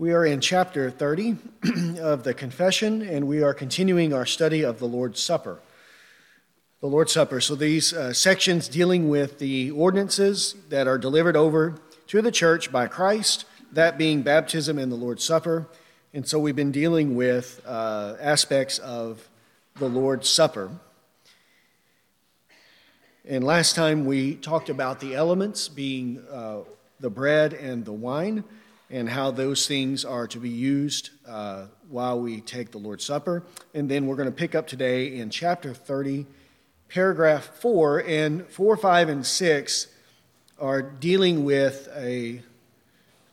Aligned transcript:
We 0.00 0.12
are 0.12 0.24
in 0.24 0.40
chapter 0.40 0.92
30 0.92 1.38
of 1.98 2.22
the 2.22 2.32
Confession, 2.32 3.02
and 3.02 3.26
we 3.26 3.42
are 3.42 3.52
continuing 3.52 4.12
our 4.14 4.26
study 4.26 4.62
of 4.62 4.78
the 4.78 4.86
Lord's 4.86 5.20
Supper. 5.20 5.58
The 6.80 6.86
Lord's 6.86 7.10
Supper. 7.10 7.40
So, 7.40 7.56
these 7.56 7.92
uh, 7.92 8.12
sections 8.12 8.68
dealing 8.68 9.08
with 9.08 9.40
the 9.40 9.72
ordinances 9.72 10.54
that 10.68 10.86
are 10.86 10.98
delivered 10.98 11.36
over 11.36 11.80
to 12.06 12.22
the 12.22 12.30
church 12.30 12.70
by 12.70 12.86
Christ, 12.86 13.44
that 13.72 13.98
being 13.98 14.22
baptism 14.22 14.78
and 14.78 14.92
the 14.92 14.96
Lord's 14.96 15.24
Supper. 15.24 15.66
And 16.14 16.28
so, 16.28 16.38
we've 16.38 16.54
been 16.54 16.70
dealing 16.70 17.16
with 17.16 17.60
uh, 17.66 18.14
aspects 18.20 18.78
of 18.78 19.28
the 19.80 19.88
Lord's 19.88 20.28
Supper. 20.28 20.70
And 23.24 23.42
last 23.42 23.74
time 23.74 24.06
we 24.06 24.36
talked 24.36 24.68
about 24.68 25.00
the 25.00 25.16
elements 25.16 25.66
being 25.66 26.24
uh, 26.30 26.58
the 27.00 27.10
bread 27.10 27.52
and 27.52 27.84
the 27.84 27.92
wine 27.92 28.44
and 28.90 29.08
how 29.08 29.30
those 29.30 29.66
things 29.66 30.04
are 30.04 30.26
to 30.26 30.38
be 30.38 30.48
used 30.48 31.10
uh, 31.26 31.66
while 31.88 32.20
we 32.20 32.40
take 32.40 32.70
the 32.70 32.78
Lord's 32.78 33.04
Supper. 33.04 33.42
And 33.74 33.88
then 33.88 34.06
we're 34.06 34.16
going 34.16 34.30
to 34.30 34.34
pick 34.34 34.54
up 34.54 34.66
today 34.66 35.18
in 35.18 35.30
chapter 35.30 35.74
30, 35.74 36.26
paragraph 36.88 37.44
4. 37.60 38.04
And 38.06 38.46
4, 38.46 38.76
5, 38.76 39.08
and 39.10 39.26
6 39.26 39.86
are 40.58 40.82
dealing 40.82 41.44
with 41.44 41.88
a 41.94 42.42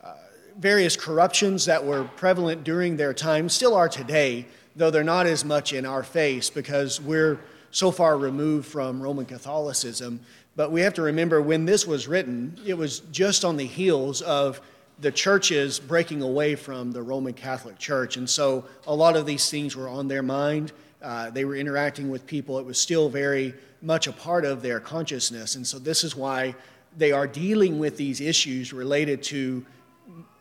uh, 0.02 0.14
various 0.58 0.96
corruptions 0.96 1.64
that 1.64 1.84
were 1.84 2.04
prevalent 2.04 2.62
during 2.62 2.96
their 2.96 3.14
time, 3.14 3.48
still 3.48 3.74
are 3.74 3.88
today, 3.88 4.46
though 4.76 4.90
they're 4.90 5.02
not 5.02 5.26
as 5.26 5.44
much 5.44 5.72
in 5.72 5.86
our 5.86 6.02
face 6.02 6.50
because 6.50 7.00
we're 7.00 7.40
so 7.70 7.90
far 7.90 8.16
removed 8.18 8.66
from 8.66 9.02
Roman 9.02 9.24
Catholicism. 9.24 10.20
But 10.54 10.70
we 10.70 10.82
have 10.82 10.94
to 10.94 11.02
remember 11.02 11.40
when 11.40 11.64
this 11.64 11.86
was 11.86 12.08
written, 12.08 12.58
it 12.64 12.74
was 12.74 13.00
just 13.10 13.44
on 13.44 13.56
the 13.56 13.66
heels 13.66 14.22
of 14.22 14.60
the 14.98 15.12
churches 15.12 15.78
breaking 15.78 16.22
away 16.22 16.54
from 16.54 16.92
the 16.92 17.02
Roman 17.02 17.34
Catholic 17.34 17.78
Church. 17.78 18.16
And 18.16 18.28
so 18.28 18.64
a 18.86 18.94
lot 18.94 19.16
of 19.16 19.26
these 19.26 19.50
things 19.50 19.76
were 19.76 19.88
on 19.88 20.08
their 20.08 20.22
mind. 20.22 20.72
Uh, 21.02 21.30
they 21.30 21.44
were 21.44 21.56
interacting 21.56 22.10
with 22.10 22.26
people. 22.26 22.58
It 22.58 22.64
was 22.64 22.80
still 22.80 23.08
very 23.08 23.54
much 23.82 24.06
a 24.06 24.12
part 24.12 24.44
of 24.44 24.62
their 24.62 24.80
consciousness. 24.80 25.54
And 25.54 25.66
so 25.66 25.78
this 25.78 26.02
is 26.02 26.16
why 26.16 26.54
they 26.96 27.12
are 27.12 27.26
dealing 27.26 27.78
with 27.78 27.96
these 27.98 28.20
issues 28.20 28.72
related 28.72 29.22
to 29.24 29.64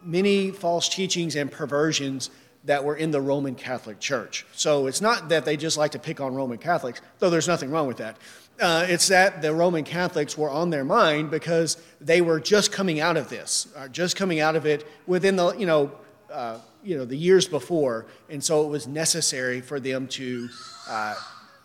many 0.02 0.52
false 0.52 0.88
teachings 0.88 1.36
and 1.36 1.52
perversions 1.52 2.30
that 2.66 2.84
were 2.84 2.96
in 2.96 3.12
the 3.12 3.22
Roman 3.22 3.56
Catholic 3.56 4.00
Church. 4.00 4.46
So 4.54 4.88
it's 4.88 5.02
not 5.02 5.30
that 5.30 5.46
they 5.46 5.56
just 5.56 5.78
like 5.78 5.92
to 5.92 6.00
pick 6.00 6.20
on 6.20 6.34
Roman 6.34 6.58
Catholics, 6.58 7.02
though 7.20 7.30
there's 7.30 7.48
nothing 7.48 7.72
wrong 7.72 7.88
with 7.88 7.98
that. 7.98 8.18
Uh, 8.60 8.86
it's 8.88 9.10
that 9.10 9.42
the 9.42 9.54
Roman 9.54 9.84
Catholics 9.84 10.38
were 10.38 10.50
on 10.50 10.70
their 10.70 10.86
mind 10.86 11.30
because 11.30 11.78
they 12.00 12.22
were 12.22 12.40
just 12.40 12.72
coming 12.72 13.00
out 13.00 13.18
of 13.18 13.30
this, 13.30 13.68
uh, 13.76 13.88
just 13.90 14.16
coming 14.16 14.40
out 14.40 14.56
of 14.56 14.66
it 14.66 14.88
within 15.06 15.36
the 15.36 15.54
you 15.58 15.66
know 15.66 15.92
uh, 16.32 16.58
you 16.84 16.98
know 16.98 17.04
the 17.04 17.18
years 17.18 17.48
before, 17.48 18.06
and 18.30 18.42
so 18.42 18.64
it 18.66 18.70
was 18.70 18.88
necessary 18.88 19.60
for 19.60 19.80
them 19.80 20.08
to 20.08 20.48
uh, 20.90 21.16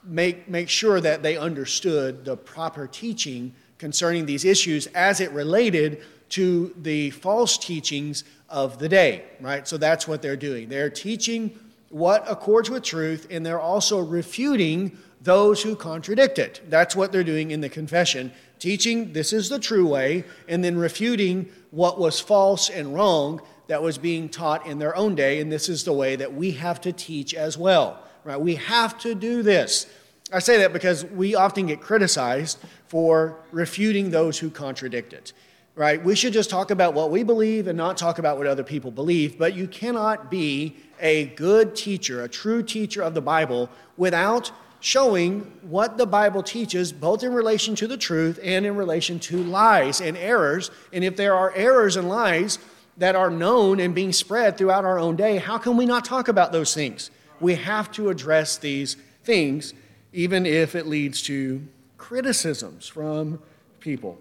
make 0.02 0.48
make 0.48 0.68
sure 0.68 1.00
that 1.00 1.22
they 1.22 1.36
understood 1.36 2.24
the 2.24 2.36
proper 2.36 2.88
teaching 2.88 3.54
concerning 3.78 4.26
these 4.26 4.44
issues 4.44 4.88
as 4.88 5.20
it 5.20 5.30
related 5.30 6.02
to 6.30 6.74
the 6.80 7.10
false 7.10 7.58
teachings 7.58 8.24
of 8.48 8.78
the 8.78 8.88
day. 8.88 9.24
Right, 9.40 9.66
so 9.66 9.76
that's 9.76 10.08
what 10.08 10.22
they're 10.22 10.36
doing. 10.36 10.68
They're 10.68 10.90
teaching 10.90 11.58
what 11.90 12.24
accords 12.30 12.70
with 12.70 12.82
truth, 12.82 13.26
and 13.30 13.44
they're 13.44 13.60
also 13.60 13.98
refuting 13.98 14.96
those 15.22 15.62
who 15.62 15.76
contradict 15.76 16.38
it. 16.38 16.62
That's 16.68 16.96
what 16.96 17.12
they're 17.12 17.24
doing 17.24 17.50
in 17.50 17.60
the 17.60 17.68
confession, 17.68 18.32
teaching 18.58 19.12
this 19.12 19.32
is 19.32 19.48
the 19.48 19.58
true 19.58 19.86
way, 19.86 20.24
and 20.48 20.64
then 20.64 20.78
refuting 20.78 21.50
what 21.70 21.98
was 21.98 22.20
false 22.20 22.70
and 22.70 22.94
wrong 22.94 23.42
that 23.66 23.82
was 23.82 23.98
being 23.98 24.28
taught 24.28 24.66
in 24.66 24.78
their 24.78 24.96
own 24.96 25.14
day, 25.14 25.40
and 25.40 25.52
this 25.52 25.68
is 25.68 25.84
the 25.84 25.92
way 25.92 26.16
that 26.16 26.32
we 26.32 26.52
have 26.52 26.80
to 26.80 26.92
teach 26.92 27.34
as 27.34 27.58
well. 27.58 28.02
Right? 28.24 28.40
We 28.40 28.56
have 28.56 28.98
to 29.00 29.14
do 29.14 29.42
this. 29.42 29.86
I 30.32 30.38
say 30.38 30.58
that 30.58 30.72
because 30.72 31.04
we 31.04 31.34
often 31.34 31.66
get 31.66 31.80
criticized 31.80 32.58
for 32.86 33.36
refuting 33.50 34.10
those 34.10 34.38
who 34.38 34.50
contradict 34.50 35.12
it. 35.12 35.32
Right? 35.76 36.02
We 36.04 36.14
should 36.14 36.32
just 36.32 36.50
talk 36.50 36.70
about 36.70 36.94
what 36.94 37.10
we 37.10 37.22
believe 37.22 37.66
and 37.66 37.76
not 37.76 37.96
talk 37.96 38.18
about 38.18 38.36
what 38.36 38.46
other 38.46 38.64
people 38.64 38.90
believe, 38.90 39.38
but 39.38 39.54
you 39.54 39.66
cannot 39.66 40.30
be 40.30 40.76
a 41.00 41.26
good 41.26 41.74
teacher, 41.74 42.22
a 42.22 42.28
true 42.28 42.62
teacher 42.62 43.02
of 43.02 43.14
the 43.14 43.22
Bible 43.22 43.70
without 43.96 44.50
showing 44.80 45.40
what 45.62 45.96
the 45.96 46.06
Bible 46.06 46.42
teaches, 46.42 46.92
both 46.92 47.22
in 47.22 47.32
relation 47.32 47.74
to 47.76 47.86
the 47.86 47.96
truth 47.96 48.40
and 48.42 48.66
in 48.66 48.76
relation 48.76 49.18
to 49.20 49.42
lies 49.42 50.00
and 50.00 50.16
errors. 50.16 50.70
And 50.92 51.04
if 51.04 51.16
there 51.16 51.34
are 51.34 51.52
errors 51.54 51.96
and 51.96 52.08
lies 52.08 52.58
that 52.96 53.14
are 53.14 53.30
known 53.30 53.78
and 53.80 53.94
being 53.94 54.12
spread 54.12 54.58
throughout 54.58 54.84
our 54.84 54.98
own 54.98 55.16
day, 55.16 55.36
how 55.36 55.58
can 55.58 55.76
we 55.76 55.86
not 55.86 56.04
talk 56.04 56.28
about 56.28 56.52
those 56.52 56.74
things? 56.74 57.10
We 57.40 57.54
have 57.54 57.92
to 57.92 58.10
address 58.10 58.58
these 58.58 58.96
things, 59.24 59.72
even 60.12 60.44
if 60.46 60.74
it 60.74 60.86
leads 60.86 61.22
to 61.22 61.62
criticisms 61.96 62.88
from 62.88 63.40
people. 63.80 64.18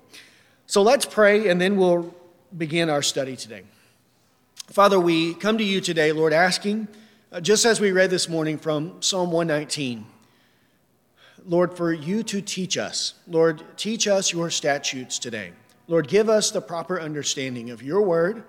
So 0.70 0.84
let's 0.84 1.04
pray, 1.04 1.48
and 1.48 1.60
then 1.60 1.78
we'll 1.78 2.14
begin 2.56 2.92
our 2.92 3.02
study 3.02 3.36
today. 3.36 3.64
Father, 4.68 5.00
we 5.00 5.34
come 5.34 5.58
to 5.58 5.64
you 5.64 5.82
today, 5.82 6.12
Lord, 6.12 6.32
asking, 6.32 6.88
uh, 7.32 7.42
just 7.42 7.66
as 7.66 7.82
we 7.82 7.92
read 7.92 8.12
this 8.12 8.30
morning 8.30 8.60
from 8.60 9.02
Psalm 9.02 9.32
119 9.32 10.06
Lord, 11.44 11.76
for 11.76 11.92
you 11.92 12.22
to 12.22 12.40
teach 12.40 12.78
us. 12.78 13.16
Lord, 13.28 13.64
teach 13.78 14.08
us 14.08 14.32
your 14.32 14.52
statutes 14.52 15.18
today. 15.18 15.54
Lord, 15.88 16.08
give 16.08 16.30
us 16.30 16.52
the 16.52 16.62
proper 16.62 17.02
understanding 17.02 17.72
of 17.72 17.82
your 17.82 18.04
word. 18.04 18.44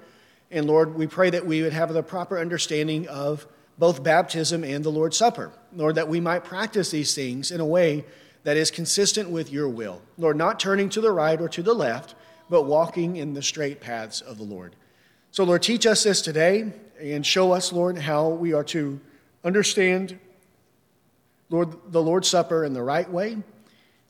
And 0.51 0.67
Lord, 0.67 0.95
we 0.95 1.07
pray 1.07 1.31
that 1.31 1.47
we 1.47 1.63
would 1.63 1.73
have 1.73 1.91
the 1.95 2.03
proper 2.03 2.39
understanding 2.39 3.09
of 3.09 3.47
both 3.79 4.03
baptism 4.03 4.63
and 4.63 4.85
the 4.85 4.91
Lord's 4.91 5.17
Supper. 5.17 5.53
Lord, 5.75 5.95
that 5.95 6.09
we 6.09 6.21
might 6.21 6.45
practice 6.45 6.91
these 6.91 7.15
things 7.15 7.51
in 7.51 7.61
a 7.61 7.67
way 7.67 8.05
that 8.45 8.56
is 8.56 8.71
consistent 8.71 9.31
with 9.31 9.53
your 9.53 9.69
will. 9.69 10.01
Lord, 10.19 10.37
not 10.37 10.61
turning 10.61 10.89
to 10.91 11.01
the 11.01 11.12
right 11.12 11.41
or 11.41 11.49
to 11.49 11.62
the 11.62 11.75
left, 11.75 12.15
but 12.49 12.62
walking 12.62 13.17
in 13.17 13.34
the 13.34 13.43
straight 13.43 13.81
paths 13.81 14.21
of 14.21 14.39
the 14.39 14.45
Lord. 14.45 14.75
So, 15.31 15.45
Lord, 15.45 15.62
teach 15.62 15.87
us 15.87 16.03
this 16.03 16.23
today 16.23 16.73
and 17.01 17.25
show 17.25 17.53
us, 17.53 17.73
Lord, 17.73 17.99
how 17.99 18.28
we 18.28 18.53
are 18.53 18.65
to 18.65 19.01
understand 19.45 20.19
Lord, 21.51 21.93
the 21.93 22.03
Lord's 22.03 22.28
Supper 22.28 22.65
in 22.65 22.73
the 22.73 22.83
right 22.83 23.11
way. 23.11 23.37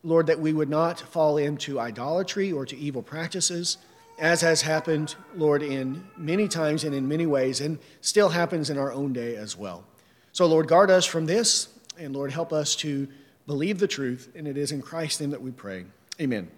Lord, 0.02 0.26
that 0.26 0.40
we 0.40 0.52
would 0.52 0.68
not 0.68 1.00
fall 1.00 1.36
into 1.36 1.80
idolatry 1.80 2.52
or 2.52 2.64
to 2.66 2.76
evil 2.76 3.02
practices, 3.02 3.78
as 4.18 4.40
has 4.42 4.62
happened, 4.62 5.14
Lord, 5.34 5.62
in 5.62 6.06
many 6.16 6.48
times 6.48 6.84
and 6.84 6.94
in 6.94 7.08
many 7.08 7.26
ways, 7.26 7.60
and 7.60 7.78
still 8.00 8.28
happens 8.28 8.70
in 8.70 8.78
our 8.78 8.92
own 8.92 9.12
day 9.12 9.36
as 9.36 9.56
well. 9.56 9.84
So, 10.32 10.46
Lord, 10.46 10.68
guard 10.68 10.90
us 10.90 11.04
from 11.04 11.26
this, 11.26 11.68
and 11.98 12.14
Lord, 12.14 12.30
help 12.30 12.52
us 12.52 12.76
to 12.76 13.08
believe 13.50 13.80
the 13.80 13.88
truth, 13.88 14.30
and 14.36 14.46
it 14.46 14.56
is 14.56 14.70
in 14.70 14.80
Christ's 14.80 15.20
name 15.20 15.30
that 15.30 15.42
we 15.42 15.50
pray. 15.50 15.84
Amen. 16.20 16.48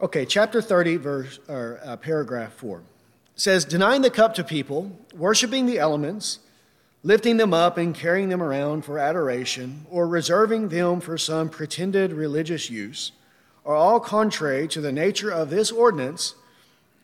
Okay, 0.00 0.26
chapter 0.26 0.60
30, 0.60 0.96
verse, 0.96 1.38
or, 1.48 1.78
uh, 1.84 1.96
paragraph 1.96 2.54
4 2.54 2.82
says, 3.36 3.64
Denying 3.64 4.02
the 4.02 4.10
cup 4.10 4.34
to 4.34 4.42
people, 4.42 4.98
worshiping 5.14 5.66
the 5.66 5.78
elements, 5.78 6.40
lifting 7.04 7.36
them 7.36 7.54
up 7.54 7.78
and 7.78 7.94
carrying 7.94 8.30
them 8.30 8.42
around 8.42 8.84
for 8.84 8.98
adoration, 8.98 9.86
or 9.88 10.08
reserving 10.08 10.70
them 10.70 10.98
for 10.98 11.16
some 11.16 11.48
pretended 11.48 12.12
religious 12.12 12.68
use, 12.68 13.12
are 13.64 13.76
all 13.76 14.00
contrary 14.00 14.66
to 14.66 14.80
the 14.80 14.90
nature 14.90 15.30
of 15.30 15.50
this 15.50 15.70
ordinance 15.70 16.34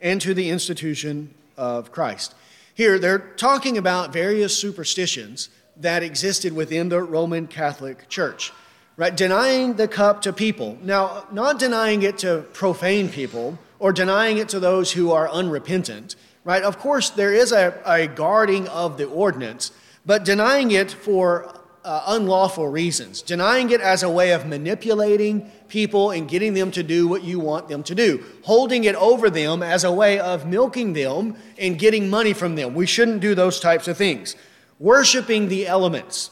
and 0.00 0.20
to 0.20 0.34
the 0.34 0.50
institution 0.50 1.32
of 1.56 1.92
Christ. 1.92 2.34
Here, 2.74 2.98
they're 2.98 3.20
talking 3.20 3.78
about 3.78 4.12
various 4.12 4.58
superstitions 4.58 5.50
that 5.76 6.02
existed 6.02 6.52
within 6.52 6.88
the 6.88 7.02
Roman 7.02 7.46
Catholic 7.46 8.08
Church. 8.08 8.52
Right? 8.96 9.16
Denying 9.16 9.74
the 9.74 9.88
cup 9.88 10.22
to 10.22 10.32
people. 10.32 10.78
Now, 10.82 11.26
not 11.32 11.58
denying 11.58 12.02
it 12.02 12.18
to 12.18 12.44
profane 12.52 13.08
people 13.08 13.58
or 13.80 13.92
denying 13.92 14.38
it 14.38 14.48
to 14.50 14.60
those 14.60 14.92
who 14.92 15.10
are 15.10 15.28
unrepentant, 15.28 16.14
right? 16.44 16.62
Of 16.62 16.78
course, 16.78 17.10
there 17.10 17.34
is 17.34 17.50
a, 17.50 17.80
a 17.84 18.06
guarding 18.06 18.68
of 18.68 18.98
the 18.98 19.06
ordinance, 19.06 19.72
but 20.06 20.24
denying 20.24 20.70
it 20.70 20.92
for 20.92 21.60
uh, 21.84 22.04
unlawful 22.06 22.68
reasons, 22.68 23.20
denying 23.20 23.70
it 23.70 23.80
as 23.80 24.02
a 24.02 24.08
way 24.08 24.32
of 24.32 24.46
manipulating 24.46 25.50
people 25.68 26.12
and 26.12 26.28
getting 26.28 26.54
them 26.54 26.70
to 26.70 26.82
do 26.82 27.06
what 27.06 27.22
you 27.22 27.38
want 27.38 27.68
them 27.68 27.82
to 27.82 27.94
do, 27.94 28.24
holding 28.42 28.84
it 28.84 28.94
over 28.94 29.28
them 29.28 29.62
as 29.62 29.84
a 29.84 29.92
way 29.92 30.18
of 30.18 30.46
milking 30.46 30.94
them 30.94 31.36
and 31.58 31.78
getting 31.78 32.08
money 32.08 32.32
from 32.32 32.54
them. 32.54 32.74
We 32.74 32.86
shouldn't 32.86 33.20
do 33.20 33.34
those 33.34 33.60
types 33.60 33.86
of 33.86 33.98
things. 33.98 34.34
Worshiping 34.78 35.48
the 35.48 35.66
elements, 35.66 36.30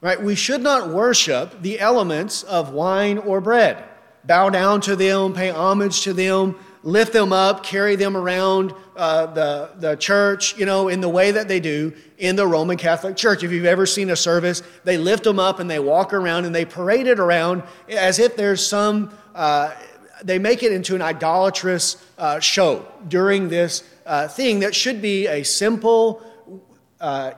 right? 0.00 0.20
We 0.20 0.34
should 0.34 0.62
not 0.62 0.88
worship 0.90 1.62
the 1.62 1.80
elements 1.80 2.42
of 2.42 2.72
wine 2.72 3.18
or 3.18 3.40
bread, 3.40 3.82
bow 4.24 4.50
down 4.50 4.80
to 4.82 4.96
them, 4.96 5.32
pay 5.32 5.50
homage 5.50 6.02
to 6.02 6.12
them, 6.12 6.56
lift 6.82 7.12
them 7.12 7.32
up, 7.32 7.64
carry 7.64 7.96
them 7.96 8.16
around 8.16 8.72
uh, 8.96 9.26
the, 9.26 9.70
the 9.78 9.96
church, 9.96 10.56
you 10.56 10.64
know, 10.64 10.88
in 10.88 11.00
the 11.00 11.08
way 11.08 11.32
that 11.32 11.48
they 11.48 11.58
do 11.58 11.92
in 12.18 12.36
the 12.36 12.46
Roman 12.46 12.76
Catholic 12.76 13.16
Church. 13.16 13.42
If 13.42 13.50
you've 13.50 13.64
ever 13.64 13.86
seen 13.86 14.10
a 14.10 14.16
service, 14.16 14.62
they 14.84 14.96
lift 14.96 15.24
them 15.24 15.40
up 15.40 15.58
and 15.58 15.68
they 15.68 15.80
walk 15.80 16.12
around 16.12 16.44
and 16.44 16.54
they 16.54 16.64
parade 16.64 17.08
it 17.08 17.18
around 17.18 17.64
as 17.88 18.18
if 18.20 18.36
there's 18.36 18.64
some 18.64 19.12
uh, 19.34 19.74
they 20.22 20.38
make 20.38 20.62
it 20.62 20.72
into 20.72 20.94
an 20.94 21.02
idolatrous 21.02 22.02
uh, 22.18 22.40
show 22.40 22.86
during 23.08 23.48
this 23.48 23.82
uh, 24.06 24.28
thing 24.28 24.60
that 24.60 24.74
should 24.74 25.02
be 25.02 25.26
a 25.26 25.42
simple 25.42 26.22
uh, 27.00 27.32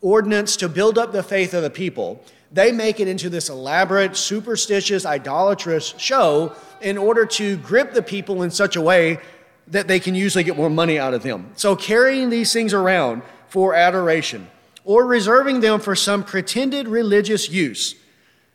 ordinance 0.00 0.56
to 0.56 0.68
build 0.68 0.98
up 0.98 1.12
the 1.12 1.22
faith 1.22 1.54
of 1.54 1.62
the 1.62 1.70
people. 1.70 2.22
They 2.52 2.72
make 2.72 3.00
it 3.00 3.08
into 3.08 3.28
this 3.28 3.48
elaborate, 3.48 4.16
superstitious, 4.16 5.04
idolatrous 5.04 5.94
show 5.98 6.54
in 6.80 6.96
order 6.96 7.26
to 7.26 7.56
grip 7.58 7.92
the 7.92 8.02
people 8.02 8.42
in 8.42 8.50
such 8.50 8.76
a 8.76 8.80
way 8.80 9.18
that 9.66 9.88
they 9.88 10.00
can 10.00 10.14
usually 10.14 10.44
get 10.44 10.56
more 10.56 10.70
money 10.70 10.98
out 10.98 11.14
of 11.14 11.22
them. 11.22 11.50
So, 11.56 11.76
carrying 11.76 12.30
these 12.30 12.52
things 12.52 12.72
around 12.72 13.22
for 13.48 13.74
adoration 13.74 14.48
or 14.84 15.04
reserving 15.04 15.60
them 15.60 15.80
for 15.80 15.94
some 15.94 16.24
pretended 16.24 16.88
religious 16.88 17.50
use, 17.50 17.94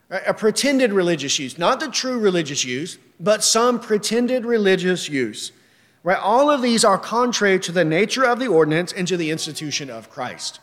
a 0.10 0.34
pretended 0.34 0.92
religious 0.92 1.38
use, 1.38 1.57
not 1.57 1.80
the 1.80 1.89
true 1.89 2.19
religious 2.19 2.66
use, 2.66 2.98
but 3.19 3.44
some 3.44 3.80
pretended 3.80 4.46
religious 4.46 5.10
use. 5.10 5.51
Right? 6.04 6.18
All 6.18 6.50
of 6.50 6.62
these 6.62 6.84
are 6.84 6.98
contrary 6.98 7.60
to 7.60 7.72
the 7.72 7.86
nature 7.86 8.25
of 8.25 8.39
the 8.39 8.48
ordinance 8.48 8.92
and 8.92 9.07
to 9.07 9.18
the 9.18 9.31
institution 9.31 9.89
of 9.89 10.10
Christ. 10.10 10.60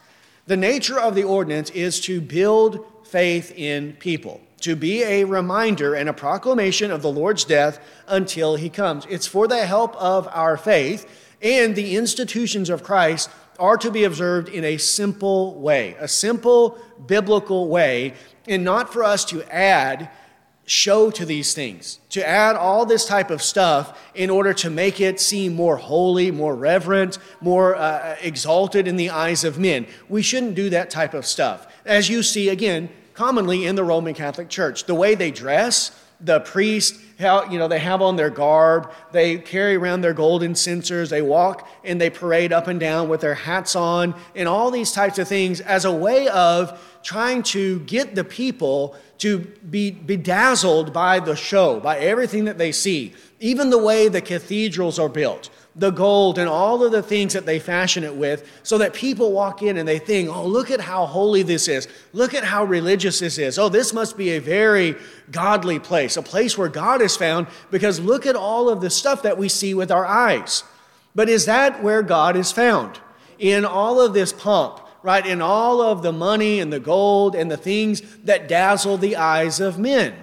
The 0.50 0.56
nature 0.56 0.98
of 0.98 1.14
the 1.14 1.22
ordinance 1.22 1.70
is 1.70 2.00
to 2.00 2.20
build 2.20 2.84
faith 3.06 3.52
in 3.56 3.92
people, 4.00 4.40
to 4.62 4.74
be 4.74 5.04
a 5.04 5.22
reminder 5.22 5.94
and 5.94 6.08
a 6.08 6.12
proclamation 6.12 6.90
of 6.90 7.02
the 7.02 7.12
Lord's 7.12 7.44
death 7.44 7.78
until 8.08 8.56
he 8.56 8.68
comes. 8.68 9.06
It's 9.08 9.28
for 9.28 9.46
the 9.46 9.64
help 9.64 9.94
of 9.94 10.26
our 10.32 10.56
faith, 10.56 11.08
and 11.40 11.76
the 11.76 11.94
institutions 11.94 12.68
of 12.68 12.82
Christ 12.82 13.30
are 13.60 13.76
to 13.76 13.92
be 13.92 14.02
observed 14.02 14.48
in 14.48 14.64
a 14.64 14.76
simple 14.76 15.54
way, 15.60 15.94
a 16.00 16.08
simple 16.08 16.78
biblical 17.06 17.68
way, 17.68 18.14
and 18.48 18.64
not 18.64 18.92
for 18.92 19.04
us 19.04 19.24
to 19.26 19.44
add 19.54 20.10
show 20.70 21.10
to 21.10 21.26
these 21.26 21.52
things, 21.52 21.98
to 22.10 22.24
add 22.24 22.54
all 22.54 22.86
this 22.86 23.04
type 23.04 23.28
of 23.28 23.42
stuff 23.42 24.00
in 24.14 24.30
order 24.30 24.54
to 24.54 24.70
make 24.70 25.00
it 25.00 25.18
seem 25.18 25.52
more 25.52 25.76
holy, 25.76 26.30
more 26.30 26.54
reverent, 26.54 27.18
more 27.40 27.74
uh, 27.74 28.14
exalted 28.22 28.86
in 28.86 28.94
the 28.94 29.10
eyes 29.10 29.42
of 29.42 29.58
men. 29.58 29.84
We 30.08 30.22
shouldn't 30.22 30.54
do 30.54 30.70
that 30.70 30.88
type 30.88 31.12
of 31.12 31.26
stuff. 31.26 31.66
As 31.84 32.08
you 32.08 32.22
see, 32.22 32.50
again, 32.50 32.88
commonly 33.14 33.66
in 33.66 33.74
the 33.74 33.82
Roman 33.82 34.14
Catholic 34.14 34.48
Church, 34.48 34.84
the 34.84 34.94
way 34.94 35.16
they 35.16 35.32
dress, 35.32 35.90
the 36.20 36.38
priest, 36.38 37.00
how, 37.20 37.48
you 37.50 37.58
know, 37.58 37.68
they 37.68 37.78
have 37.78 38.02
on 38.02 38.16
their 38.16 38.30
garb, 38.30 38.90
they 39.12 39.38
carry 39.38 39.76
around 39.76 40.00
their 40.00 40.14
golden 40.14 40.54
censers, 40.54 41.10
they 41.10 41.22
walk 41.22 41.68
and 41.84 42.00
they 42.00 42.10
parade 42.10 42.52
up 42.52 42.66
and 42.66 42.80
down 42.80 43.08
with 43.08 43.20
their 43.20 43.34
hats 43.34 43.76
on, 43.76 44.14
and 44.34 44.48
all 44.48 44.70
these 44.70 44.92
types 44.92 45.18
of 45.18 45.28
things 45.28 45.60
as 45.60 45.84
a 45.84 45.92
way 45.92 46.28
of 46.28 46.80
trying 47.02 47.42
to 47.42 47.80
get 47.80 48.14
the 48.14 48.24
people 48.24 48.94
to 49.18 49.38
be 49.38 49.90
bedazzled 49.90 50.92
by 50.92 51.20
the 51.20 51.36
show, 51.36 51.78
by 51.80 51.98
everything 51.98 52.46
that 52.46 52.58
they 52.58 52.72
see, 52.72 53.12
even 53.38 53.70
the 53.70 53.78
way 53.78 54.08
the 54.08 54.20
cathedrals 54.20 54.98
are 54.98 55.08
built, 55.08 55.50
the 55.80 55.90
gold 55.90 56.38
and 56.38 56.46
all 56.46 56.84
of 56.84 56.92
the 56.92 57.02
things 57.02 57.32
that 57.32 57.46
they 57.46 57.58
fashion 57.58 58.04
it 58.04 58.14
with, 58.14 58.46
so 58.62 58.76
that 58.76 58.92
people 58.92 59.32
walk 59.32 59.62
in 59.62 59.78
and 59.78 59.88
they 59.88 59.98
think, 59.98 60.28
oh, 60.28 60.46
look 60.46 60.70
at 60.70 60.80
how 60.80 61.06
holy 61.06 61.42
this 61.42 61.68
is. 61.68 61.88
Look 62.12 62.34
at 62.34 62.44
how 62.44 62.64
religious 62.64 63.18
this 63.18 63.38
is. 63.38 63.58
Oh, 63.58 63.70
this 63.70 63.94
must 63.94 64.18
be 64.18 64.30
a 64.30 64.40
very 64.40 64.94
godly 65.30 65.78
place, 65.78 66.18
a 66.18 66.22
place 66.22 66.58
where 66.58 66.68
God 66.68 67.00
is 67.00 67.16
found, 67.16 67.46
because 67.70 67.98
look 67.98 68.26
at 68.26 68.36
all 68.36 68.68
of 68.68 68.82
the 68.82 68.90
stuff 68.90 69.22
that 69.22 69.38
we 69.38 69.48
see 69.48 69.72
with 69.72 69.90
our 69.90 70.04
eyes. 70.04 70.64
But 71.14 71.30
is 71.30 71.46
that 71.46 71.82
where 71.82 72.02
God 72.02 72.36
is 72.36 72.52
found? 72.52 73.00
In 73.38 73.64
all 73.64 74.02
of 74.02 74.12
this 74.12 74.34
pomp, 74.34 74.80
right, 75.02 75.26
in 75.26 75.40
all 75.40 75.80
of 75.80 76.02
the 76.02 76.12
money 76.12 76.60
and 76.60 76.70
the 76.70 76.78
gold 76.78 77.34
and 77.34 77.50
the 77.50 77.56
things 77.56 78.02
that 78.24 78.48
dazzle 78.48 78.98
the 78.98 79.16
eyes 79.16 79.60
of 79.60 79.78
men. 79.78 80.14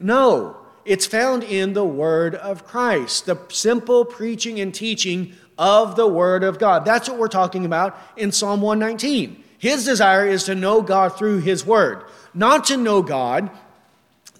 No, 0.00 0.56
it's 0.84 1.06
found 1.06 1.42
in 1.42 1.72
the 1.72 1.84
Word 1.84 2.34
of 2.34 2.66
Christ, 2.66 3.26
the 3.26 3.38
simple 3.48 4.04
preaching 4.04 4.60
and 4.60 4.74
teaching 4.74 5.32
of 5.56 5.96
the 5.96 6.06
Word 6.06 6.44
of 6.44 6.58
God. 6.58 6.84
That's 6.84 7.08
what 7.08 7.18
we're 7.18 7.28
talking 7.28 7.64
about 7.64 7.98
in 8.16 8.32
Psalm 8.32 8.60
119. 8.60 9.42
His 9.58 9.84
desire 9.84 10.26
is 10.26 10.44
to 10.44 10.54
know 10.54 10.82
God 10.82 11.16
through 11.16 11.38
His 11.38 11.64
Word, 11.64 12.04
not 12.34 12.64
to 12.66 12.76
know 12.76 13.02
God 13.02 13.50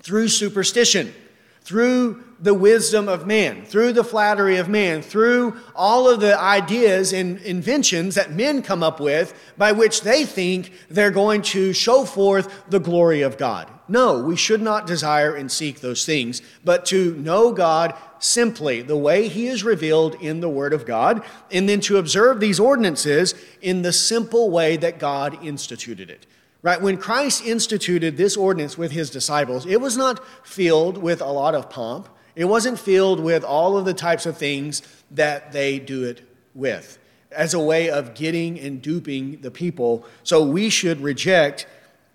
through 0.00 0.28
superstition, 0.28 1.14
through 1.62 2.22
the 2.44 2.54
wisdom 2.54 3.08
of 3.08 3.26
man, 3.26 3.64
through 3.64 3.90
the 3.90 4.04
flattery 4.04 4.58
of 4.58 4.68
man, 4.68 5.00
through 5.00 5.56
all 5.74 6.08
of 6.08 6.20
the 6.20 6.38
ideas 6.38 7.10
and 7.14 7.38
inventions 7.38 8.14
that 8.16 8.32
men 8.32 8.60
come 8.60 8.82
up 8.82 9.00
with 9.00 9.34
by 9.56 9.72
which 9.72 10.02
they 10.02 10.26
think 10.26 10.70
they're 10.90 11.10
going 11.10 11.40
to 11.40 11.72
show 11.72 12.04
forth 12.04 12.64
the 12.68 12.78
glory 12.78 13.22
of 13.22 13.38
God. 13.38 13.70
No, 13.88 14.22
we 14.22 14.36
should 14.36 14.60
not 14.60 14.86
desire 14.86 15.34
and 15.34 15.50
seek 15.50 15.80
those 15.80 16.04
things, 16.04 16.42
but 16.62 16.84
to 16.86 17.14
know 17.16 17.50
God 17.50 17.94
simply 18.18 18.82
the 18.82 18.96
way 18.96 19.28
He 19.28 19.46
is 19.46 19.64
revealed 19.64 20.14
in 20.16 20.40
the 20.40 20.48
Word 20.48 20.74
of 20.74 20.84
God, 20.84 21.24
and 21.50 21.66
then 21.66 21.80
to 21.80 21.96
observe 21.96 22.40
these 22.40 22.60
ordinances 22.60 23.34
in 23.62 23.80
the 23.80 23.92
simple 23.92 24.50
way 24.50 24.76
that 24.76 24.98
God 24.98 25.42
instituted 25.42 26.10
it. 26.10 26.26
Right? 26.60 26.80
When 26.80 26.98
Christ 26.98 27.44
instituted 27.44 28.18
this 28.18 28.36
ordinance 28.36 28.76
with 28.76 28.90
his 28.90 29.08
disciples, 29.08 29.64
it 29.64 29.80
was 29.80 29.96
not 29.96 30.22
filled 30.46 30.98
with 30.98 31.22
a 31.22 31.30
lot 31.30 31.54
of 31.54 31.70
pomp. 31.70 32.08
It 32.36 32.46
wasn't 32.46 32.78
filled 32.78 33.20
with 33.20 33.44
all 33.44 33.76
of 33.76 33.84
the 33.84 33.94
types 33.94 34.26
of 34.26 34.36
things 34.36 34.82
that 35.10 35.52
they 35.52 35.78
do 35.78 36.04
it 36.04 36.28
with 36.54 36.98
as 37.30 37.54
a 37.54 37.60
way 37.60 37.90
of 37.90 38.14
getting 38.14 38.58
and 38.58 38.80
duping 38.80 39.40
the 39.40 39.50
people. 39.50 40.06
So 40.22 40.44
we 40.44 40.70
should 40.70 41.00
reject 41.00 41.66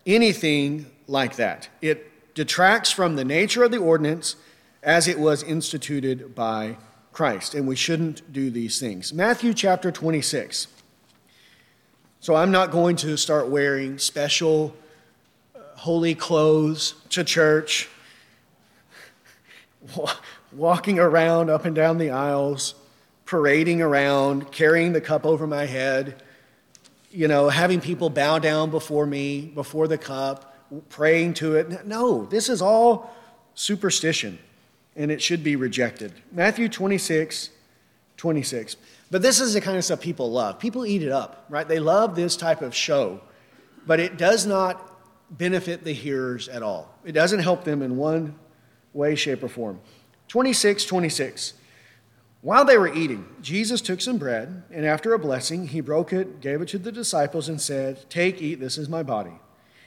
anything 0.05 0.89
like 1.07 1.35
that. 1.35 1.69
It 1.81 2.33
detracts 2.35 2.91
from 2.91 3.15
the 3.15 3.25
nature 3.25 3.63
of 3.63 3.71
the 3.71 3.77
ordinance 3.77 4.35
as 4.81 5.07
it 5.07 5.19
was 5.19 5.43
instituted 5.43 6.33
by 6.35 6.77
Christ, 7.11 7.53
and 7.53 7.67
we 7.67 7.75
shouldn't 7.75 8.31
do 8.31 8.49
these 8.49 8.79
things. 8.79 9.11
Matthew 9.11 9.53
chapter 9.53 9.91
26. 9.91 10.67
So 12.21 12.35
I'm 12.35 12.51
not 12.51 12.71
going 12.71 12.95
to 12.97 13.17
start 13.17 13.47
wearing 13.47 13.97
special 13.97 14.75
uh, 15.55 15.59
holy 15.75 16.15
clothes 16.15 16.95
to 17.09 17.23
church 17.23 17.89
walking 20.51 20.99
around 20.99 21.49
up 21.49 21.65
and 21.65 21.75
down 21.75 21.97
the 21.97 22.11
aisles, 22.11 22.75
parading 23.25 23.81
around, 23.81 24.51
carrying 24.51 24.93
the 24.93 25.01
cup 25.01 25.25
over 25.25 25.45
my 25.45 25.65
head, 25.65 26.21
you 27.11 27.27
know, 27.27 27.49
having 27.49 27.81
people 27.81 28.09
bow 28.09 28.39
down 28.39 28.69
before 28.69 29.05
me, 29.05 29.41
before 29.41 29.87
the 29.87 29.97
cup, 29.97 30.55
praying 30.89 31.33
to 31.35 31.55
it. 31.55 31.85
No, 31.85 32.25
this 32.25 32.49
is 32.49 32.61
all 32.61 33.15
superstition, 33.55 34.39
and 34.95 35.11
it 35.11 35.21
should 35.21 35.43
be 35.43 35.55
rejected. 35.55 36.13
Matthew 36.31 36.69
26, 36.69 37.49
26. 38.17 38.75
But 39.11 39.21
this 39.21 39.39
is 39.39 39.53
the 39.53 39.61
kind 39.61 39.77
of 39.77 39.83
stuff 39.83 40.01
people 40.01 40.31
love. 40.31 40.59
People 40.59 40.85
eat 40.85 41.01
it 41.01 41.11
up, 41.11 41.45
right? 41.49 41.67
They 41.67 41.79
love 41.79 42.15
this 42.15 42.35
type 42.35 42.61
of 42.61 42.75
show, 42.75 43.21
but 43.87 43.99
it 43.99 44.17
does 44.17 44.45
not 44.45 44.85
benefit 45.31 45.83
the 45.83 45.93
hearers 45.93 46.47
at 46.47 46.61
all. 46.61 46.93
It 47.03 47.13
doesn't 47.13 47.39
help 47.39 47.63
them 47.63 47.81
in 47.81 47.97
one 47.97 48.35
way, 48.93 49.15
shape, 49.15 49.43
or 49.43 49.49
form. 49.49 49.79
26, 50.27 50.85
26. 50.85 51.53
While 52.41 52.63
they 52.63 52.77
were 52.77 52.93
eating, 52.93 53.27
Jesus 53.41 53.81
took 53.81 53.99
some 53.99 54.17
bread, 54.17 54.63
and 54.71 54.85
after 54.85 55.13
a 55.13 55.19
blessing, 55.19 55.67
he 55.67 55.81
broke 55.81 56.13
it, 56.13 56.39
gave 56.39 56.61
it 56.61 56.69
to 56.69 56.77
the 56.77 56.91
disciples, 56.91 57.49
and 57.49 57.59
said, 57.59 58.09
Take, 58.09 58.41
eat, 58.41 58.59
this 58.59 58.77
is 58.77 58.87
my 58.87 59.03
body. 59.03 59.39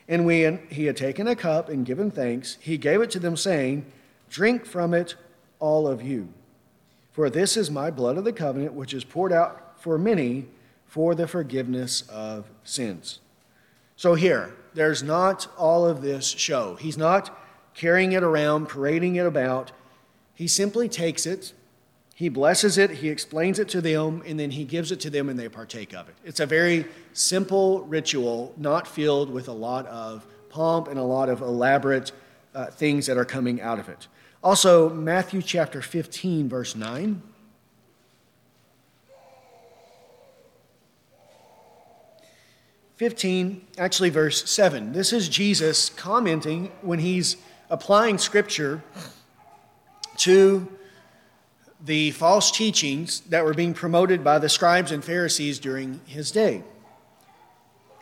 And 0.06 0.26
when 0.26 0.66
he 0.68 0.84
had 0.84 0.96
taken 0.96 1.26
a 1.26 1.36
cup 1.36 1.68
and 1.68 1.86
given 1.86 2.10
thanks, 2.10 2.58
he 2.60 2.76
gave 2.76 3.00
it 3.00 3.10
to 3.12 3.18
them, 3.18 3.36
saying, 3.36 3.86
Drink 4.28 4.66
from 4.66 4.92
it, 4.92 5.14
all 5.60 5.86
of 5.86 6.02
you. 6.02 6.28
For 7.12 7.30
this 7.30 7.56
is 7.56 7.70
my 7.70 7.90
blood 7.90 8.18
of 8.18 8.24
the 8.24 8.32
covenant, 8.32 8.74
which 8.74 8.92
is 8.92 9.04
poured 9.04 9.32
out 9.32 9.80
for 9.80 9.96
many 9.96 10.48
for 10.86 11.14
the 11.14 11.26
forgiveness 11.26 12.02
of 12.10 12.50
sins. 12.64 13.20
So 13.96 14.14
here, 14.14 14.54
there's 14.74 15.02
not 15.02 15.46
all 15.56 15.86
of 15.86 16.02
this 16.02 16.26
show. 16.26 16.74
He's 16.76 16.98
not 16.98 17.38
carrying 17.74 18.12
it 18.12 18.22
around, 18.22 18.68
parading 18.68 19.16
it 19.16 19.26
about. 19.26 19.72
He 20.34 20.48
simply 20.48 20.88
takes 20.88 21.26
it, 21.26 21.52
he 22.14 22.28
blesses 22.28 22.78
it, 22.78 22.90
he 22.90 23.08
explains 23.08 23.58
it 23.58 23.68
to 23.70 23.80
them, 23.80 24.22
and 24.26 24.38
then 24.38 24.50
he 24.50 24.64
gives 24.64 24.92
it 24.92 25.00
to 25.00 25.10
them 25.10 25.28
and 25.28 25.38
they 25.38 25.48
partake 25.48 25.94
of 25.94 26.08
it. 26.08 26.14
It's 26.24 26.40
a 26.40 26.46
very 26.46 26.86
simple 27.12 27.82
ritual, 27.82 28.54
not 28.56 28.86
filled 28.86 29.30
with 29.30 29.48
a 29.48 29.52
lot 29.52 29.86
of 29.86 30.26
pomp 30.48 30.88
and 30.88 30.98
a 30.98 31.02
lot 31.02 31.28
of 31.28 31.40
elaborate 31.40 32.12
uh, 32.54 32.66
things 32.66 33.06
that 33.06 33.16
are 33.16 33.24
coming 33.24 33.60
out 33.60 33.78
of 33.78 33.88
it. 33.88 34.08
Also, 34.42 34.90
Matthew 34.90 35.40
chapter 35.40 35.80
15, 35.80 36.48
verse 36.48 36.76
9. 36.76 37.22
15, 42.96 43.66
actually, 43.78 44.10
verse 44.10 44.48
7. 44.48 44.92
This 44.92 45.12
is 45.12 45.28
Jesus 45.28 45.90
commenting 45.90 46.70
when 46.82 47.00
he's 47.00 47.36
applying 47.72 48.18
Scripture 48.18 48.82
to 50.18 50.68
the 51.82 52.10
false 52.12 52.50
teachings 52.50 53.20
that 53.30 53.44
were 53.44 53.54
being 53.54 53.72
promoted 53.72 54.22
by 54.22 54.38
the 54.38 54.48
scribes 54.48 54.92
and 54.92 55.02
Pharisees 55.02 55.58
during 55.58 56.00
his 56.06 56.30
day 56.30 56.62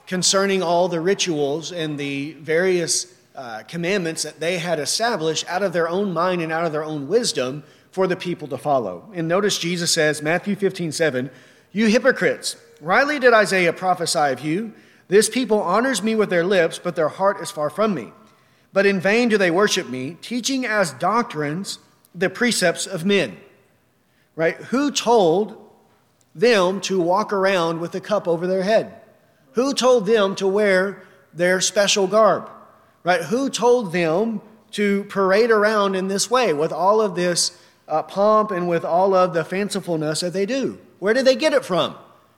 concerning 0.09 0.61
all 0.61 0.89
the 0.89 1.01
rituals 1.01 1.71
and 1.71 1.97
the 1.97 2.33
various 2.41 3.15
uh, 3.37 3.63
commandments 3.69 4.25
that 4.25 4.41
they 4.41 4.59
had 4.59 4.81
established 4.81 5.49
out 5.49 5.63
of 5.63 5.73
their 5.73 5.89
own 5.89 6.13
mind 6.13 6.43
and 6.43 6.51
out 6.51 6.67
of 6.67 6.73
their 6.73 6.83
own 6.83 7.07
wisdom 7.07 7.63
for 7.93 8.09
the 8.09 8.17
people 8.17 8.49
to 8.49 8.59
follow. 8.59 9.09
And 9.15 9.29
notice 9.29 9.57
Jesus 9.57 9.93
says, 9.93 10.21
Matthew 10.21 10.57
15, 10.57 10.91
7, 10.91 11.31
You 11.71 11.87
hypocrites, 11.87 12.57
rightly 12.81 13.21
did 13.21 13.33
Isaiah 13.33 13.73
prophesy 13.73 14.33
of 14.33 14.41
you. 14.41 14.75
This 15.07 15.29
people 15.29 15.63
honors 15.63 16.03
me 16.03 16.17
with 16.17 16.29
their 16.29 16.45
lips, 16.45 16.81
but 16.81 16.97
their 16.97 17.09
heart 17.09 17.41
is 17.41 17.53
far 17.53 17.71
from 17.71 17.95
me. 17.95 18.13
But 18.73 18.87
in 18.87 19.01
vain 19.01 19.29
do 19.29 19.39
they 19.39 19.51
worship 19.51 19.89
me, 19.89 20.17
teaching 20.23 20.65
as 20.65 20.93
doctrines 20.93 21.79
the 22.15 22.31
precepts 22.31 22.87
of 22.87 23.05
men. 23.05 23.37
Right? 24.37 24.57
Who 24.57 24.91
told 24.91 25.57
them 26.35 26.81
to 26.83 27.01
walk 27.01 27.33
around 27.33 27.81
with 27.81 27.95
a 27.95 28.01
cup 28.01 28.29
over 28.29 28.47
their 28.47 28.63
head? 28.63 28.95
Who 29.53 29.75
told 29.75 30.07
them 30.07 30.35
to 30.37 30.47
wear 30.47 31.03
their 31.35 31.61
special 31.61 32.07
garb? 32.07 32.49
Right? 33.03 33.23
Who 33.23 33.51
told 33.51 33.93
them 33.93 34.41
to 34.73 35.05
parade 35.05 35.51
around 35.51 35.97
in 35.97 36.09
this 36.09 36.31
way 36.31 36.53
with 36.53 36.73
all 36.73 37.01
of 37.01 37.17
this 37.17 37.59
uh, 37.89 38.03
pomp 38.05 38.53
and 38.53 38.69
with 38.69 38.85
all 38.85 39.15
of 39.15 39.35
the 39.35 39.43
fancifulness 39.45 40.21
that 40.21 40.33
they 40.33 40.47
do? 40.47 40.79
Where 41.01 41.15
did 41.15 41.25
they 41.25 41.35
get 41.35 41.53
it 41.53 41.65
from? 41.65 41.97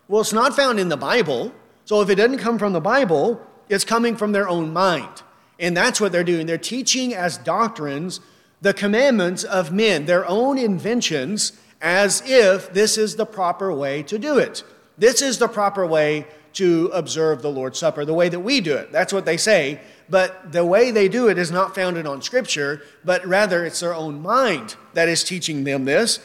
Well, 0.08 0.22
it's 0.22 0.32
not 0.32 0.56
found 0.56 0.80
in 0.80 0.88
the 0.88 0.96
Bible. 0.96 1.52
So 1.84 2.00
if 2.00 2.08
it 2.08 2.14
doesn't 2.14 2.38
come 2.38 2.58
from 2.58 2.72
the 2.72 2.80
Bible, 2.80 3.44
it's 3.68 3.84
coming 3.84 4.16
from 4.16 4.32
their 4.32 4.48
own 4.48 4.72
mind. 4.72 5.22
And 5.62 5.74
that's 5.74 6.00
what 6.00 6.12
they're 6.12 6.24
doing. 6.24 6.46
They're 6.46 6.58
teaching 6.58 7.14
as 7.14 7.38
doctrines 7.38 8.20
the 8.60 8.74
commandments 8.74 9.44
of 9.44 9.72
men, 9.72 10.04
their 10.04 10.26
own 10.26 10.58
inventions, 10.58 11.52
as 11.80 12.22
if 12.26 12.72
this 12.74 12.98
is 12.98 13.16
the 13.16 13.26
proper 13.26 13.72
way 13.72 14.02
to 14.02 14.18
do 14.18 14.38
it. 14.38 14.62
This 14.98 15.22
is 15.22 15.38
the 15.38 15.48
proper 15.48 15.86
way 15.86 16.26
to 16.54 16.90
observe 16.92 17.42
the 17.42 17.50
Lord's 17.50 17.78
Supper, 17.78 18.04
the 18.04 18.12
way 18.12 18.28
that 18.28 18.40
we 18.40 18.60
do 18.60 18.74
it. 18.74 18.92
That's 18.92 19.12
what 19.12 19.24
they 19.24 19.36
say. 19.36 19.80
But 20.10 20.52
the 20.52 20.66
way 20.66 20.90
they 20.90 21.08
do 21.08 21.28
it 21.28 21.38
is 21.38 21.50
not 21.50 21.74
founded 21.74 22.06
on 22.06 22.20
Scripture, 22.22 22.82
but 23.04 23.26
rather 23.26 23.64
it's 23.64 23.80
their 23.80 23.94
own 23.94 24.20
mind 24.20 24.76
that 24.92 25.08
is 25.08 25.24
teaching 25.24 25.64
them 25.64 25.86
this, 25.86 26.20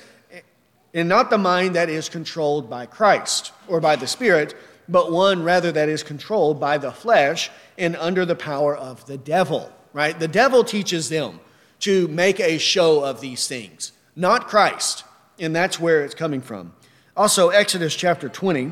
and 0.94 1.08
not 1.08 1.30
the 1.30 1.38
mind 1.38 1.76
that 1.76 1.90
is 1.90 2.10
controlled 2.10 2.70
by 2.70 2.86
Christ 2.86 3.54
or 3.68 3.80
by 3.80 3.96
the 3.96 4.08
Spirit, 4.08 4.56
but 4.90 5.12
one 5.12 5.44
rather 5.44 5.72
that 5.72 5.90
is 5.90 6.04
controlled 6.04 6.60
by 6.60 6.78
the 6.78 6.92
flesh 6.92 7.50
and 7.78 7.96
under 7.98 8.26
the 8.26 8.36
power 8.36 8.76
of 8.76 9.06
the 9.06 9.18
devil, 9.18 9.72
right? 9.94 10.18
The 10.18 10.28
devil 10.28 10.64
teaches 10.64 11.10
them 11.10 11.40
to 11.82 12.08
make 12.08 12.40
a 12.40 12.58
show 12.58 13.04
of 13.04 13.22
these 13.22 13.48
things, 13.48 13.92
not 14.16 14.48
Christ. 14.48 15.04
And 15.40 15.56
that's 15.56 15.80
where 15.80 16.04
it's 16.04 16.16
coming 16.16 16.42
from. 16.42 16.74
Also, 17.16 17.50
Exodus 17.50 17.96
chapter 17.96 18.30
20. 18.30 18.72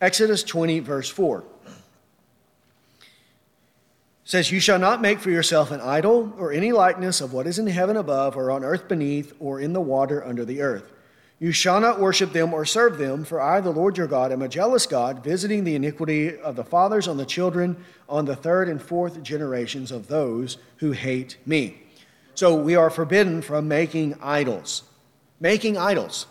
Exodus 0.00 0.42
20, 0.42 0.80
verse 0.80 1.08
4 1.08 1.44
says, 4.32 4.50
You 4.50 4.60
shall 4.60 4.78
not 4.78 5.02
make 5.02 5.20
for 5.20 5.28
yourself 5.28 5.70
an 5.70 5.82
idol 5.82 6.32
or 6.38 6.52
any 6.52 6.72
likeness 6.72 7.20
of 7.20 7.34
what 7.34 7.46
is 7.46 7.58
in 7.58 7.66
heaven 7.66 7.98
above, 7.98 8.34
or 8.34 8.50
on 8.50 8.64
earth 8.64 8.88
beneath, 8.88 9.34
or 9.38 9.60
in 9.60 9.74
the 9.74 9.80
water 9.82 10.24
under 10.24 10.42
the 10.42 10.62
earth. 10.62 10.90
You 11.38 11.52
shall 11.52 11.82
not 11.82 12.00
worship 12.00 12.32
them 12.32 12.54
or 12.54 12.64
serve 12.64 12.96
them, 12.96 13.26
for 13.26 13.42
I, 13.42 13.60
the 13.60 13.68
Lord 13.68 13.98
your 13.98 14.06
God, 14.06 14.32
am 14.32 14.40
a 14.40 14.48
jealous 14.48 14.86
God, 14.86 15.22
visiting 15.22 15.64
the 15.64 15.74
iniquity 15.74 16.34
of 16.38 16.56
the 16.56 16.64
fathers 16.64 17.08
on 17.08 17.18
the 17.18 17.26
children, 17.26 17.76
on 18.08 18.24
the 18.24 18.34
third 18.34 18.70
and 18.70 18.80
fourth 18.80 19.22
generations 19.22 19.92
of 19.92 20.06
those 20.06 20.56
who 20.78 20.92
hate 20.92 21.36
me. 21.44 21.82
So 22.34 22.54
we 22.54 22.74
are 22.74 22.88
forbidden 22.88 23.42
from 23.42 23.68
making 23.68 24.16
idols. 24.22 24.84
Making 25.40 25.76
idols 25.76 26.26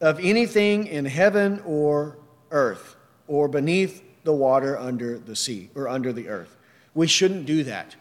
of 0.00 0.20
anything 0.20 0.86
in 0.86 1.06
heaven 1.06 1.62
or 1.66 2.16
earth 2.52 2.94
or 3.26 3.48
beneath 3.48 4.04
the 4.22 4.32
water 4.32 4.78
under 4.78 5.18
the 5.18 5.34
sea 5.34 5.68
or 5.74 5.88
under 5.88 6.12
the 6.12 6.28
earth. 6.28 6.58
We 6.94 7.06
shouldn't 7.06 7.46
do 7.46 7.64
that. 7.64 7.96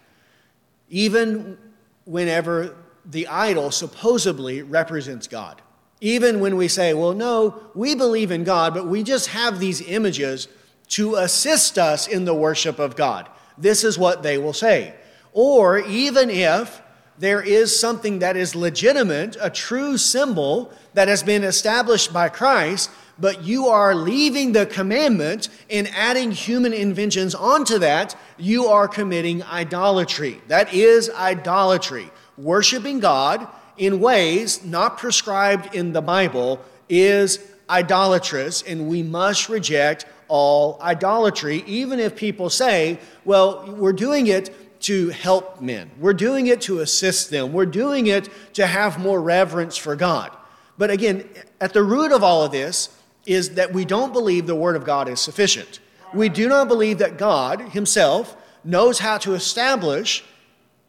Even 0.90 1.58
whenever 2.06 2.76
the 3.06 3.28
idol 3.28 3.72
supposedly 3.72 4.62
represents 4.62 5.28
God. 5.28 5.62
Even 6.02 6.40
when 6.40 6.58
we 6.58 6.68
say, 6.68 6.94
well, 6.94 7.14
no, 7.14 7.62
we 7.76 7.96
believe 7.96 8.32
in 8.32 8.44
God, 8.44 8.74
but 8.74 8.88
we 8.88 9.04
just 9.04 9.28
have 9.28 9.60
these 9.60 9.82
images 9.82 10.48
to 10.90 11.16
assist 11.16 11.78
us 11.78 12.08
in 12.08 12.26
the 12.26 12.34
worship 12.34 12.80
of 12.80 12.96
God. 12.96 13.30
This 13.58 13.84
is 13.84 13.98
what 13.98 14.24
they 14.24 14.38
will 14.38 14.54
say. 14.54 14.96
Or 15.34 15.80
even 15.80 16.30
if 16.30 16.82
there 17.18 17.42
is 17.42 17.80
something 17.80 18.20
that 18.20 18.36
is 18.36 18.56
legitimate, 18.56 19.38
a 19.40 19.50
true 19.50 19.98
symbol 19.98 20.74
that 20.96 21.08
has 21.08 21.22
been 21.22 21.44
established 21.44 22.12
by 22.12 22.30
Christ, 22.30 22.90
but 23.22 23.44
you 23.44 23.68
are 23.68 23.96
leaving 23.96 24.52
the 24.52 24.66
commandment 24.66 25.48
and 25.70 25.88
adding 25.90 26.32
human 26.32 26.74
inventions 26.74 27.36
onto 27.36 27.78
that, 27.80 28.18
you 28.38 28.66
are 28.66 28.88
committing 28.88 29.44
idolatry. 29.44 30.42
That 30.48 30.74
is 30.74 31.10
idolatry. 31.12 32.10
Worshiping 32.38 33.00
God 33.00 33.48
in 33.78 34.00
ways 34.00 34.66
not 34.66 34.98
prescribed 34.98 35.74
in 35.76 35.94
the 35.94 36.02
Bible 36.02 36.60
is 36.90 37.40
idolatrous, 37.70 38.64
and 38.64 38.90
we 38.90 39.04
must 39.04 39.48
reject 39.48 40.06
all 40.28 40.80
idolatry, 40.82 41.64
even 41.68 42.00
if 42.00 42.16
people 42.16 42.50
say, 42.50 43.00
well, 43.26 43.66
we're 43.78 43.94
doing 43.94 44.28
it 44.28 44.82
to 44.82 45.10
help 45.10 45.62
men, 45.62 45.92
we're 46.00 46.14
doing 46.14 46.48
it 46.48 46.62
to 46.62 46.80
assist 46.80 47.30
them, 47.30 47.54
we're 47.54 47.66
doing 47.66 48.08
it 48.08 48.30
to 48.54 48.66
have 48.66 48.98
more 48.98 49.22
reverence 49.22 49.78
for 49.78 49.96
God. 49.96 50.36
But 50.78 50.90
again, 50.90 51.30
at 51.60 51.74
the 51.74 51.84
root 51.84 52.12
of 52.12 52.24
all 52.24 52.44
of 52.44 52.52
this 52.52 52.90
is 53.34 53.52
that 53.52 53.74
we 53.74 53.86
don't 53.86 54.14
believe 54.14 54.48
the 54.48 54.56
Word 54.56 54.76
of 54.76 54.86
God 54.86 55.08
is 55.08 55.20
sufficient. 55.20 55.80
We 56.14 56.30
do 56.30 56.50
not 56.50 56.68
believe 56.68 56.98
that 56.98 57.18
God 57.18 57.62
Himself 57.62 58.36
knows 58.64 59.00
how 59.00 59.18
to 59.20 59.34
establish 59.34 60.24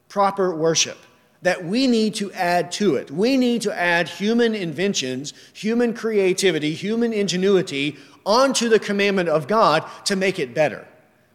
proper 0.08 0.54
worship, 0.54 0.98
that 1.42 1.64
we 1.64 1.86
need 1.86 2.14
to 2.16 2.32
add 2.32 2.70
to 2.72 2.96
it. 2.96 3.10
We 3.10 3.36
need 3.36 3.62
to 3.62 3.78
add 3.78 4.08
human 4.08 4.54
inventions, 4.54 5.32
human 5.52 5.94
creativity, 5.94 6.74
human 6.74 7.12
ingenuity 7.12 7.96
onto 8.24 8.68
the 8.68 8.78
commandment 8.78 9.28
of 9.28 9.48
God 9.48 9.84
to 10.04 10.16
make 10.16 10.38
it 10.38 10.54
better. 10.54 10.86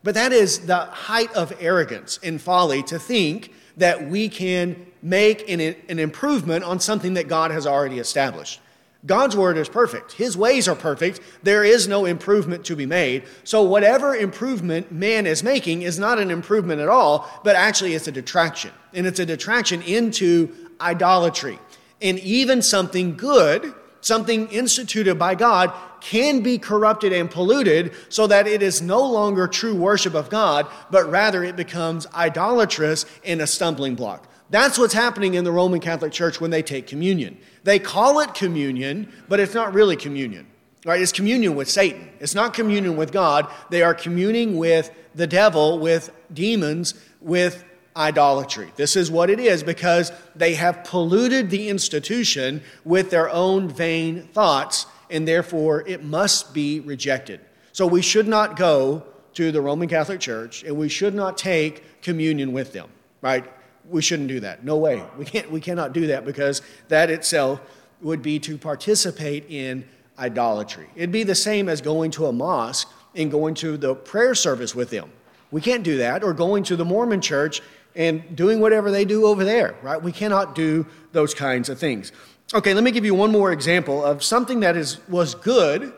But 0.03 0.13
that 0.13 0.31
is 0.31 0.67
the 0.67 0.77
height 0.77 1.33
of 1.33 1.53
arrogance 1.59 2.19
and 2.23 2.41
folly 2.41 2.83
to 2.83 2.99
think 2.99 3.51
that 3.77 4.07
we 4.07 4.29
can 4.29 4.85
make 5.01 5.49
an, 5.49 5.59
an 5.59 5.99
improvement 5.99 6.63
on 6.63 6.79
something 6.79 7.15
that 7.15 7.27
God 7.27 7.51
has 7.51 7.67
already 7.67 7.99
established. 7.99 8.61
God's 9.07 9.35
word 9.35 9.57
is 9.57 9.69
perfect. 9.69 10.11
His 10.11 10.37
ways 10.37 10.67
are 10.67 10.75
perfect. 10.75 11.21
There 11.41 11.63
is 11.63 11.87
no 11.87 12.05
improvement 12.05 12.65
to 12.65 12.75
be 12.75 12.85
made. 12.85 13.23
So, 13.43 13.63
whatever 13.63 14.15
improvement 14.15 14.91
man 14.91 15.25
is 15.25 15.43
making 15.43 15.81
is 15.81 15.97
not 15.97 16.19
an 16.19 16.29
improvement 16.29 16.81
at 16.81 16.89
all, 16.89 17.27
but 17.43 17.55
actually 17.55 17.95
it's 17.95 18.07
a 18.07 18.11
detraction. 18.11 18.71
And 18.93 19.07
it's 19.07 19.19
a 19.19 19.25
detraction 19.25 19.81
into 19.81 20.53
idolatry. 20.79 21.57
And 22.01 22.19
even 22.19 22.61
something 22.61 23.15
good, 23.15 23.73
something 24.01 24.47
instituted 24.49 25.17
by 25.17 25.35
God, 25.35 25.73
can 26.01 26.41
be 26.41 26.57
corrupted 26.57 27.11
and 27.13 27.31
polluted 27.31 27.93
so 28.09 28.27
that 28.27 28.47
it 28.47 28.61
is 28.61 28.81
no 28.81 29.01
longer 29.01 29.47
true 29.47 29.75
worship 29.75 30.13
of 30.13 30.29
God, 30.29 30.67
but 30.91 31.09
rather 31.09 31.43
it 31.43 31.55
becomes 31.55 32.05
idolatrous 32.13 33.05
and 33.25 33.41
a 33.41 33.47
stumbling 33.47 33.95
block. 33.95 34.27
That's 34.49 34.77
what's 34.77 34.93
happening 34.93 35.33
in 35.33 35.43
the 35.43 35.51
Roman 35.51 35.79
Catholic 35.79 36.11
Church 36.11 36.39
when 36.39 36.51
they 36.51 36.61
take 36.61 36.87
communion. 36.87 37.37
They 37.63 37.79
call 37.79 38.19
it 38.21 38.33
communion, 38.33 39.11
but 39.27 39.39
it's 39.39 39.53
not 39.53 39.73
really 39.73 39.95
communion. 39.95 40.47
Right? 40.85 41.01
It's 41.01 41.11
communion 41.11 41.55
with 41.55 41.69
Satan. 41.69 42.09
It's 42.19 42.35
not 42.35 42.53
communion 42.53 42.95
with 42.95 43.11
God. 43.11 43.51
They 43.69 43.81
are 43.81 43.93
communing 43.93 44.57
with 44.57 44.91
the 45.15 45.27
devil, 45.27 45.79
with 45.79 46.11
demons, 46.33 46.93
with 47.19 47.65
idolatry. 47.97 48.71
This 48.75 48.95
is 48.95 49.11
what 49.11 49.29
it 49.29 49.39
is 49.39 49.63
because 49.63 50.11
they 50.35 50.53
have 50.53 50.83
polluted 50.83 51.49
the 51.49 51.67
institution 51.67 52.61
with 52.85 53.09
their 53.09 53.29
own 53.29 53.67
vain 53.67 54.27
thoughts, 54.27 54.85
and 55.09 55.27
therefore 55.27 55.85
it 55.87 56.03
must 56.03 56.53
be 56.53 56.79
rejected. 56.79 57.41
So 57.73 57.85
we 57.85 58.01
should 58.01 58.27
not 58.27 58.55
go 58.55 59.03
to 59.33 59.51
the 59.51 59.61
Roman 59.61 59.87
Catholic 59.87 60.19
Church 60.19 60.63
and 60.63 60.75
we 60.75 60.89
should 60.89 61.13
not 61.13 61.37
take 61.37 62.01
communion 62.01 62.53
with 62.53 62.73
them, 62.73 62.89
right? 63.21 63.45
We 63.89 64.01
shouldn't 64.01 64.27
do 64.27 64.39
that. 64.41 64.63
No 64.63 64.77
way. 64.77 65.03
We, 65.17 65.25
can't, 65.25 65.51
we 65.51 65.61
cannot 65.61 65.93
do 65.93 66.07
that 66.07 66.25
because 66.25 66.61
that 66.87 67.09
itself 67.09 67.61
would 68.01 68.21
be 68.21 68.39
to 68.39 68.57
participate 68.57 69.45
in 69.49 69.85
idolatry. 70.19 70.87
It'd 70.95 71.11
be 71.11 71.23
the 71.23 71.35
same 71.35 71.69
as 71.69 71.81
going 71.81 72.11
to 72.11 72.27
a 72.27 72.31
mosque 72.31 72.89
and 73.15 73.31
going 73.31 73.55
to 73.55 73.77
the 73.77 73.95
prayer 73.95 74.35
service 74.35 74.75
with 74.75 74.89
them. 74.89 75.11
We 75.51 75.61
can't 75.61 75.83
do 75.83 75.97
that, 75.97 76.23
or 76.23 76.33
going 76.33 76.63
to 76.63 76.75
the 76.75 76.85
Mormon 76.85 77.21
church 77.21 77.61
and 77.95 78.35
doing 78.35 78.59
whatever 78.59 78.91
they 78.91 79.05
do 79.05 79.25
over 79.25 79.43
there, 79.43 79.75
right? 79.81 80.01
We 80.01 80.11
cannot 80.11 80.55
do 80.55 80.85
those 81.13 81.33
kinds 81.33 81.69
of 81.69 81.79
things. 81.79 82.11
Okay, 82.53 82.73
let 82.73 82.83
me 82.83 82.91
give 82.91 83.05
you 83.05 83.15
one 83.15 83.31
more 83.31 83.51
example 83.51 84.03
of 84.03 84.23
something 84.23 84.59
that 84.59 84.77
is, 84.77 84.99
was 85.07 85.35
good 85.35 85.93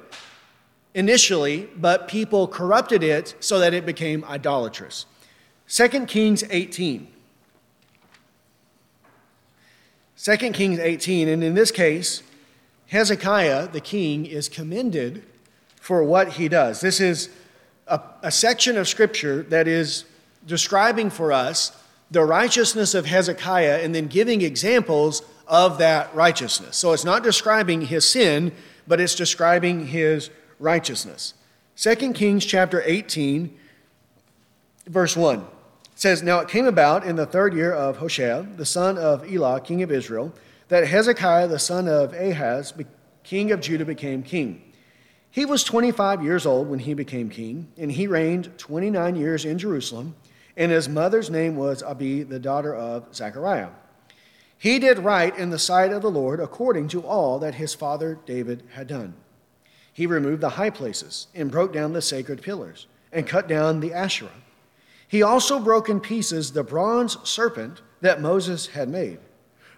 initially, 0.93 1.69
but 1.77 2.07
people 2.07 2.47
corrupted 2.47 3.03
it 3.03 3.35
so 3.39 3.59
that 3.59 3.73
it 3.73 3.85
became 3.85 4.23
idolatrous. 4.25 5.05
2 5.67 6.05
Kings 6.05 6.43
18. 6.49 7.07
2 10.21 10.35
Kings 10.51 10.79
18, 10.79 11.29
and 11.29 11.41
in 11.41 11.55
this 11.55 11.71
case, 11.71 12.23
Hezekiah, 12.87 13.69
the 13.69 13.79
king, 13.79 14.25
is 14.25 14.49
commended 14.49 15.23
for 15.79 16.03
what 16.03 16.33
he 16.33 16.49
does. 16.49 16.81
This 16.81 16.99
is 16.99 17.29
a, 17.87 18.01
a 18.21 18.29
section 18.29 18.77
of 18.77 18.89
scripture 18.89 19.43
that 19.43 19.65
is 19.65 20.03
describing 20.45 21.09
for 21.09 21.31
us 21.31 21.71
the 22.11 22.25
righteousness 22.25 22.93
of 22.95 23.05
Hezekiah 23.05 23.79
and 23.81 23.95
then 23.95 24.07
giving 24.07 24.41
examples 24.41 25.21
of 25.47 25.77
that 25.77 26.13
righteousness. 26.13 26.75
So 26.75 26.91
it's 26.91 27.05
not 27.05 27.23
describing 27.23 27.81
his 27.81 28.07
sin, 28.09 28.51
but 28.87 28.99
it's 28.99 29.15
describing 29.15 29.87
his 29.87 30.31
righteousness. 30.59 31.33
2 31.77 31.95
Kings 32.11 32.45
chapter 32.45 32.83
18, 32.85 33.57
verse 34.85 35.15
1 35.15 35.45
says, 35.99 36.23
Now 36.23 36.39
it 36.39 36.47
came 36.47 36.65
about 36.65 37.05
in 37.05 37.17
the 37.17 37.25
third 37.25 37.53
year 37.53 37.73
of 37.73 37.97
Hoshea, 37.97 38.47
the 38.55 38.65
son 38.65 38.97
of 38.97 39.29
Elah, 39.29 39.59
king 39.59 39.83
of 39.83 39.91
Israel, 39.91 40.33
that 40.69 40.87
Hezekiah, 40.87 41.47
the 41.47 41.59
son 41.59 41.89
of 41.89 42.13
Ahaz, 42.13 42.73
king 43.23 43.51
of 43.51 43.59
Judah, 43.59 43.83
became 43.83 44.23
king. 44.23 44.63
He 45.29 45.45
was 45.45 45.63
25 45.63 46.23
years 46.23 46.45
old 46.45 46.69
when 46.69 46.79
he 46.79 46.93
became 46.93 47.29
king, 47.29 47.67
and 47.77 47.91
he 47.91 48.07
reigned 48.07 48.57
29 48.57 49.15
years 49.17 49.43
in 49.43 49.57
Jerusalem, 49.57 50.15
and 50.55 50.71
his 50.71 50.87
mother's 50.87 51.29
name 51.29 51.57
was 51.57 51.83
Abi, 51.83 52.23
the 52.23 52.39
daughter 52.39 52.73
of 52.73 53.13
Zechariah. 53.13 53.69
He 54.57 54.79
did 54.79 54.99
right 54.99 55.37
in 55.37 55.49
the 55.49 55.59
sight 55.59 55.91
of 55.91 56.01
the 56.01 56.09
Lord 56.09 56.39
according 56.39 56.87
to 56.89 57.01
all 57.01 57.39
that 57.39 57.55
his 57.55 57.73
father 57.73 58.17
David 58.25 58.63
had 58.71 58.87
done. 58.87 59.15
He 59.91 60.05
removed 60.05 60.41
the 60.41 60.49
high 60.49 60.69
places 60.69 61.27
and 61.35 61.51
broke 61.51 61.73
down 61.73 61.91
the 61.91 62.01
sacred 62.01 62.41
pillars 62.41 62.87
and 63.11 63.27
cut 63.27 63.49
down 63.49 63.81
the 63.81 63.93
Asherah. 63.93 64.31
He 65.09 65.23
also 65.23 65.59
broke 65.59 65.89
in 65.89 65.99
pieces 65.99 66.51
the 66.51 66.63
bronze 66.63 67.17
serpent 67.27 67.81
that 68.01 68.21
Moses 68.21 68.67
had 68.67 68.89
made. 68.89 69.17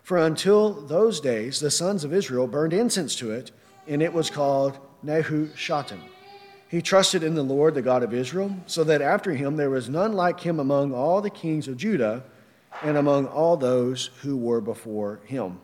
For 0.03 0.17
until 0.17 0.73
those 0.73 1.21
days, 1.21 1.61
the 1.61 1.71
sons 1.71 2.03
of 2.03 2.13
Israel 2.13 2.47
burned 2.47 2.73
incense 2.73 3.15
to 3.15 3.31
it, 3.31 3.51
and 3.87 4.03
it 4.03 4.11
was 4.11 4.29
called 4.29 4.77
Nehushtan. 5.05 5.99
He 6.67 6.81
trusted 6.81 7.23
in 7.23 7.35
the 7.35 7.43
Lord, 7.43 7.75
the 7.75 7.81
God 7.81 8.03
of 8.03 8.13
Israel, 8.13 8.53
so 8.65 8.83
that 8.83 9.01
after 9.01 9.31
him 9.33 9.55
there 9.55 9.69
was 9.69 9.87
none 9.87 10.11
like 10.11 10.41
him 10.41 10.59
among 10.59 10.93
all 10.93 11.21
the 11.21 11.29
kings 11.29 11.69
of 11.69 11.77
Judah 11.77 12.23
and 12.81 12.97
among 12.97 13.27
all 13.27 13.55
those 13.55 14.09
who 14.21 14.35
were 14.35 14.59
before 14.59 15.21
him. 15.23 15.61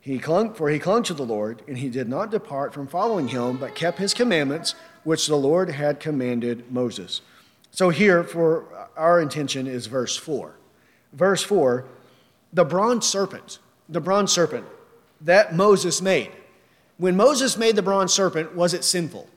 He 0.00 0.20
clung, 0.20 0.54
for 0.54 0.70
he 0.70 0.78
clung 0.78 1.02
to 1.04 1.14
the 1.14 1.24
Lord, 1.24 1.62
and 1.66 1.78
he 1.78 1.88
did 1.88 2.08
not 2.08 2.30
depart 2.30 2.72
from 2.72 2.86
following 2.86 3.28
him, 3.28 3.56
but 3.56 3.74
kept 3.74 3.98
his 3.98 4.14
commandments, 4.14 4.76
which 5.02 5.26
the 5.26 5.36
Lord 5.36 5.70
had 5.70 5.98
commanded 5.98 6.70
Moses. 6.70 7.20
So 7.72 7.88
here, 7.88 8.22
for 8.22 8.88
our 8.96 9.20
intention, 9.20 9.66
is 9.66 9.86
verse 9.86 10.16
4. 10.16 10.54
Verse 11.12 11.42
4 11.42 11.84
the 12.54 12.64
bronze 12.64 13.06
serpent, 13.06 13.58
the 13.88 14.00
bronze 14.00 14.30
serpent 14.30 14.66
that 15.22 15.54
Moses 15.54 16.02
made 16.02 16.30
when 17.02 17.16
Moses 17.16 17.56
made 17.56 17.74
the 17.74 17.82
bronze 17.82 18.12
serpent, 18.12 18.54
was 18.54 18.74
it 18.74 18.84
sinful? 18.84 19.28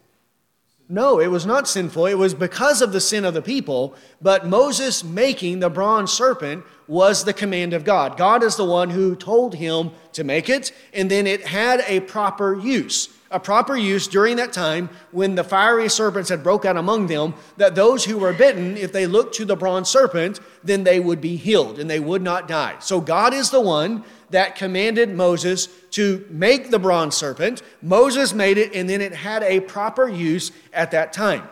No, 0.87 1.19
it 1.19 1.31
was 1.31 1.47
not 1.47 1.67
sinful. 1.67 2.05
It 2.05 2.13
was 2.13 2.35
because 2.35 2.83
of 2.83 2.91
the 2.91 3.01
sin 3.01 3.25
of 3.25 3.33
the 3.33 3.41
people, 3.41 3.95
but 4.21 4.45
Moses 4.45 5.03
making 5.03 5.61
the 5.61 5.69
bronze 5.71 6.13
serpent 6.13 6.63
was 6.87 7.23
the 7.23 7.33
command 7.33 7.73
of 7.73 7.83
God. 7.83 8.17
God 8.17 8.43
is 8.43 8.55
the 8.55 8.65
one 8.65 8.91
who 8.91 9.15
told 9.15 9.55
him 9.55 9.89
to 10.13 10.23
make 10.23 10.47
it, 10.47 10.71
and 10.93 11.09
then 11.09 11.25
it 11.25 11.47
had 11.47 11.83
a 11.87 12.01
proper 12.01 12.55
use. 12.55 13.09
A 13.35 13.39
proper 13.39 13.75
use 13.75 14.07
during 14.07 14.37
that 14.37 14.53
time 14.53 14.89
when 15.11 15.35
the 15.35 15.43
fiery 15.43 15.89
serpents 15.89 16.29
had 16.29 16.41
broke 16.41 16.63
out 16.63 16.77
among 16.77 17.07
them, 17.07 17.33
that 17.57 17.75
those 17.75 18.05
who 18.05 18.17
were 18.17 18.31
bitten, 18.31 18.77
if 18.77 18.93
they 18.93 19.05
looked 19.05 19.35
to 19.35 19.43
the 19.43 19.57
bronze 19.57 19.89
serpent, 19.89 20.39
then 20.63 20.85
they 20.85 21.01
would 21.01 21.19
be 21.19 21.35
healed 21.35 21.77
and 21.77 21.89
they 21.89 21.99
would 21.99 22.21
not 22.21 22.47
die. 22.47 22.77
So 22.79 23.01
God 23.01 23.33
is 23.33 23.49
the 23.49 23.59
one 23.59 24.05
that 24.29 24.55
commanded 24.55 25.13
Moses 25.13 25.67
to 25.91 26.25
make 26.29 26.71
the 26.71 26.79
bronze 26.79 27.17
serpent. 27.17 27.61
Moses 27.81 28.33
made 28.33 28.57
it, 28.57 28.73
and 28.73 28.89
then 28.89 29.01
it 29.01 29.13
had 29.13 29.43
a 29.43 29.59
proper 29.59 30.07
use 30.07 30.53
at 30.71 30.91
that 30.91 31.11
time. 31.11 31.43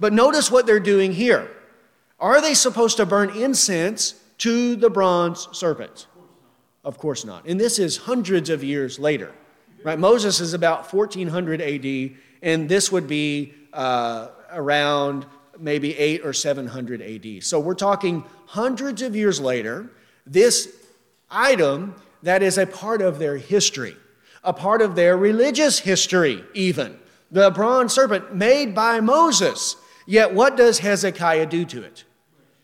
But 0.00 0.12
notice 0.12 0.50
what 0.50 0.66
they're 0.66 0.80
doing 0.80 1.12
here. 1.12 1.48
Are 2.18 2.40
they 2.40 2.54
supposed 2.54 2.96
to 2.96 3.06
burn 3.06 3.30
incense 3.30 4.20
to 4.38 4.74
the 4.74 4.90
bronze 4.90 5.46
serpent? 5.52 6.08
Of 6.82 6.98
course 6.98 7.24
not. 7.24 7.46
And 7.46 7.60
this 7.60 7.78
is 7.78 7.96
hundreds 7.96 8.50
of 8.50 8.64
years 8.64 8.98
later. 8.98 9.32
Right? 9.82 9.98
Moses 9.98 10.40
is 10.40 10.54
about 10.54 10.92
1400 10.92 11.60
AD, 11.60 12.16
and 12.42 12.68
this 12.68 12.90
would 12.90 13.06
be 13.06 13.54
uh, 13.72 14.28
around 14.52 15.26
maybe 15.58 15.96
8 15.96 16.24
or 16.24 16.32
700 16.32 17.02
AD. 17.02 17.42
So 17.44 17.60
we're 17.60 17.74
talking 17.74 18.24
hundreds 18.46 19.02
of 19.02 19.14
years 19.14 19.40
later. 19.40 19.90
This 20.26 20.68
item 21.30 21.94
that 22.22 22.42
is 22.42 22.58
a 22.58 22.66
part 22.66 23.02
of 23.02 23.18
their 23.18 23.36
history, 23.36 23.96
a 24.42 24.52
part 24.52 24.82
of 24.82 24.94
their 24.94 25.16
religious 25.16 25.78
history, 25.78 26.44
even. 26.54 26.98
The 27.30 27.50
bronze 27.50 27.92
serpent 27.92 28.34
made 28.34 28.74
by 28.74 29.00
Moses. 29.00 29.76
Yet, 30.06 30.32
what 30.32 30.56
does 30.56 30.78
Hezekiah 30.78 31.46
do 31.46 31.64
to 31.66 31.82
it? 31.82 32.04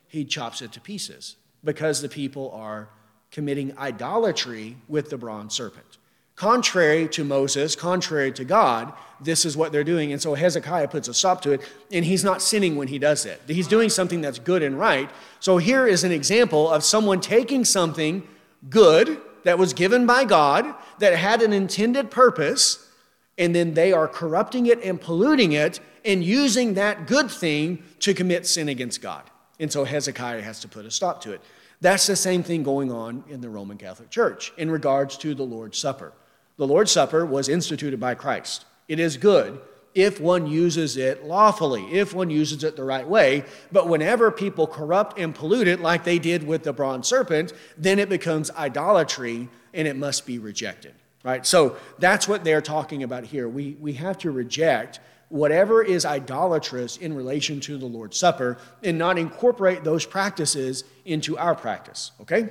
He 0.08 0.24
chops 0.24 0.62
it 0.62 0.72
to 0.72 0.80
pieces 0.80 1.36
because 1.62 2.00
the 2.00 2.08
people 2.08 2.50
are 2.52 2.88
committing 3.30 3.76
idolatry 3.76 4.76
with 4.88 5.10
the 5.10 5.18
bronze 5.18 5.54
serpent. 5.54 5.98
Contrary 6.36 7.08
to 7.08 7.22
Moses, 7.22 7.76
contrary 7.76 8.32
to 8.32 8.44
God, 8.44 8.92
this 9.20 9.44
is 9.44 9.56
what 9.56 9.70
they're 9.70 9.84
doing. 9.84 10.12
And 10.12 10.20
so 10.20 10.34
Hezekiah 10.34 10.88
puts 10.88 11.06
a 11.06 11.14
stop 11.14 11.40
to 11.42 11.52
it, 11.52 11.60
and 11.92 12.04
he's 12.04 12.24
not 12.24 12.42
sinning 12.42 12.74
when 12.74 12.88
he 12.88 12.98
does 12.98 13.24
it. 13.24 13.40
He's 13.46 13.68
doing 13.68 13.88
something 13.88 14.20
that's 14.20 14.40
good 14.40 14.62
and 14.62 14.78
right. 14.78 15.08
So 15.38 15.58
here 15.58 15.86
is 15.86 16.02
an 16.02 16.10
example 16.10 16.68
of 16.68 16.82
someone 16.82 17.20
taking 17.20 17.64
something 17.64 18.26
good 18.68 19.20
that 19.44 19.58
was 19.58 19.72
given 19.72 20.06
by 20.06 20.24
God 20.24 20.74
that 20.98 21.14
had 21.14 21.40
an 21.40 21.52
intended 21.52 22.10
purpose, 22.10 22.90
and 23.38 23.54
then 23.54 23.74
they 23.74 23.92
are 23.92 24.08
corrupting 24.08 24.66
it 24.66 24.82
and 24.82 25.00
polluting 25.00 25.52
it 25.52 25.78
and 26.04 26.24
using 26.24 26.74
that 26.74 27.06
good 27.06 27.30
thing 27.30 27.82
to 28.00 28.12
commit 28.12 28.46
sin 28.46 28.68
against 28.68 29.00
God. 29.00 29.22
And 29.60 29.70
so 29.70 29.84
Hezekiah 29.84 30.42
has 30.42 30.60
to 30.60 30.68
put 30.68 30.84
a 30.84 30.90
stop 30.90 31.20
to 31.22 31.32
it. 31.32 31.40
That's 31.80 32.06
the 32.06 32.16
same 32.16 32.42
thing 32.42 32.62
going 32.62 32.90
on 32.90 33.22
in 33.28 33.40
the 33.40 33.48
Roman 33.48 33.76
Catholic 33.76 34.10
Church 34.10 34.52
in 34.56 34.70
regards 34.70 35.16
to 35.18 35.34
the 35.34 35.44
Lord's 35.44 35.78
Supper. 35.78 36.12
The 36.56 36.66
Lord's 36.66 36.92
Supper 36.92 37.26
was 37.26 37.48
instituted 37.48 37.98
by 37.98 38.14
Christ. 38.14 38.64
It 38.88 39.00
is 39.00 39.16
good 39.16 39.60
if 39.94 40.20
one 40.20 40.46
uses 40.46 40.96
it 40.96 41.24
lawfully, 41.24 41.84
if 41.92 42.14
one 42.14 42.28
uses 42.28 42.64
it 42.64 42.76
the 42.76 42.84
right 42.84 43.06
way. 43.06 43.44
But 43.70 43.88
whenever 43.88 44.30
people 44.30 44.66
corrupt 44.66 45.18
and 45.18 45.34
pollute 45.34 45.68
it, 45.68 45.80
like 45.80 46.04
they 46.04 46.18
did 46.18 46.44
with 46.46 46.64
the 46.64 46.72
bronze 46.72 47.06
serpent, 47.06 47.52
then 47.76 47.98
it 47.98 48.08
becomes 48.08 48.50
idolatry 48.50 49.48
and 49.72 49.88
it 49.88 49.96
must 49.96 50.26
be 50.26 50.38
rejected. 50.38 50.94
Right? 51.22 51.46
So 51.46 51.76
that's 51.98 52.28
what 52.28 52.44
they're 52.44 52.60
talking 52.60 53.02
about 53.02 53.24
here. 53.24 53.48
We, 53.48 53.76
we 53.80 53.94
have 53.94 54.18
to 54.18 54.30
reject 54.30 55.00
whatever 55.30 55.82
is 55.82 56.04
idolatrous 56.04 56.98
in 56.98 57.14
relation 57.14 57.60
to 57.60 57.78
the 57.78 57.86
Lord's 57.86 58.18
Supper 58.18 58.58
and 58.82 58.98
not 58.98 59.18
incorporate 59.18 59.84
those 59.84 60.04
practices 60.04 60.84
into 61.04 61.38
our 61.38 61.54
practice. 61.54 62.12
Okay? 62.20 62.50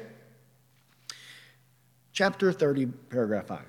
Chapter 2.14 2.52
30, 2.52 2.88
paragraph 3.10 3.48
5. 3.48 3.60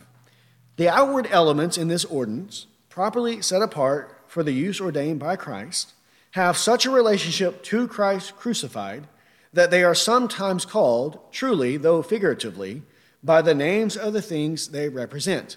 The 0.77 0.89
outward 0.89 1.29
elements 1.31 1.79
in 1.79 1.89
this 1.89 2.05
ordinance 2.05 2.67
properly 2.89 3.43
set 3.43 3.63
apart 3.63 4.21
for 4.27 4.43
the 4.43 4.53
use 4.53 4.81
ordained 4.81 5.21
by 5.21 5.37
Christ, 5.37 5.93
have 6.33 6.57
such 6.57 6.85
a 6.85 6.91
relationship 6.91 7.63
to 7.65 7.87
Christ 7.87 8.37
crucified 8.37 9.07
that 9.53 9.71
they 9.71 9.85
are 9.85 9.95
sometimes 9.95 10.65
called, 10.65 11.19
truly, 11.31 11.77
though 11.77 12.03
figuratively, 12.03 12.83
by 13.23 13.41
the 13.41 13.55
names 13.55 13.97
of 13.97 14.13
the 14.13 14.23
things 14.23 14.69
they 14.69 14.89
represent 14.89 15.57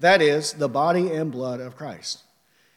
that 0.00 0.22
is, 0.22 0.52
the 0.54 0.68
body 0.68 1.10
and 1.10 1.32
blood 1.32 1.60
of 1.60 1.76
Christ. 1.76 2.22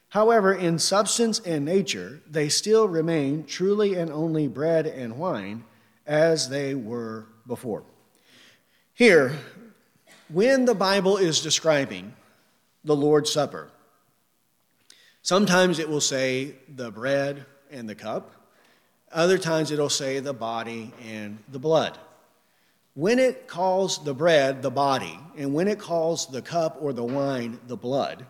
However, 0.10 0.54
in 0.54 0.80
substance 0.80 1.40
and 1.40 1.64
nature, 1.64 2.22
they 2.30 2.50
still 2.50 2.88
remain 2.88 3.46
truly 3.46 3.96
and 3.96 4.12
only 4.12 4.48
bread 4.48 4.86
and 4.88 5.18
wine 5.18 5.64
as 6.06 6.50
they 6.50 6.76
were 6.76 7.28
before. 7.48 7.84
Here, 8.94 9.38
when 10.34 10.65
the 10.65 10.76
Bible 10.76 11.17
is 11.17 11.41
describing 11.41 12.13
the 12.84 12.96
Lord's 12.96 13.32
Supper, 13.32 13.70
Sometimes 15.24 15.78
it 15.78 15.88
will 15.88 16.02
say 16.02 16.56
the 16.67 16.89
bread 16.89 17.46
and 17.70 17.88
the 17.88 17.96
cup. 17.96 18.32
Other 19.12 19.38
times 19.38 19.70
it'll 19.70 19.89
say 19.89 20.20
the 20.20 20.34
body 20.34 20.91
and 21.08 21.38
the 21.48 21.60
blood. 21.60 21.98
When 22.96 23.20
it 23.20 23.48
calls 23.48 24.04
the 24.04 24.15
bread 24.15 24.63
the 24.63 24.72
body, 24.72 25.20
and 25.38 25.54
when 25.54 25.67
it 25.67 25.80
calls 25.80 26.28
the 26.28 26.41
cup 26.41 26.78
or 26.82 26.91
the 26.91 27.04
wine 27.04 27.60
the 27.67 27.78
blood, 27.78 28.26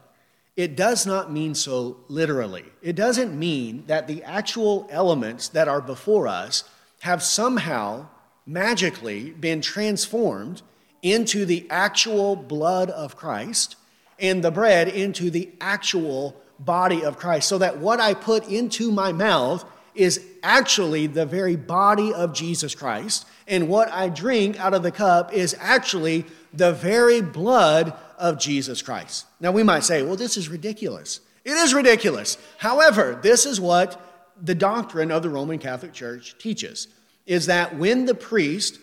it 0.58 0.76
does 0.76 1.06
not 1.06 1.32
mean 1.32 1.56
so 1.56 1.98
literally. 2.10 2.66
It 2.82 2.98
doesn't 2.98 3.40
mean 3.40 3.86
that 3.88 4.08
the 4.08 4.22
actual 4.24 4.86
elements 4.92 5.48
that 5.50 5.70
are 5.70 5.82
before 5.82 6.28
us 6.28 6.66
have 7.00 7.24
somehow 7.24 8.08
magically 8.46 9.32
been 9.32 9.62
transformed 9.62 10.62
into 11.02 11.46
the 11.46 11.66
actual 11.70 12.36
blood 12.36 12.90
of 12.90 13.16
Christ 13.16 13.76
and 14.20 14.44
the 14.44 14.52
bread 14.52 14.88
into 14.88 15.30
the 15.32 15.50
actual 15.60 16.36
body 16.60 17.04
of 17.04 17.18
Christ, 17.18 17.50
so 17.50 17.58
that 17.58 17.80
what 17.80 18.00
I 18.00 18.14
put 18.14 18.48
into 18.48 18.92
my 18.92 19.12
mouth 19.12 19.66
is 19.96 20.24
actually 20.44 21.08
the 21.08 21.26
very 21.26 21.56
body 21.56 22.14
of 22.14 22.34
Jesus 22.34 22.76
Christ, 22.76 23.26
and 23.48 23.68
what 23.68 23.92
I 23.92 24.10
drink 24.10 24.60
out 24.60 24.74
of 24.74 24.84
the 24.84 24.92
cup 24.92 25.34
is 25.34 25.56
actually 25.60 26.26
the 26.54 26.72
very 26.72 27.22
blood 27.22 27.94
of 28.18 28.40
Jesus 28.40 28.82
Christ. 28.82 29.26
Now, 29.40 29.52
we 29.52 29.64
might 29.64 29.84
say, 29.84 30.04
well, 30.04 30.16
this 30.16 30.38
is 30.38 30.50
ridiculous. 30.50 31.20
It 31.44 31.54
is 31.54 31.74
ridiculous. 31.74 32.38
However, 32.60 33.20
this 33.22 33.46
is 33.46 33.60
what 33.60 34.00
the 34.42 34.56
doctrine 34.56 35.12
of 35.12 35.24
the 35.24 35.30
Roman 35.30 35.58
Catholic 35.58 35.94
Church 35.94 36.38
teaches 36.38 36.88
is 37.26 37.48
that 37.48 37.76
when 37.78 38.06
the 38.06 38.16
priest 38.16 38.80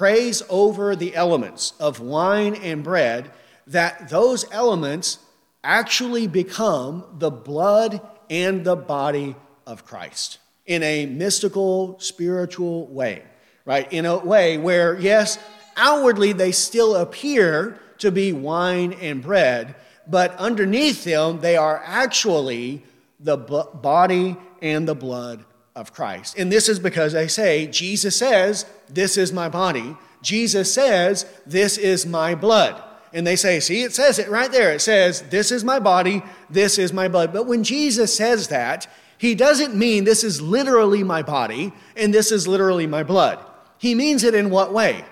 prays 0.00 0.42
over 0.48 0.96
the 0.96 1.14
elements 1.14 1.74
of 1.78 2.00
wine 2.00 2.54
and 2.54 2.82
bread, 2.82 3.30
that 3.66 4.08
those 4.08 4.50
elements 4.50 5.18
actually 5.62 6.26
become 6.26 7.04
the 7.18 7.30
blood 7.30 8.00
and 8.30 8.64
the 8.64 8.74
body 8.74 9.36
of 9.66 9.84
Christ 9.84 10.38
in 10.64 10.82
a 10.82 11.04
mystical, 11.04 12.00
spiritual 12.00 12.86
way, 12.86 13.22
right? 13.66 13.92
In 13.92 14.06
a 14.06 14.16
way 14.16 14.56
where, 14.56 14.98
yes, 14.98 15.38
outwardly 15.76 16.32
they 16.32 16.52
still 16.52 16.96
appear 16.96 17.78
to 17.98 18.10
be 18.10 18.32
wine 18.32 18.94
and 18.94 19.20
bread, 19.20 19.74
but 20.06 20.34
underneath 20.36 21.04
them 21.04 21.40
they 21.40 21.58
are 21.58 21.82
actually 21.84 22.82
the 23.18 23.36
body 23.36 24.38
and 24.62 24.88
the 24.88 24.94
blood 24.94 25.44
of 25.76 25.92
Christ. 25.92 26.38
And 26.38 26.50
this 26.50 26.70
is 26.70 26.78
because 26.78 27.14
I 27.14 27.26
say, 27.26 27.66
Jesus 27.66 28.16
says, 28.16 28.64
This 28.90 29.16
is 29.16 29.32
my 29.32 29.48
body. 29.48 29.96
Jesus 30.22 30.72
says, 30.72 31.26
This 31.46 31.78
is 31.78 32.06
my 32.06 32.34
blood. 32.34 32.82
And 33.12 33.26
they 33.26 33.36
say, 33.36 33.60
See, 33.60 33.82
it 33.82 33.94
says 33.94 34.18
it 34.18 34.28
right 34.28 34.50
there. 34.50 34.72
It 34.72 34.80
says, 34.80 35.22
This 35.22 35.50
is 35.50 35.64
my 35.64 35.78
body, 35.78 36.22
this 36.48 36.78
is 36.78 36.92
my 36.92 37.08
blood. 37.08 37.32
But 37.32 37.46
when 37.46 37.64
Jesus 37.64 38.14
says 38.14 38.48
that, 38.48 38.86
he 39.20 39.34
doesn't 39.34 39.74
mean 39.74 40.04
this 40.04 40.24
is 40.24 40.40
literally 40.40 41.02
my 41.02 41.20
body 41.20 41.74
and 41.94 42.12
this 42.12 42.32
is 42.32 42.48
literally 42.48 42.86
my 42.86 43.02
blood. 43.02 43.44
He 43.76 43.94
means 43.94 44.24
it 44.24 44.34
in 44.34 44.48
what 44.48 44.72
way? 44.72 45.04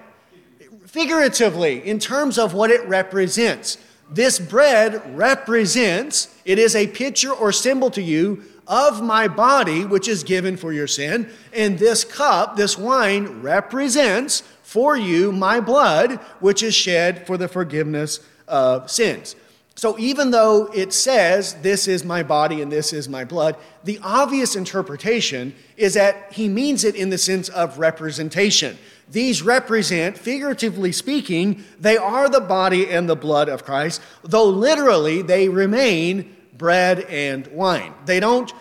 Figuratively, 0.87 1.87
in 1.87 1.99
terms 1.99 2.39
of 2.39 2.55
what 2.55 2.71
it 2.71 2.87
represents. 2.89 3.77
This 4.11 4.39
bread 4.39 5.15
represents, 5.15 6.35
it 6.47 6.59
is 6.59 6.75
a 6.75 6.87
picture 6.87 7.33
or 7.33 7.53
symbol 7.53 7.91
to 7.91 8.01
you 8.01 8.45
of 8.69 9.03
my 9.03 9.27
body, 9.27 9.85
which 9.85 10.07
is 10.07 10.23
given 10.23 10.57
for 10.57 10.73
your 10.73 10.87
sin. 10.87 11.29
And 11.53 11.79
this 11.79 12.05
cup, 12.05 12.57
this 12.57 12.77
wine, 12.77 13.41
represents 13.41 14.43
for 14.63 14.97
you 14.97 15.33
my 15.33 15.61
blood, 15.61 16.21
which 16.41 16.63
is 16.63 16.75
shed 16.75 17.27
for 17.27 17.39
the 17.39 17.49
forgiveness 17.49 18.21
of 18.47 18.91
sins. 18.91 19.35
So 19.75 19.97
even 19.97 20.33
though 20.33 20.67
it 20.75 20.93
says, 20.93 21.55
This 21.63 21.87
is 21.87 22.05
my 22.05 22.25
body 22.25 22.61
and 22.61 22.71
this 22.71 22.93
is 22.93 23.09
my 23.09 23.25
blood, 23.25 23.57
the 23.85 24.01
obvious 24.03 24.57
interpretation 24.57 25.55
is 25.77 25.95
that 25.95 26.33
he 26.33 26.49
means 26.49 26.85
it 26.85 26.97
in 26.97 27.11
the 27.11 27.17
sense 27.17 27.49
of 27.49 27.79
representation. 27.79 28.77
These 29.11 29.41
represent, 29.41 30.19
figuratively 30.19 30.91
speaking, 30.91 31.65
they 31.79 31.97
are 31.97 32.29
the 32.29 32.41
body 32.41 32.91
and 32.91 33.09
the 33.09 33.17
blood 33.17 33.49
of 33.49 33.65
Christ, 33.65 34.03
though 34.23 34.49
literally 34.49 35.23
they 35.23 35.49
remain 35.49 36.37
bread 36.59 37.01
and 37.03 37.47
wine. 37.49 37.95
They 38.05 38.21
don't 38.21 38.53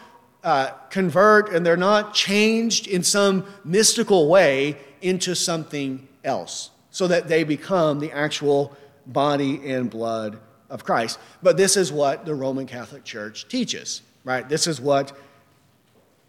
uh, 0.43 0.71
convert 0.89 1.51
and 1.53 1.65
they're 1.65 1.75
not 1.75 2.13
changed 2.13 2.88
in 2.88 3.03
some 3.03 3.45
mystical 3.65 4.29
way 4.29 4.77
into 5.01 5.36
something 5.36 6.07
else 6.23 6.69
so 6.91 7.07
that 7.07 7.27
they 7.27 7.43
become 7.43 7.99
the 7.99 8.12
actual 8.12 8.75
body 9.05 9.71
and 9.71 9.89
blood 9.89 10.39
of 10.69 10.83
Christ. 10.83 11.19
But 11.41 11.57
this 11.57 11.77
is 11.77 11.91
what 11.91 12.25
the 12.25 12.36
Roman 12.36 12.65
Catholic 12.65 13.03
Church 13.03 13.47
teaches, 13.47 14.01
right? 14.23 14.47
This 14.47 14.67
is 14.67 14.79
what 14.79 15.12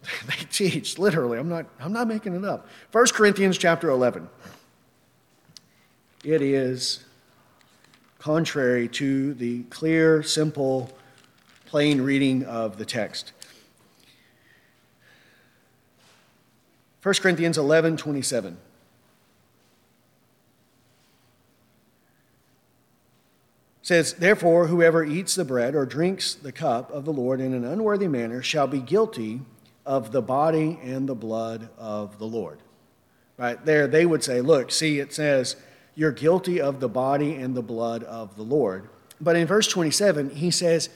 they 0.27 0.45
teach, 0.51 0.99
literally. 0.99 1.39
I'm 1.39 1.49
not, 1.49 1.67
I'm 1.81 1.93
not 1.93 2.09
making 2.09 2.35
it 2.35 2.45
up. 2.45 2.67
1 2.93 3.07
Corinthians 3.13 3.59
chapter 3.59 3.91
11. 3.91 4.29
It 6.25 6.43
is 6.43 7.05
contrary 8.19 8.89
to 8.89 9.35
the 9.35 9.63
clear, 9.65 10.23
simple, 10.23 10.91
plain 11.69 12.01
reading 12.01 12.45
of 12.45 12.79
the 12.79 12.85
text. 12.87 13.33
1 17.03 17.15
Corinthians 17.17 17.59
11 17.59 17.99
27. 17.99 18.57
says, 23.83 24.13
Therefore, 24.15 24.67
whoever 24.67 25.03
eats 25.03 25.35
the 25.35 25.47
bread 25.47 25.75
or 25.75 25.87
drinks 25.87 26.35
the 26.35 26.53
cup 26.53 26.91
of 26.91 27.07
the 27.07 27.13
Lord 27.13 27.41
in 27.41 27.55
an 27.55 27.65
unworthy 27.65 28.07
manner 28.07 28.43
shall 28.43 28.67
be 28.67 28.81
guilty 28.81 29.41
of 29.87 30.13
the 30.13 30.21
body 30.21 30.79
and 30.83 31.09
the 31.09 31.15
blood 31.15 31.71
of 31.79 32.19
the 32.19 32.27
Lord. 32.27 32.59
Right 33.39 33.65
there, 33.65 33.87
they 33.87 34.05
would 34.05 34.23
say, 34.23 34.43
Look, 34.43 34.71
see, 34.71 35.01
it 35.01 35.15
says, 35.15 35.57
You're 35.95 36.13
guilty 36.13 36.61
of 36.61 36.81
the 36.81 36.89
body 36.89 37.37
and 37.37 37.55
the 37.55 37.63
blood 37.63 38.05
of 38.05 38.37
the 38.37 38.43
Lord. 38.43 38.91
But 39.21 39.37
in 39.37 39.47
verse 39.47 39.69
27, 39.69 40.31
he 40.31 40.51
says, 40.51 40.91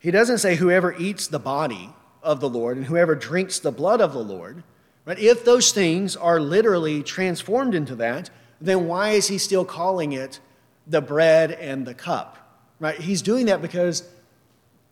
He 0.00 0.10
doesn't 0.10 0.38
say, 0.38 0.56
Whoever 0.56 0.92
eats 0.94 1.28
the 1.28 1.38
body 1.38 1.90
of 2.22 2.40
the 2.40 2.48
Lord 2.48 2.76
and 2.76 2.86
whoever 2.86 3.14
drinks 3.14 3.58
the 3.60 3.70
blood 3.70 4.00
of 4.00 4.12
the 4.12 4.24
Lord. 4.24 4.62
Right? 5.04 5.18
If 5.18 5.44
those 5.44 5.72
things 5.72 6.16
are 6.16 6.40
literally 6.40 7.02
transformed 7.02 7.74
into 7.74 7.94
that, 7.96 8.30
then 8.60 8.86
why 8.86 9.10
is 9.10 9.28
he 9.28 9.38
still 9.38 9.64
calling 9.64 10.12
it 10.12 10.40
the 10.86 11.00
bread 11.00 11.52
and 11.52 11.86
the 11.86 11.94
cup, 11.94 12.36
right? 12.78 12.98
He's 12.98 13.22
doing 13.22 13.46
that 13.46 13.62
because 13.62 14.06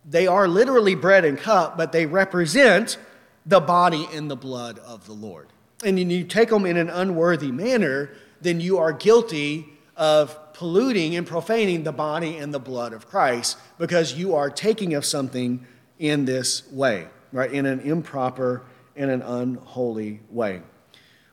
they 0.05 0.27
are 0.27 0.49
literally 0.49 0.95
bread 0.95 1.25
and 1.25 1.37
cup, 1.37 1.77
but 1.77 1.93
they 1.93 2.07
represent 2.07 2.97
the 3.45 3.61
body 3.61 4.09
and 4.13 4.31
the 4.31 4.37
blood 4.37 4.79
of 4.79 5.07
the 5.07 5.13
Lord. 5.13 5.49
And 5.85 5.99
you 5.99 6.25
take 6.25 6.49
them 6.49 6.67
in 6.67 6.77
an 6.77 6.89
unworthy 6.89 7.53
manner, 7.53 8.11
then 8.41 8.61
you 8.61 8.79
are 8.79 8.93
guilty 8.93 9.67
of 9.97 10.48
polluting 10.59 11.15
and 11.15 11.25
profaning 11.25 11.85
the 11.85 11.93
body 11.93 12.37
and 12.37 12.53
the 12.53 12.59
blood 12.59 12.93
of 12.93 13.07
Christ 13.07 13.57
because 13.79 14.15
you 14.15 14.35
are 14.35 14.51
taking 14.51 14.93
of 14.95 15.05
something 15.05 15.65
in 16.01 16.25
this 16.25 16.69
way, 16.73 17.07
right? 17.31 17.53
In 17.53 17.65
an 17.65 17.79
improper 17.79 18.65
and 18.97 19.09
an 19.09 19.23
unholy 19.23 20.19
way. 20.31 20.63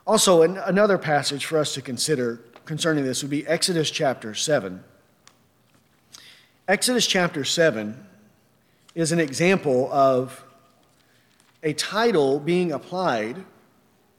Also, 0.05 0.43
another 0.43 0.99
passage 0.99 1.43
for 1.43 1.57
us 1.57 1.73
to 1.73 1.81
consider 1.81 2.39
concerning 2.65 3.03
this 3.03 3.23
would 3.23 3.31
be 3.31 3.47
Exodus 3.47 3.89
chapter 3.89 4.35
7. 4.35 4.83
Exodus 6.67 7.07
chapter 7.07 7.43
7 7.43 8.05
is 8.93 9.11
an 9.11 9.19
example 9.19 9.91
of 9.91 10.45
a 11.63 11.73
title 11.73 12.39
being 12.39 12.71
applied 12.71 13.43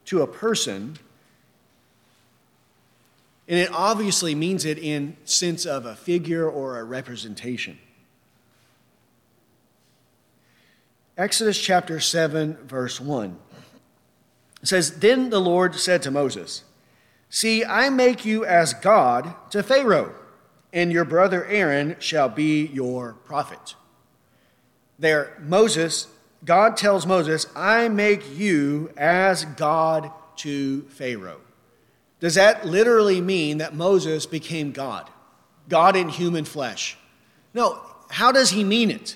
to 0.03 0.21
a 0.21 0.27
person 0.27 0.99
and 3.47 3.59
it 3.59 3.69
obviously 3.73 4.35
means 4.35 4.65
it 4.65 4.77
in 4.77 5.15
sense 5.23 5.65
of 5.65 5.85
a 5.85 5.95
figure 5.95 6.49
or 6.49 6.79
a 6.79 6.83
representation 6.83 7.77
exodus 11.17 11.59
chapter 11.59 11.99
7 11.99 12.57
verse 12.65 12.99
1 12.99 13.37
it 14.61 14.67
says 14.67 14.99
then 14.99 15.29
the 15.29 15.41
lord 15.41 15.75
said 15.75 16.01
to 16.01 16.11
moses 16.11 16.63
See, 17.29 17.65
I 17.65 17.89
make 17.89 18.23
you 18.23 18.45
as 18.45 18.73
God 18.73 19.35
to 19.51 19.61
Pharaoh, 19.61 20.15
and 20.71 20.91
your 20.91 21.05
brother 21.05 21.45
Aaron 21.45 21.97
shall 21.99 22.29
be 22.29 22.65
your 22.67 23.13
prophet. 23.25 23.75
There, 24.97 25.37
Moses, 25.41 26.07
God 26.45 26.77
tells 26.77 27.05
Moses, 27.05 27.47
I 27.55 27.89
make 27.89 28.37
you 28.37 28.91
as 28.95 29.43
God 29.43 30.11
to 30.37 30.83
Pharaoh. 30.83 31.41
Does 32.19 32.35
that 32.35 32.65
literally 32.65 33.21
mean 33.21 33.59
that 33.59 33.75
Moses 33.75 34.25
became 34.25 34.71
God? 34.71 35.09
God 35.69 35.95
in 35.95 36.09
human 36.09 36.45
flesh? 36.45 36.97
No. 37.53 37.81
How 38.09 38.31
does 38.31 38.51
he 38.51 38.63
mean 38.63 38.89
it? 38.89 39.15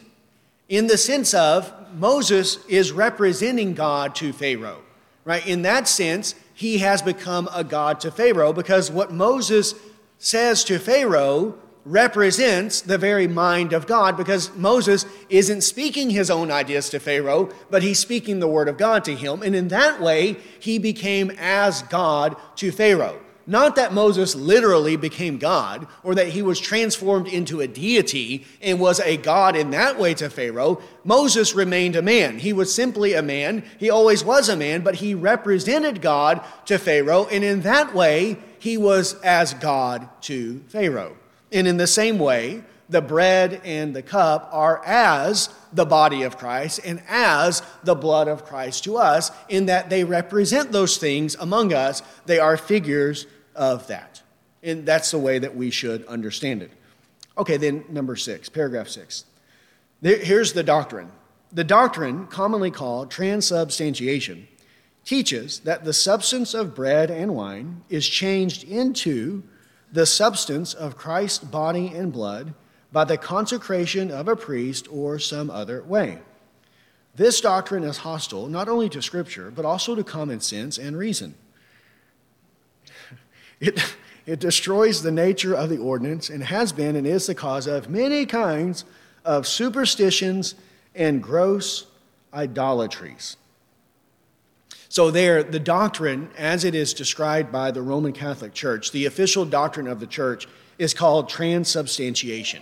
In 0.67 0.87
the 0.87 0.97
sense 0.97 1.33
of 1.33 1.73
Moses 1.97 2.63
is 2.67 2.91
representing 2.91 3.73
God 3.73 4.15
to 4.15 4.33
Pharaoh, 4.33 4.81
right? 5.25 5.45
In 5.45 5.63
that 5.63 5.87
sense, 5.87 6.35
he 6.53 6.79
has 6.79 7.01
become 7.01 7.49
a 7.53 7.63
god 7.63 7.99
to 8.01 8.11
Pharaoh 8.11 8.53
because 8.53 8.91
what 8.91 9.11
Moses 9.11 9.73
says 10.17 10.63
to 10.65 10.77
Pharaoh 10.77 11.57
represents 11.85 12.81
the 12.81 12.97
very 12.97 13.27
mind 13.27 13.73
of 13.73 13.87
God 13.87 14.15
because 14.17 14.55
Moses 14.55 15.05
isn't 15.29 15.61
speaking 15.61 16.09
his 16.09 16.29
own 16.29 16.51
ideas 16.51 16.89
to 16.89 16.99
Pharaoh, 16.99 17.49
but 17.69 17.83
he's 17.83 17.99
speaking 17.99 18.39
the 18.39 18.47
word 18.47 18.67
of 18.67 18.77
God 18.77 19.03
to 19.05 19.15
him. 19.15 19.41
And 19.41 19.55
in 19.55 19.69
that 19.69 20.01
way, 20.01 20.37
he 20.59 20.77
became 20.77 21.31
as 21.37 21.81
God 21.83 22.35
to 22.57 22.71
Pharaoh. 22.71 23.19
Not 23.47 23.75
that 23.75 23.93
Moses 23.93 24.35
literally 24.35 24.95
became 24.95 25.39
God 25.39 25.87
or 26.03 26.13
that 26.15 26.29
he 26.29 26.43
was 26.43 26.59
transformed 26.59 27.27
into 27.27 27.59
a 27.59 27.67
deity 27.67 28.45
and 28.61 28.79
was 28.79 28.99
a 28.99 29.17
God 29.17 29.55
in 29.55 29.71
that 29.71 29.97
way 29.97 30.13
to 30.13 30.29
Pharaoh. 30.29 30.81
Moses 31.03 31.55
remained 31.55 31.95
a 31.95 32.03
man. 32.03 32.37
He 32.37 32.53
was 32.53 32.73
simply 32.73 33.13
a 33.13 33.23
man. 33.23 33.65
He 33.79 33.89
always 33.89 34.23
was 34.23 34.47
a 34.47 34.55
man, 34.55 34.81
but 34.81 34.95
he 34.95 35.15
represented 35.15 36.01
God 36.01 36.41
to 36.65 36.77
Pharaoh. 36.77 37.25
And 37.25 37.43
in 37.43 37.61
that 37.61 37.95
way, 37.95 38.37
he 38.59 38.77
was 38.77 39.19
as 39.21 39.55
God 39.55 40.07
to 40.21 40.59
Pharaoh. 40.67 41.17
And 41.51 41.67
in 41.67 41.77
the 41.77 41.87
same 41.87 42.17
way, 42.17 42.63
the 42.89 43.01
bread 43.01 43.61
and 43.63 43.95
the 43.95 44.01
cup 44.01 44.49
are 44.51 44.81
as 44.85 45.49
the 45.71 45.85
body 45.85 46.23
of 46.23 46.37
Christ 46.37 46.81
and 46.83 47.01
as 47.07 47.63
the 47.83 47.95
blood 47.95 48.27
of 48.27 48.43
Christ 48.43 48.83
to 48.83 48.97
us, 48.97 49.31
in 49.47 49.67
that 49.67 49.89
they 49.89 50.03
represent 50.03 50.71
those 50.71 50.97
things 50.97 51.35
among 51.39 51.73
us. 51.73 52.01
They 52.25 52.39
are 52.39 52.57
figures 52.57 53.27
of 53.55 53.87
that. 53.87 54.21
And 54.61 54.85
that's 54.85 55.11
the 55.11 55.19
way 55.19 55.39
that 55.39 55.55
we 55.55 55.71
should 55.71 56.05
understand 56.05 56.61
it. 56.61 56.71
Okay, 57.37 57.57
then 57.57 57.85
number 57.89 58.15
six, 58.15 58.49
paragraph 58.49 58.89
six. 58.89 59.25
Here's 60.01 60.53
the 60.53 60.63
doctrine. 60.63 61.11
The 61.53 61.63
doctrine, 61.63 62.27
commonly 62.27 62.71
called 62.71 63.09
transubstantiation, 63.09 64.47
teaches 65.05 65.59
that 65.61 65.83
the 65.83 65.93
substance 65.93 66.53
of 66.53 66.75
bread 66.75 67.09
and 67.09 67.33
wine 67.33 67.83
is 67.89 68.07
changed 68.07 68.63
into 68.63 69.43
the 69.91 70.05
substance 70.05 70.73
of 70.73 70.97
Christ's 70.97 71.43
body 71.43 71.87
and 71.87 72.11
blood 72.13 72.53
by 72.91 73.03
the 73.03 73.17
consecration 73.17 74.11
of 74.11 74.27
a 74.27 74.35
priest 74.35 74.87
or 74.91 75.19
some 75.19 75.49
other 75.49 75.81
way. 75.83 76.19
This 77.15 77.41
doctrine 77.41 77.83
is 77.83 77.97
hostile 77.97 78.47
not 78.47 78.69
only 78.69 78.89
to 78.89 79.01
Scripture, 79.01 79.51
but 79.51 79.65
also 79.65 79.95
to 79.95 80.03
common 80.03 80.39
sense 80.39 80.77
and 80.77 80.97
reason. 80.97 81.35
It, 83.59 83.79
it 84.25 84.39
destroys 84.39 85.03
the 85.03 85.11
nature 85.11 85.53
of 85.53 85.69
the 85.69 85.77
ordinance 85.77 86.31
and 86.31 86.43
has 86.43 86.71
been 86.71 86.95
and 86.95 87.05
is 87.05 87.27
the 87.27 87.35
cause 87.35 87.67
of 87.67 87.91
many 87.91 88.25
kinds 88.25 88.85
of 89.23 89.45
superstitions 89.45 90.55
and 90.95 91.21
gross 91.21 91.85
idolatries. 92.33 93.37
So, 94.91 95.09
there, 95.09 95.41
the 95.41 95.57
doctrine, 95.57 96.29
as 96.37 96.65
it 96.65 96.75
is 96.75 96.93
described 96.93 97.49
by 97.49 97.71
the 97.71 97.81
Roman 97.81 98.11
Catholic 98.11 98.53
Church, 98.53 98.91
the 98.91 99.05
official 99.05 99.45
doctrine 99.45 99.87
of 99.87 100.01
the 100.01 100.05
church, 100.05 100.49
is 100.77 100.93
called 100.93 101.29
transubstantiation. 101.29 102.61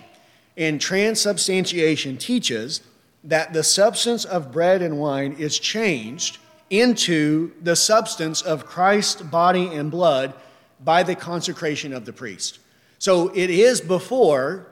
And 0.56 0.80
transubstantiation 0.80 2.18
teaches 2.18 2.82
that 3.24 3.52
the 3.52 3.64
substance 3.64 4.24
of 4.24 4.52
bread 4.52 4.80
and 4.80 5.00
wine 5.00 5.32
is 5.40 5.58
changed 5.58 6.38
into 6.70 7.50
the 7.60 7.74
substance 7.74 8.42
of 8.42 8.64
Christ's 8.64 9.22
body 9.22 9.66
and 9.66 9.90
blood 9.90 10.32
by 10.84 11.02
the 11.02 11.16
consecration 11.16 11.92
of 11.92 12.04
the 12.04 12.12
priest. 12.12 12.60
So 13.00 13.30
it 13.34 13.50
is 13.50 13.80
before 13.80 14.68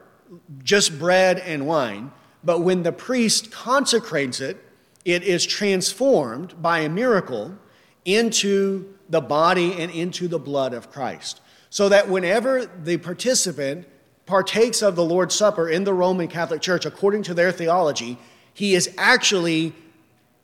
just 0.63 0.97
bread 0.97 1.41
and 1.41 1.67
wine, 1.67 2.13
but 2.45 2.61
when 2.61 2.85
the 2.85 2.93
priest 2.93 3.51
consecrates 3.51 4.41
it, 4.41 4.65
it 5.09 5.23
is 5.23 5.47
transformed 5.47 6.61
by 6.61 6.81
a 6.81 6.89
miracle 6.91 7.57
into 8.05 8.95
the 9.09 9.23
body 9.23 9.73
and 9.81 9.91
into 9.91 10.29
the 10.29 10.39
blood 10.39 10.75
of 10.75 10.91
Christ. 10.93 11.41
So 11.71 11.89
that 11.89 12.11
whenever 12.11 12.67
the 12.67 12.99
participant 12.99 13.87
partakes 14.27 14.83
of 14.83 14.97
the 14.97 15.05
Lord's 15.05 15.35
Supper 15.35 15.67
in 15.67 15.85
the 15.85 15.95
Roman 15.95 16.29
Catholic 16.29 16.61
Church, 16.61 16.85
according 16.85 17.23
to 17.23 17.33
their 17.33 17.51
theology, 17.51 18.19
he 18.53 18.75
is 18.75 18.95
actually 18.99 19.73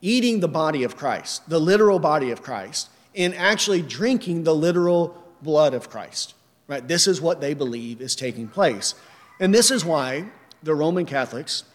eating 0.01 0.39
the 0.39 0.47
body 0.47 0.83
of 0.83 0.97
Christ, 0.97 1.47
the 1.47 1.59
literal 1.59 1.99
body 1.99 2.31
of 2.31 2.41
Christ, 2.41 2.89
and 3.15 3.35
actually 3.35 3.83
drinking 3.83 4.45
the 4.45 4.55
literal 4.55 5.15
blood 5.43 5.75
of 5.75 5.91
Christ. 5.91 6.33
Right? 6.67 6.87
This 6.87 7.05
is 7.05 7.21
what 7.21 7.39
they 7.39 7.53
believe 7.53 8.01
is 8.01 8.15
taking 8.15 8.47
place. 8.47 8.95
And 9.39 9.53
this 9.53 9.69
is 9.69 9.85
why 9.85 10.25
the 10.63 10.73
Roman 10.73 11.05
Catholics 11.05 11.65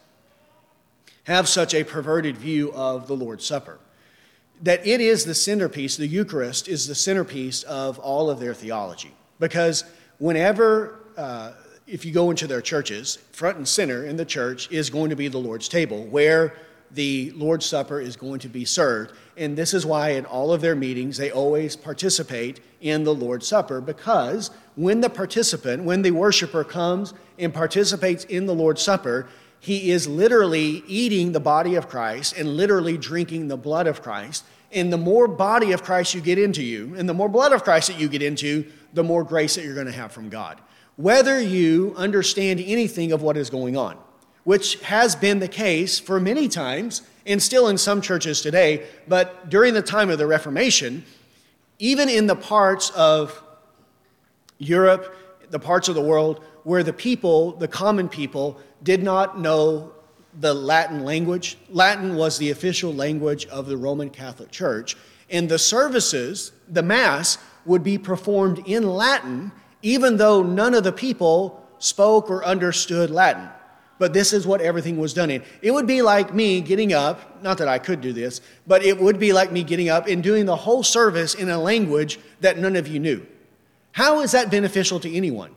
have 1.25 1.49
such 1.49 1.75
a 1.75 1.85
perverted 1.85 2.37
view 2.37 2.73
of 2.73 3.07
the 3.07 3.17
Lord's 3.17 3.45
Supper. 3.45 3.79
That 4.63 4.87
it 4.87 5.01
is 5.01 5.25
the 5.25 5.35
centerpiece, 5.35 5.97
the 5.97 6.07
Eucharist 6.07 6.69
is 6.69 6.87
the 6.87 6.95
centerpiece 6.95 7.63
of 7.63 7.99
all 7.99 8.29
of 8.29 8.41
their 8.41 8.55
theology. 8.55 9.15
Because 9.39 9.85
whenever 10.19 11.01
uh, 11.17 11.53
if 11.87 12.05
you 12.05 12.13
go 12.13 12.31
into 12.31 12.47
their 12.47 12.61
churches, 12.61 13.17
front 13.33 13.57
and 13.57 13.67
center 13.67 14.05
in 14.05 14.17
the 14.17 14.25
church 14.25 14.71
is 14.71 14.91
going 14.91 15.11
to 15.11 15.17
be 15.17 15.29
the 15.29 15.39
Lord's 15.39 15.69
table, 15.69 16.05
where 16.05 16.55
the 16.93 17.33
Lord's 17.33 17.67
Supper 17.67 18.01
is 18.01 18.17
going 18.17 18.41
to 18.41 18.49
be 18.49 18.65
served. 18.65 19.13
And 19.37 19.57
this 19.57 19.75
is 19.75 19.85
why 19.85 20.11
in 20.11 20.25
all 20.25 20.53
of 20.53 20.61
their 20.61 20.77
meetings 20.77 21.17
they 21.17 21.31
always 21.31 21.77
participate 21.77 22.61
in 22.81 23.05
the 23.05 23.15
Lord's 23.15 23.47
Supper 23.47 23.81
because 23.81 24.51
when 24.77 25.01
the 25.01 25.11
participant, 25.11 25.85
when 25.85 26.03
the 26.03 26.11
worshiper 26.11 26.65
comes 26.65 27.13
and 27.39 27.53
participates 27.53 28.25
in 28.25 28.47
the 28.47 28.55
Lord's 28.55 28.83
Supper, 28.83 29.29
he 29.61 29.91
is 29.91 30.09
literally 30.09 30.83
eating 30.87 31.33
the 31.33 31.41
body 31.41 31.75
of 31.75 31.89
Christ 31.89 32.37
and 32.37 32.57
literally 32.57 32.97
drinking 32.97 33.49
the 33.49 33.57
blood 33.57 33.87
of 33.87 34.03
Christ. 34.03 34.45
And 34.73 34.93
the 34.93 34.99
more 34.99 35.29
body 35.29 35.73
of 35.73 35.83
Christ 35.83 36.15
you 36.15 36.21
get 36.21 36.39
into 36.39 36.63
you, 36.63 36.95
and 36.97 37.09
the 37.09 37.15
more 37.15 37.29
blood 37.29 37.53
of 37.53 37.63
Christ 37.65 37.89
that 37.89 37.99
you 37.99 38.09
get 38.09 38.23
into, 38.23 38.71
the 38.95 39.03
more 39.05 39.25
grace 39.25 39.57
that 39.57 39.65
you're 39.65 39.75
going 39.75 39.87
to 39.87 39.93
have 39.93 40.13
from 40.13 40.29
God 40.29 40.61
whether 41.01 41.41
you 41.41 41.95
understand 41.97 42.61
anything 42.61 43.11
of 43.11 43.23
what 43.23 43.35
is 43.35 43.49
going 43.49 43.75
on, 43.75 43.97
which 44.45 44.79
has 44.83 45.17
been 45.17 45.39
the 45.39 45.49
case 45.49 45.99
for 45.99 46.21
many 46.21 46.47
times 46.47 47.01
and 47.25 47.43
still 47.43 47.69
in 47.69 47.79
some 47.79 48.03
churches 48.03 48.43
today. 48.43 48.87
But 49.09 49.49
during 49.49 49.73
the 49.73 49.81
time 49.81 50.11
of 50.11 50.19
the 50.19 50.27
Reformation, 50.27 51.05
even 51.79 52.11
in 52.11 52.27
the 52.27 52.37
parts 52.37 52.91
of 52.91 53.43
Europe, 54.59 55.17
the 55.49 55.59
parts 55.59 55.89
of 55.89 55.95
the 55.95 56.03
world 56.03 56.45
where 56.65 56.83
the 56.83 56.93
people, 56.93 57.53
the 57.53 57.69
common 57.69 58.07
people, 58.07 58.61
did 58.83 59.03
not 59.03 59.39
know 59.39 59.93
the 60.39 60.55
Latin 60.55 61.05
language. 61.05 61.59
Latin 61.69 62.15
was 62.17 62.39
the 62.39 62.51
official 62.51 62.95
language 62.95 63.47
of 63.47 63.67
the 63.67 63.77
Roman 63.77 64.11
Catholic 64.11 64.51
Church. 64.51 64.97
And 65.29 65.49
the 65.49 65.59
services, 65.59 66.53
the 66.69 66.83
Mass, 66.83 67.39
would 67.65 67.83
be 67.83 67.99
performed 67.99 68.63
in 68.67 68.87
Latin 68.89 69.53
even 69.83 70.17
though 70.17 70.43
none 70.43 70.75
of 70.75 70.85
the 70.85 70.93
people 70.93 71.67
spoke 71.79 72.31
or 72.31 72.45
understood 72.45 73.11
Latin. 73.11 73.49
But 73.99 74.13
this 74.13 74.33
is 74.33 74.47
what 74.47 74.61
everything 74.61 74.99
was 74.99 75.13
done 75.13 75.31
in. 75.31 75.43
It 75.61 75.73
would 75.73 75.87
be 75.87 76.01
like 76.01 76.35
me 76.35 76.61
getting 76.61 76.93
up, 76.93 77.43
not 77.43 77.59
that 77.59 77.69
I 77.69 77.79
could 77.79 78.01
do 78.01 78.13
this, 78.13 78.41
but 78.67 78.83
it 78.83 78.99
would 78.99 79.19
be 79.19 79.33
like 79.33 79.53
me 79.53 79.63
getting 79.63 79.91
up 79.91 80.07
and 80.07 80.23
doing 80.23 80.47
the 80.47 80.57
whole 80.57 80.83
service 80.83 81.35
in 81.35 81.51
a 81.51 81.59
language 81.59 82.19
that 82.41 82.59
none 82.59 82.77
of 82.77 82.89
you 82.89 82.99
knew. 82.99 83.27
How 83.93 84.21
is 84.21 84.33
that 84.33 84.51
beneficial 84.51 85.01
to 85.01 85.13
anyone? 85.15 85.55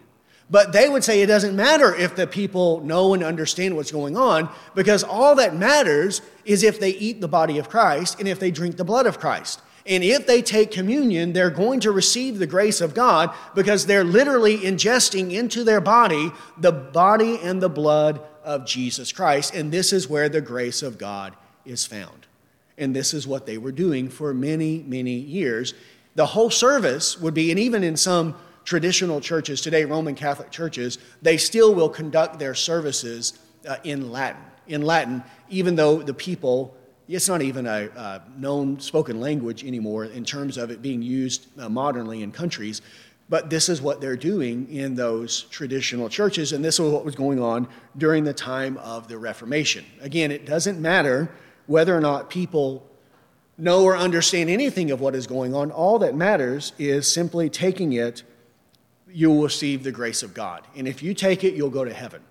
But 0.49 0.73
they 0.73 0.89
would 0.89 1.03
say 1.03 1.21
it 1.21 1.27
doesn't 1.27 1.55
matter 1.55 1.95
if 1.95 2.15
the 2.15 2.27
people 2.27 2.81
know 2.81 3.13
and 3.13 3.23
understand 3.23 3.75
what's 3.75 3.91
going 3.91 4.15
on, 4.17 4.49
because 4.75 5.03
all 5.03 5.35
that 5.35 5.55
matters 5.55 6.21
is 6.45 6.63
if 6.63 6.79
they 6.79 6.91
eat 6.91 7.21
the 7.21 7.27
body 7.27 7.57
of 7.57 7.69
Christ 7.69 8.19
and 8.19 8.27
if 8.27 8.39
they 8.39 8.51
drink 8.51 8.77
the 8.77 8.83
blood 8.83 9.05
of 9.05 9.19
Christ. 9.19 9.61
And 9.85 10.03
if 10.03 10.27
they 10.27 10.41
take 10.41 10.71
communion, 10.71 11.33
they're 11.33 11.49
going 11.49 11.81
to 11.81 11.91
receive 11.91 12.39
the 12.39 12.47
grace 12.47 12.79
of 12.79 12.93
God 12.93 13.33
because 13.53 13.85
they're 13.85 14.03
literally 14.03 14.59
ingesting 14.59 15.33
into 15.33 15.63
their 15.63 15.81
body 15.81 16.31
the 16.57 16.71
body 16.71 17.39
and 17.41 17.61
the 17.61 17.69
blood 17.69 18.21
of 18.45 18.65
Jesus 18.65 19.11
Christ. 19.11 19.53
And 19.53 19.71
this 19.71 19.91
is 19.91 20.07
where 20.07 20.29
the 20.29 20.39
grace 20.39 20.83
of 20.83 20.97
God 20.97 21.35
is 21.65 21.85
found. 21.85 22.27
And 22.77 22.95
this 22.95 23.13
is 23.13 23.27
what 23.27 23.45
they 23.45 23.57
were 23.57 23.71
doing 23.71 24.09
for 24.09 24.33
many, 24.33 24.83
many 24.87 25.15
years. 25.15 25.73
The 26.15 26.27
whole 26.27 26.49
service 26.49 27.19
would 27.19 27.33
be, 27.33 27.51
and 27.51 27.59
even 27.59 27.83
in 27.83 27.97
some 27.97 28.35
traditional 28.65 29.21
churches 29.21 29.61
today, 29.61 29.85
Roman 29.85 30.15
Catholic 30.15 30.51
churches, 30.51 30.97
they 31.21 31.37
still 31.37 31.73
will 31.73 31.89
conduct 31.89 32.39
their 32.39 32.55
services 32.55 33.39
uh, 33.67 33.77
in 33.83 34.11
Latin. 34.11 34.41
In 34.67 34.81
Latin, 34.81 35.23
even 35.49 35.75
though 35.75 36.01
the 36.01 36.13
people 36.13 36.75
it's 37.07 37.27
not 37.27 37.41
even 37.41 37.67
a, 37.67 37.89
a, 37.95 38.21
known 38.37 38.79
spoken 38.79 39.19
language 39.19 39.63
anymore 39.65 40.05
in 40.05 40.23
terms 40.23 40.57
of 40.57 40.71
it 40.71 40.81
being 40.81 41.01
used 41.01 41.47
uh, 41.59 41.67
modernly 41.67 42.23
in 42.23 42.31
countries. 42.31 42.81
But 43.29 43.49
this 43.49 43.69
is 43.69 43.81
what 43.81 44.01
they're 44.01 44.17
doing 44.17 44.69
in 44.69 44.95
those 44.95 45.43
traditional 45.43 46.09
churches, 46.09 46.51
and 46.51 46.63
this 46.63 46.79
is 46.79 46.91
what 46.91 47.05
was 47.05 47.15
going 47.15 47.41
on 47.41 47.67
during 47.97 48.23
the 48.25 48.33
time 48.33 48.77
of 48.77 49.07
the 49.07 49.17
Reformation. 49.17 49.85
Again, 50.01 50.31
it 50.31 50.45
doesn't 50.45 50.79
matter 50.79 51.31
whether 51.65 51.95
or 51.95 52.01
not 52.01 52.29
people 52.29 52.85
know 53.57 53.83
or 53.83 53.95
understand 53.95 54.49
anything 54.49 54.91
of 54.91 54.99
what 54.99 55.15
is 55.15 55.25
going 55.25 55.55
on. 55.55 55.71
All 55.71 55.99
that 55.99 56.15
matters 56.15 56.73
is 56.77 57.11
simply 57.11 57.49
taking 57.49 57.93
it, 57.93 58.23
you'll 59.13 59.43
receive 59.43 59.83
the 59.83 59.91
grace 59.91 60.23
of 60.23 60.33
God. 60.33 60.65
And 60.75 60.87
if 60.87 61.03
you 61.03 61.13
take 61.13 61.43
it, 61.43 61.53
you'll 61.53 61.69
go 61.69 61.85
to 61.85 61.93
heaven. 61.93 62.21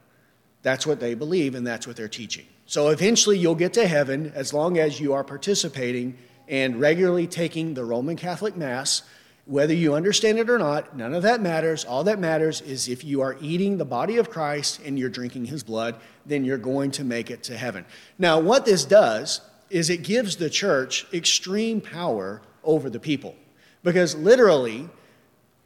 That's 0.63 0.87
what 0.87 1.01
they 1.01 1.15
believe, 1.15 1.55
and 1.55 1.67
that's 1.67 1.87
what 1.87 1.97
they're 1.97 2.09
teaching. 2.09 2.47
So 2.67 2.89
eventually 2.89 3.39
you'll 3.39 3.55
get 3.55 3.73
to 3.75 3.87
heaven 3.87 4.33
as 4.35 4.53
long 4.53 4.79
as 4.79 5.01
you 5.01 5.13
are 5.13 5.25
participating 5.25 6.17
and 6.49 6.81
regularly 6.81 7.27
taking 7.27 7.75
the 7.75 7.85
Roman 7.85 8.17
Catholic 8.17 8.57
Mass. 8.57 9.03
Whether 9.45 9.75
you 9.75 9.95
understand 9.95 10.39
it 10.39 10.49
or 10.49 10.59
not, 10.59 10.97
none 10.97 11.15
of 11.15 11.23
that 11.23 11.41
matters. 11.41 11.85
All 11.85 12.05
that 12.05 12.21
matters 12.21 12.61
is 12.61 12.89
if 12.89 13.03
you 13.05 13.21
are 13.23 13.37
eating 13.41 13.77
the 13.77 13.85
body 13.85 14.17
of 14.19 14.31
Christ 14.31 14.81
and 14.85 14.99
you're 14.99 15.09
drinking 15.09 15.47
his 15.47 15.63
blood, 15.65 15.97
then 16.27 16.45
you're 16.45 16.59
going 16.59 16.93
to 16.93 17.05
make 17.05 17.31
it 17.31 17.43
to 17.45 17.57
heaven. 17.57 17.85
Now, 18.19 18.39
what 18.39 18.65
this 18.65 18.85
does 18.85 19.41
is 19.69 19.91
it 19.91 20.05
gives 20.05 20.37
the 20.37 20.51
church 20.51 21.07
extreme 21.13 21.81
power 21.81 22.43
over 22.63 22.89
the 22.89 23.01
people. 23.01 23.35
Because 23.83 24.15
literally, 24.15 24.89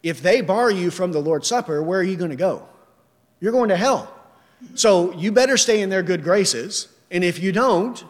if 0.06 0.22
they 0.22 0.40
bar 0.40 0.70
you 0.70 0.90
from 0.90 1.12
the 1.12 1.20
Lord's 1.20 1.48
Supper, 1.48 1.82
where 1.82 1.98
are 1.98 2.04
you 2.04 2.16
going 2.16 2.30
to 2.30 2.36
go? 2.36 2.68
You're 3.40 3.52
going 3.52 3.68
to 3.70 3.76
hell. 3.76 4.12
So 4.74 5.12
you 5.14 5.32
better 5.32 5.56
stay 5.56 5.82
in 5.82 5.90
their 5.90 6.02
good 6.02 6.22
graces 6.22 6.88
and 7.10 7.22
if 7.22 7.38
you 7.38 7.52
don't, 7.52 8.04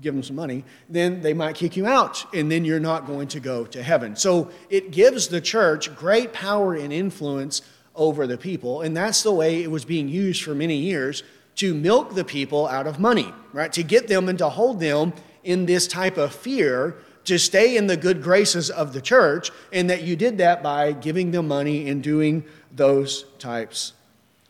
give 0.00 0.14
them 0.14 0.22
some 0.22 0.36
money, 0.36 0.64
then 0.88 1.20
they 1.20 1.34
might 1.34 1.56
kick 1.56 1.76
you 1.76 1.86
out, 1.86 2.24
and 2.32 2.50
then 2.50 2.64
you're 2.64 2.78
not 2.78 3.06
going 3.06 3.26
to 3.28 3.40
go 3.40 3.64
to 3.66 3.82
heaven. 3.82 4.14
So 4.14 4.50
it 4.70 4.92
gives 4.92 5.28
the 5.28 5.40
church 5.40 5.94
great 5.96 6.32
power 6.32 6.74
and 6.74 6.92
influence 6.92 7.62
over 7.96 8.26
the 8.26 8.38
people. 8.38 8.82
And 8.82 8.96
that's 8.96 9.22
the 9.24 9.32
way 9.32 9.62
it 9.62 9.70
was 9.70 9.84
being 9.84 10.08
used 10.08 10.44
for 10.44 10.54
many 10.54 10.76
years 10.76 11.24
to 11.56 11.74
milk 11.74 12.14
the 12.14 12.24
people 12.24 12.68
out 12.68 12.86
of 12.86 13.00
money, 13.00 13.32
right? 13.52 13.72
To 13.72 13.82
get 13.82 14.06
them 14.06 14.28
and 14.28 14.38
to 14.38 14.48
hold 14.48 14.78
them 14.78 15.12
in 15.42 15.66
this 15.66 15.88
type 15.88 16.16
of 16.16 16.32
fear 16.32 16.94
to 17.28 17.38
stay 17.38 17.76
in 17.76 17.86
the 17.86 17.96
good 17.96 18.22
graces 18.22 18.70
of 18.70 18.94
the 18.94 19.02
church, 19.02 19.50
and 19.70 19.90
that 19.90 20.02
you 20.02 20.16
did 20.16 20.38
that 20.38 20.62
by 20.62 20.92
giving 20.92 21.30
them 21.30 21.46
money 21.46 21.88
and 21.88 22.02
doing 22.02 22.42
those 22.74 23.24
types 23.38 23.92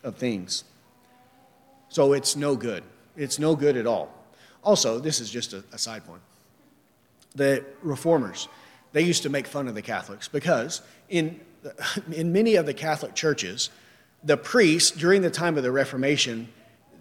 of 0.05 0.17
things. 0.17 0.62
So 1.88 2.12
it's 2.12 2.37
no 2.37 2.55
good. 2.55 2.85
It's 3.17 3.41
no 3.41 3.57
good 3.57 3.77
at 3.77 3.87
all. 3.87 4.14
Also, 4.62 5.01
this 5.01 5.21
is 5.21 5.29
just 5.29 5.53
a, 5.55 5.64
a 5.73 5.79
side 5.79 6.07
point. 6.07 6.23
The 7.35 7.64
reformers, 7.83 8.47
they 8.93 9.03
used 9.03 9.25
to 9.25 9.29
make 9.29 9.49
fun 9.49 9.67
of 9.67 9.75
the 9.75 9.83
Catholics 9.83 10.29
because 10.29 10.81
in, 11.09 11.41
in 12.12 12.33
many 12.33 12.55
of 12.55 12.67
the 12.67 12.75
Catholic 12.75 13.14
churches, 13.14 13.71
the 14.23 14.37
priests 14.37 14.93
during 14.93 15.23
the 15.23 15.31
time 15.31 15.57
of 15.57 15.64
the 15.64 15.73
Reformation, 15.73 16.49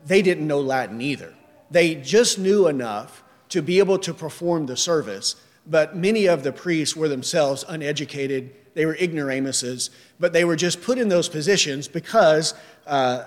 they 0.08 0.24
didn't 0.24 0.48
know 0.48 0.60
Latin 0.60 1.02
either. 1.02 1.36
They 1.70 1.94
just 1.96 2.40
knew 2.40 2.68
enough 2.68 3.24
to 3.50 3.62
be 3.62 3.78
able 3.78 4.00
to 4.00 4.14
perform 4.14 4.66
the 4.66 4.78
service, 4.78 5.36
but 5.70 5.96
many 5.96 6.28
of 6.28 6.44
the 6.44 6.52
priests 6.52 6.96
were 6.96 7.08
themselves 7.08 7.66
uneducated. 7.68 8.54
They 8.74 8.86
were 8.86 8.96
ignoramuses, 8.96 9.90
but 10.20 10.34
they 10.34 10.46
were 10.46 10.56
just 10.56 10.82
put 10.82 10.98
in 10.98 11.10
those 11.10 11.30
positions 11.30 11.88
because 11.88 12.54
uh, 12.86 13.26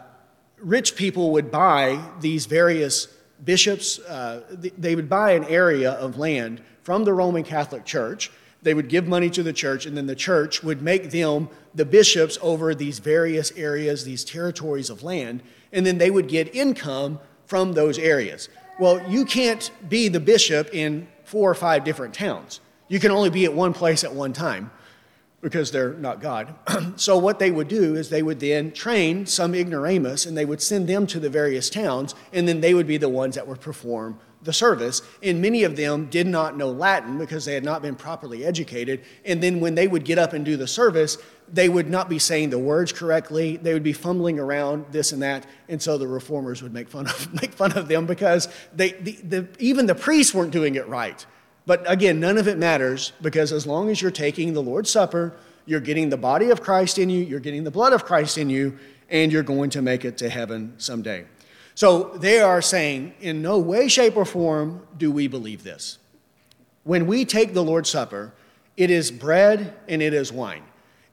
rich 0.58 0.96
people 0.96 1.32
would 1.32 1.50
buy 1.50 2.02
these 2.20 2.46
various 2.46 3.08
bishops, 3.44 3.98
uh, 4.00 4.42
they 4.76 4.94
would 4.94 5.08
buy 5.08 5.32
an 5.32 5.44
area 5.44 5.92
of 5.92 6.18
land 6.18 6.60
from 6.82 7.04
the 7.04 7.12
Roman 7.12 7.42
Catholic 7.42 7.84
Church. 7.84 8.30
They 8.62 8.74
would 8.74 8.88
give 8.88 9.08
money 9.08 9.30
to 9.30 9.42
the 9.42 9.54
church, 9.54 9.86
and 9.86 9.96
then 9.96 10.06
the 10.06 10.14
church 10.14 10.62
would 10.62 10.82
make 10.82 11.10
them 11.10 11.48
the 11.74 11.86
bishops 11.86 12.36
over 12.42 12.74
these 12.74 12.98
various 12.98 13.52
areas, 13.52 14.04
these 14.04 14.24
territories 14.24 14.90
of 14.90 15.02
land, 15.02 15.42
and 15.72 15.86
then 15.86 15.96
they 15.96 16.10
would 16.10 16.28
get 16.28 16.54
income 16.54 17.20
from 17.46 17.72
those 17.72 17.98
areas. 17.98 18.48
Well, 18.78 19.02
you 19.10 19.24
can't 19.24 19.70
be 19.88 20.08
the 20.08 20.20
bishop 20.20 20.74
in 20.74 21.08
four 21.30 21.48
or 21.48 21.54
five 21.54 21.84
different 21.84 22.12
towns. 22.12 22.60
You 22.88 22.98
can 22.98 23.12
only 23.12 23.30
be 23.30 23.44
at 23.44 23.54
one 23.54 23.72
place 23.72 24.02
at 24.02 24.12
one 24.12 24.32
time 24.32 24.72
because 25.40 25.70
they're 25.70 25.94
not 25.94 26.20
God. 26.20 26.52
so, 26.96 27.16
what 27.18 27.38
they 27.38 27.52
would 27.52 27.68
do 27.68 27.94
is 27.94 28.10
they 28.10 28.22
would 28.22 28.40
then 28.40 28.72
train 28.72 29.26
some 29.26 29.54
ignoramus 29.54 30.26
and 30.26 30.36
they 30.36 30.44
would 30.44 30.60
send 30.60 30.88
them 30.88 31.06
to 31.06 31.20
the 31.20 31.30
various 31.30 31.70
towns, 31.70 32.16
and 32.32 32.48
then 32.48 32.60
they 32.60 32.74
would 32.74 32.88
be 32.88 32.96
the 32.96 33.08
ones 33.08 33.36
that 33.36 33.46
would 33.46 33.60
perform 33.60 34.18
the 34.42 34.52
service. 34.52 35.02
And 35.22 35.42
many 35.42 35.64
of 35.64 35.76
them 35.76 36.06
did 36.06 36.26
not 36.26 36.56
know 36.56 36.70
Latin 36.70 37.18
because 37.18 37.44
they 37.44 37.54
had 37.54 37.64
not 37.64 37.82
been 37.82 37.94
properly 37.94 38.44
educated. 38.44 39.02
And 39.24 39.42
then 39.42 39.60
when 39.60 39.74
they 39.74 39.86
would 39.86 40.04
get 40.04 40.18
up 40.18 40.32
and 40.32 40.44
do 40.44 40.56
the 40.56 40.66
service, 40.66 41.18
they 41.52 41.68
would 41.68 41.90
not 41.90 42.08
be 42.08 42.18
saying 42.18 42.50
the 42.50 42.58
words 42.58 42.92
correctly. 42.92 43.56
They 43.56 43.74
would 43.74 43.82
be 43.82 43.92
fumbling 43.92 44.38
around 44.38 44.86
this 44.90 45.12
and 45.12 45.22
that. 45.22 45.46
And 45.68 45.80
so 45.82 45.98
the 45.98 46.06
reformers 46.06 46.62
would 46.62 46.72
make 46.72 46.88
fun 46.88 47.06
of, 47.06 47.34
make 47.40 47.52
fun 47.52 47.72
of 47.72 47.88
them 47.88 48.06
because 48.06 48.48
they, 48.74 48.92
the, 48.92 49.12
the, 49.12 49.48
even 49.58 49.86
the 49.86 49.94
priests 49.94 50.34
weren't 50.34 50.52
doing 50.52 50.74
it 50.74 50.88
right. 50.88 51.24
But 51.66 51.88
again, 51.90 52.18
none 52.20 52.38
of 52.38 52.48
it 52.48 52.58
matters 52.58 53.12
because 53.20 53.52
as 53.52 53.66
long 53.66 53.90
as 53.90 54.00
you're 54.00 54.10
taking 54.10 54.54
the 54.54 54.62
Lord's 54.62 54.90
Supper, 54.90 55.36
you're 55.66 55.80
getting 55.80 56.08
the 56.08 56.16
body 56.16 56.50
of 56.50 56.62
Christ 56.62 56.98
in 56.98 57.10
you, 57.10 57.22
you're 57.22 57.40
getting 57.40 57.64
the 57.64 57.70
blood 57.70 57.92
of 57.92 58.04
Christ 58.04 58.38
in 58.38 58.48
you, 58.50 58.78
and 59.08 59.30
you're 59.30 59.42
going 59.42 59.70
to 59.70 59.82
make 59.82 60.04
it 60.04 60.16
to 60.18 60.28
heaven 60.28 60.74
someday. 60.78 61.26
So 61.74 62.16
they 62.16 62.40
are 62.40 62.60
saying, 62.60 63.14
in 63.20 63.42
no 63.42 63.58
way, 63.58 63.88
shape, 63.88 64.16
or 64.16 64.24
form 64.24 64.86
do 64.96 65.10
we 65.10 65.28
believe 65.28 65.62
this. 65.62 65.98
When 66.84 67.06
we 67.06 67.24
take 67.24 67.54
the 67.54 67.64
Lord's 67.64 67.90
Supper, 67.90 68.32
it 68.76 68.90
is 68.90 69.10
bread 69.10 69.74
and 69.88 70.02
it 70.02 70.14
is 70.14 70.32
wine. 70.32 70.64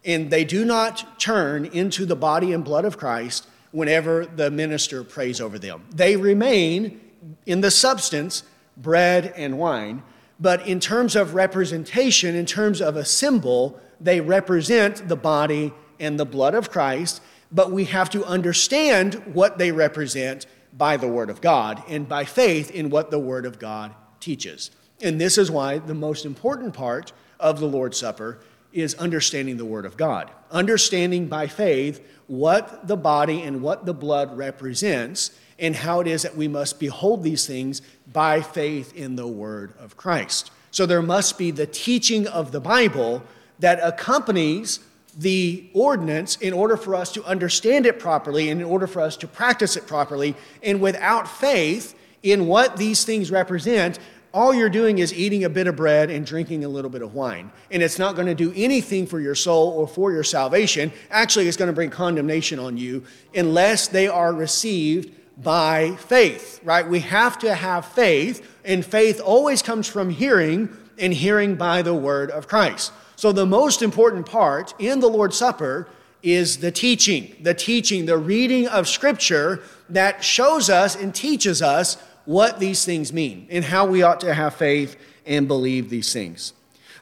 And 0.05 0.29
they 0.29 0.45
do 0.45 0.65
not 0.65 1.19
turn 1.19 1.65
into 1.65 2.05
the 2.05 2.15
body 2.15 2.53
and 2.53 2.63
blood 2.63 2.85
of 2.85 2.97
Christ 2.97 3.47
whenever 3.71 4.25
the 4.25 4.49
minister 4.49 5.03
prays 5.03 5.41
over 5.41 5.59
them. 5.59 5.85
They 5.93 6.15
remain 6.15 7.01
in 7.45 7.61
the 7.61 7.71
substance, 7.71 8.43
bread 8.77 9.33
and 9.35 9.57
wine 9.57 10.03
but 10.39 10.67
in 10.67 10.79
terms 10.79 11.15
of 11.15 11.33
representation, 11.33 12.35
in 12.35 12.45
terms 12.45 12.81
of 12.81 12.95
a 12.95 13.05
symbol, 13.05 13.79
they 13.99 14.21
represent 14.21 15.07
the 15.07 15.15
body 15.15 15.73
and 15.99 16.19
the 16.19 16.25
blood 16.25 16.53
of 16.53 16.69
Christ, 16.69 17.21
but 17.51 17.71
we 17.71 17.85
have 17.85 18.09
to 18.11 18.25
understand 18.25 19.15
what 19.33 19.57
they 19.57 19.71
represent 19.71 20.45
by 20.77 20.97
the 20.97 21.07
Word 21.07 21.29
of 21.29 21.41
God 21.41 21.81
and 21.87 22.07
by 22.07 22.25
faith 22.25 22.71
in 22.71 22.89
what 22.89 23.11
the 23.11 23.19
Word 23.19 23.45
of 23.45 23.59
God 23.59 23.93
teaches. 24.19 24.71
And 25.01 25.19
this 25.19 25.37
is 25.37 25.49
why 25.49 25.79
the 25.79 25.93
most 25.93 26.25
important 26.25 26.73
part 26.73 27.13
of 27.39 27.59
the 27.59 27.67
Lord's 27.67 27.97
Supper 27.97 28.39
is 28.73 28.95
understanding 28.95 29.57
the 29.57 29.65
Word 29.65 29.85
of 29.85 29.97
God, 29.97 30.29
understanding 30.51 31.27
by 31.27 31.47
faith 31.47 32.05
what 32.27 32.87
the 32.87 32.97
body 32.97 33.41
and 33.41 33.61
what 33.61 33.85
the 33.85 33.93
blood 33.93 34.37
represents 34.37 35.31
and 35.59 35.75
how 35.75 35.99
it 36.01 36.07
is 36.07 36.21
that 36.21 36.35
we 36.35 36.47
must 36.47 36.79
behold 36.79 37.23
these 37.23 37.47
things 37.47 37.81
by 38.11 38.41
faith 38.41 38.95
in 38.95 39.15
the 39.15 39.27
word 39.27 39.73
of 39.79 39.97
Christ. 39.97 40.51
So 40.71 40.85
there 40.85 41.01
must 41.01 41.37
be 41.37 41.51
the 41.51 41.65
teaching 41.65 42.27
of 42.27 42.51
the 42.51 42.59
Bible 42.59 43.23
that 43.59 43.79
accompanies 43.81 44.79
the 45.17 45.67
ordinance 45.73 46.35
in 46.37 46.53
order 46.53 46.77
for 46.77 46.95
us 46.95 47.11
to 47.13 47.23
understand 47.25 47.85
it 47.85 47.99
properly 47.99 48.49
and 48.49 48.61
in 48.61 48.67
order 48.67 48.85
for 48.85 49.01
us 49.01 49.17
to 49.17 49.27
practice 49.27 49.75
it 49.75 49.87
properly. 49.87 50.35
And 50.61 50.79
without 50.79 51.27
faith 51.27 51.95
in 52.21 52.45
what 52.45 52.77
these 52.77 53.03
things 53.03 53.31
represent, 53.31 53.99
all 54.33 54.53
you're 54.53 54.69
doing 54.69 54.99
is 54.99 55.11
eating 55.13 55.43
a 55.43 55.49
bit 55.49 55.65
of 55.65 55.75
bread 55.75 56.11
and 56.11 56.23
drinking 56.23 56.63
a 56.63 56.69
little 56.69 56.91
bit 56.91 57.01
of 57.01 57.15
wine. 57.15 57.51
And 57.71 57.81
it's 57.81 57.97
not 57.97 58.15
going 58.15 58.27
to 58.27 58.35
do 58.35 58.53
anything 58.55 59.07
for 59.07 59.19
your 59.19 59.33
soul 59.33 59.69
or 59.69 59.87
for 59.87 60.11
your 60.11 60.23
salvation. 60.23 60.91
Actually, 61.09 61.47
it's 61.47 61.57
going 61.57 61.69
to 61.69 61.73
bring 61.73 61.89
condemnation 61.89 62.59
on 62.59 62.77
you 62.77 63.03
unless 63.33 63.87
they 63.87 64.07
are 64.07 64.33
received 64.33 65.11
by 65.41 65.95
faith, 65.95 66.59
right? 66.63 66.87
We 66.87 66.99
have 66.99 67.39
to 67.39 67.53
have 67.53 67.85
faith, 67.85 68.47
and 68.65 68.85
faith 68.85 69.21
always 69.21 69.61
comes 69.61 69.87
from 69.87 70.09
hearing, 70.09 70.69
and 70.99 71.13
hearing 71.13 71.55
by 71.55 71.81
the 71.83 71.93
word 71.93 72.31
of 72.31 72.47
Christ. 72.47 72.91
So, 73.17 73.33
the 73.33 73.45
most 73.45 73.81
important 73.81 74.25
part 74.25 74.73
in 74.79 75.01
the 75.01 75.07
Lord's 75.07 75.35
Supper 75.35 75.89
is 76.23 76.59
the 76.59 76.71
teaching, 76.71 77.35
the 77.41 77.53
teaching, 77.53 78.05
the 78.05 78.17
reading 78.17 78.67
of 78.67 78.87
Scripture 78.87 79.61
that 79.89 80.23
shows 80.23 80.69
us 80.69 80.95
and 80.95 81.13
teaches 81.13 81.61
us 81.61 81.97
what 82.23 82.59
these 82.59 82.85
things 82.85 83.11
mean 83.11 83.47
and 83.49 83.65
how 83.65 83.85
we 83.85 84.03
ought 84.03 84.21
to 84.21 84.33
have 84.33 84.55
faith 84.55 84.95
and 85.25 85.49
believe 85.49 85.89
these 85.89 86.13
things. 86.13 86.53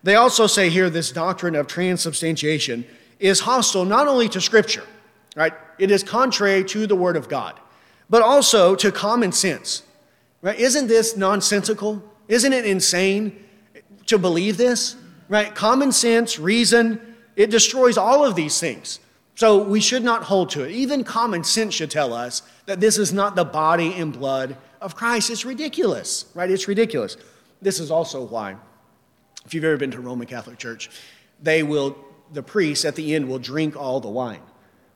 They 0.02 0.16
also 0.16 0.48
say 0.48 0.70
here 0.70 0.90
this 0.90 1.12
doctrine 1.12 1.56
of 1.56 1.68
transubstantiation 1.68 2.86
is 3.20 3.42
hostile 3.42 3.86
not 3.86 4.08
only 4.08 4.28
to 4.30 4.42
Scripture, 4.42 4.86
right? 5.36 5.54
It 5.78 5.92
is 5.92 6.02
contrary 6.02 6.64
to 6.66 6.88
the 6.88 6.96
Word 6.96 7.16
of 7.16 7.30
God 7.30 7.60
but 8.10 8.22
also 8.22 8.76
to 8.76 8.92
common 8.92 9.32
sense. 9.32 9.84
Right? 10.42 10.58
Isn't 10.60 10.88
this 10.88 11.18
nonsensical? 11.18 12.04
Isn't 12.28 12.54
it 12.54 12.66
insane 12.66 13.44
to 14.06 14.18
believe 14.18 14.58
this? 14.58 14.96
Right? 15.28 15.54
Common 15.54 15.92
sense, 15.92 16.38
reason, 16.38 17.16
it 17.36 17.50
destroys 17.50 17.98
all 17.98 18.24
of 18.24 18.36
these 18.36 18.60
things. 18.60 19.00
So 19.36 19.62
we 19.62 19.82
should 19.82 20.04
not 20.04 20.24
hold 20.24 20.50
to 20.52 20.64
it. 20.64 20.72
Even 20.72 21.04
common 21.04 21.44
sense 21.44 21.74
should 21.74 21.92
tell 21.92 22.14
us 22.14 22.42
that 22.68 22.80
this 22.80 22.98
is 22.98 23.12
not 23.12 23.36
the 23.36 23.44
body 23.44 23.94
and 23.94 24.14
blood 24.14 24.56
of 24.80 24.96
Christ. 24.96 25.30
It's 25.30 25.44
ridiculous, 25.44 26.26
right? 26.34 26.50
It's 26.50 26.68
ridiculous. 26.68 27.18
This 27.62 27.80
is 27.80 27.92
also 27.92 28.24
why, 28.24 28.56
if 29.46 29.54
you've 29.54 29.64
ever 29.66 29.78
been 29.78 29.92
to 29.92 30.00
Roman 30.00 30.28
Catholic 30.28 30.58
Church, 30.58 30.90
they 31.42 31.64
will, 31.64 31.98
the 32.32 32.44
priest 32.44 32.86
at 32.86 32.96
the 32.96 33.14
end 33.14 33.28
will 33.28 33.40
drink 33.40 33.76
all 33.76 34.00
the 34.00 34.10
wine 34.10 34.42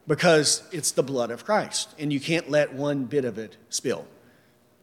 because 0.08 0.64
it's 0.72 0.92
the 0.92 1.04
blood 1.04 1.32
of 1.32 1.46
Christ, 1.46 1.94
and 2.00 2.12
you 2.12 2.20
can't 2.20 2.50
let 2.50 2.74
one 2.74 3.06
bit 3.06 3.26
of 3.26 3.38
it 3.38 3.58
spill. 3.70 4.08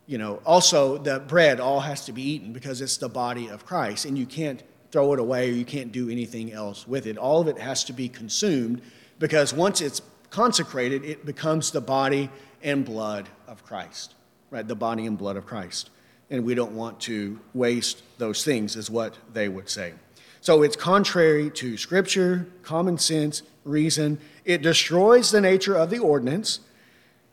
You 0.06 0.18
know, 0.18 0.36
also 0.44 0.98
the 0.98 1.18
bread 1.18 1.58
all 1.58 1.80
has 1.80 2.04
to 2.04 2.12
be 2.12 2.22
eaten 2.22 2.52
because 2.52 2.80
it's 2.80 2.98
the 2.98 3.08
body 3.08 3.48
of 3.48 3.64
Christ, 3.64 4.04
and 4.04 4.16
you 4.16 4.26
can't 4.26 4.62
throw 4.96 5.12
it 5.12 5.20
away 5.20 5.50
or 5.50 5.52
you 5.52 5.66
can't 5.66 5.92
do 5.92 6.08
anything 6.08 6.54
else 6.54 6.88
with 6.88 7.06
it. 7.06 7.18
All 7.18 7.42
of 7.42 7.48
it 7.48 7.58
has 7.58 7.84
to 7.84 7.92
be 7.92 8.08
consumed 8.08 8.80
because 9.18 9.52
once 9.52 9.82
it's 9.82 10.00
consecrated, 10.30 11.04
it 11.04 11.26
becomes 11.26 11.70
the 11.70 11.82
body 11.82 12.30
and 12.62 12.82
blood 12.82 13.28
of 13.46 13.62
Christ, 13.62 14.14
right? 14.50 14.66
The 14.66 14.74
body 14.74 15.04
and 15.04 15.18
blood 15.18 15.36
of 15.36 15.44
Christ. 15.44 15.90
And 16.30 16.46
we 16.46 16.54
don't 16.54 16.72
want 16.72 16.98
to 17.00 17.38
waste 17.52 18.04
those 18.16 18.42
things, 18.42 18.74
is 18.74 18.88
what 18.88 19.18
they 19.34 19.50
would 19.50 19.68
say. 19.68 19.92
So 20.40 20.62
it's 20.62 20.76
contrary 20.76 21.50
to 21.50 21.76
scripture, 21.76 22.46
common 22.62 22.96
sense, 22.96 23.42
reason. 23.64 24.18
It 24.46 24.62
destroys 24.62 25.30
the 25.30 25.42
nature 25.42 25.74
of 25.74 25.90
the 25.90 25.98
ordinance 25.98 26.60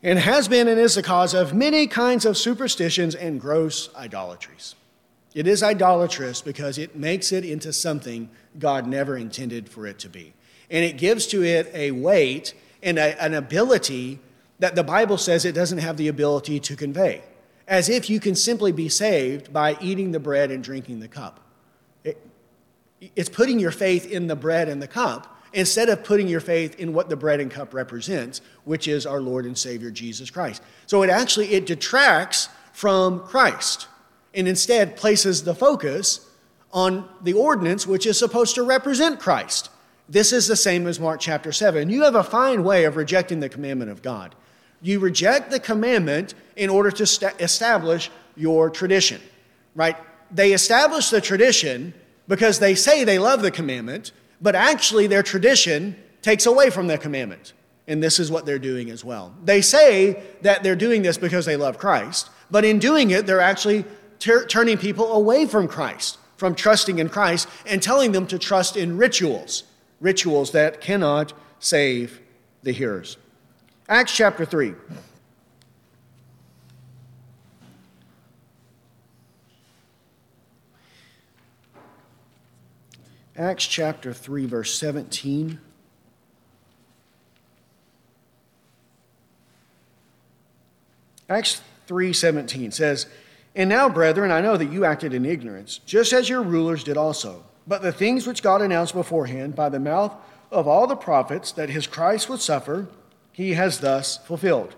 and 0.03 0.19
has 0.19 0.49
been 0.49 0.67
and 0.67 0.77
is 0.77 0.95
the 0.95 1.03
cause 1.03 1.33
of 1.33 1.53
many 1.53 1.87
kinds 1.87 2.25
of 2.25 2.37
superstitions 2.37 3.15
and 3.15 3.39
gross 3.39 3.87
idolatries. 3.95 4.75
It 5.33 5.47
is 5.47 5.63
idolatrous 5.63 6.41
because 6.41 6.77
it 6.77 6.95
makes 6.95 7.31
it 7.31 7.43
into 7.43 7.73
something 7.73 8.29
God 8.59 8.85
never 8.85 9.17
intended 9.17 9.67
for 9.67 9.87
it 9.87 9.97
to 9.99 10.09
be. 10.09 10.33
And 10.69 10.85
it 10.85 10.97
gives 10.97 11.25
to 11.27 11.43
it 11.43 11.71
a 11.73 11.91
weight 11.91 12.53
and 12.81 12.99
a, 12.99 13.21
an 13.21 13.33
ability 13.33 14.19
that 14.59 14.75
the 14.75 14.83
Bible 14.83 15.17
says 15.17 15.43
it 15.43 15.53
doesn't 15.53 15.79
have 15.79 15.97
the 15.97 16.07
ability 16.07 16.59
to 16.59 16.75
convey, 16.75 17.23
as 17.67 17.89
if 17.89 18.09
you 18.09 18.19
can 18.19 18.35
simply 18.35 18.71
be 18.71 18.89
saved 18.89 19.51
by 19.51 19.77
eating 19.81 20.11
the 20.11 20.19
bread 20.19 20.51
and 20.51 20.63
drinking 20.63 20.99
the 20.99 21.07
cup. 21.07 21.39
It, 22.03 22.21
it's 23.15 23.29
putting 23.29 23.59
your 23.59 23.71
faith 23.71 24.09
in 24.09 24.27
the 24.27 24.35
bread 24.35 24.69
and 24.69 24.81
the 24.81 24.87
cup 24.87 25.29
instead 25.51 25.89
of 25.89 26.03
putting 26.03 26.27
your 26.27 26.39
faith 26.39 26.79
in 26.79 26.93
what 26.93 27.09
the 27.09 27.15
bread 27.15 27.39
and 27.39 27.49
cup 27.49 27.73
represents, 27.73 28.41
which 28.63 28.87
is 28.87 29.05
our 29.05 29.21
Lord 29.21 29.45
and 29.45 29.57
Savior 29.57 29.91
Jesus 29.91 30.29
Christ. 30.29 30.61
So 30.85 31.03
it 31.03 31.09
actually 31.09 31.53
it 31.53 31.65
detracts 31.65 32.49
from 32.71 33.19
Christ 33.21 33.87
and 34.33 34.47
instead 34.47 34.95
places 34.95 35.43
the 35.43 35.55
focus 35.55 36.29
on 36.71 37.07
the 37.21 37.33
ordinance 37.33 37.85
which 37.85 38.05
is 38.05 38.17
supposed 38.17 38.55
to 38.55 38.63
represent 38.63 39.19
Christ. 39.19 39.69
This 40.09 40.33
is 40.33 40.47
the 40.47 40.55
same 40.55 40.87
as 40.87 40.99
Mark 40.99 41.19
chapter 41.19 41.51
7. 41.51 41.89
You 41.89 42.03
have 42.03 42.15
a 42.15 42.23
fine 42.23 42.63
way 42.63 42.85
of 42.85 42.95
rejecting 42.95 43.39
the 43.39 43.49
commandment 43.49 43.91
of 43.91 44.01
God. 44.01 44.35
You 44.81 44.99
reject 44.99 45.49
the 45.49 45.59
commandment 45.59 46.33
in 46.55 46.69
order 46.69 46.91
to 46.91 47.05
st- 47.05 47.39
establish 47.39 48.11
your 48.35 48.69
tradition, 48.69 49.21
right? 49.75 49.95
They 50.29 50.51
establish 50.51 51.09
the 51.09 51.21
tradition 51.21 51.93
because 52.27 52.59
they 52.59 52.75
say 52.75 53.03
they 53.03 53.19
love 53.19 53.41
the 53.41 53.51
commandment, 53.51 54.11
but 54.41 54.55
actually 54.55 55.07
their 55.07 55.23
tradition 55.23 55.95
takes 56.21 56.45
away 56.45 56.69
from 56.69 56.87
the 56.87 56.97
commandment. 56.97 57.53
And 57.87 58.01
this 58.01 58.19
is 58.19 58.31
what 58.31 58.45
they're 58.45 58.59
doing 58.59 58.89
as 58.89 59.03
well. 59.03 59.33
They 59.43 59.61
say 59.61 60.23
that 60.41 60.63
they're 60.63 60.75
doing 60.75 61.01
this 61.01 61.17
because 61.17 61.45
they 61.45 61.57
love 61.57 61.77
Christ, 61.77 62.29
but 62.49 62.65
in 62.65 62.79
doing 62.79 63.11
it, 63.11 63.25
they're 63.25 63.41
actually 63.41 63.85
ter- 64.23 64.45
turning 64.45 64.77
people 64.77 65.11
away 65.13 65.45
from 65.45 65.67
Christ, 65.67 66.17
from 66.37 66.55
trusting 66.55 66.97
in 66.97 67.09
Christ, 67.09 67.47
and 67.65 67.83
telling 67.83 68.13
them 68.13 68.25
to 68.27 68.39
trust 68.39 68.77
in 68.77 68.97
rituals, 68.97 69.63
rituals 69.99 70.51
that 70.51 70.79
cannot 70.79 71.33
save 71.59 72.21
the 72.63 72.71
hearers. 72.71 73.17
Acts 73.89 74.15
chapter 74.15 74.45
3. 74.45 74.73
Acts 83.35 83.65
chapter 83.65 84.13
3, 84.13 84.45
verse 84.45 84.73
17. 84.73 85.59
Acts 91.29 91.61
3:17 91.87 92.71
says, 92.71 93.07
"And 93.55 93.69
now, 93.69 93.87
brethren, 93.89 94.31
I 94.31 94.41
know 94.41 94.57
that 94.57 94.71
you 94.71 94.85
acted 94.85 95.13
in 95.13 95.25
ignorance, 95.25 95.79
just 95.85 96.13
as 96.13 96.29
your 96.29 96.41
rulers 96.41 96.83
did 96.83 96.97
also. 96.97 97.43
But 97.67 97.81
the 97.81 97.91
things 97.91 98.27
which 98.27 98.43
God 98.43 98.61
announced 98.61 98.93
beforehand 98.93 99.55
by 99.55 99.69
the 99.69 99.79
mouth 99.79 100.13
of 100.51 100.67
all 100.67 100.87
the 100.87 100.95
prophets 100.95 101.51
that 101.53 101.69
his 101.69 101.87
Christ 101.87 102.29
would 102.29 102.41
suffer, 102.41 102.87
he 103.31 103.53
has 103.53 103.79
thus 103.79 104.17
fulfilled. 104.17 104.75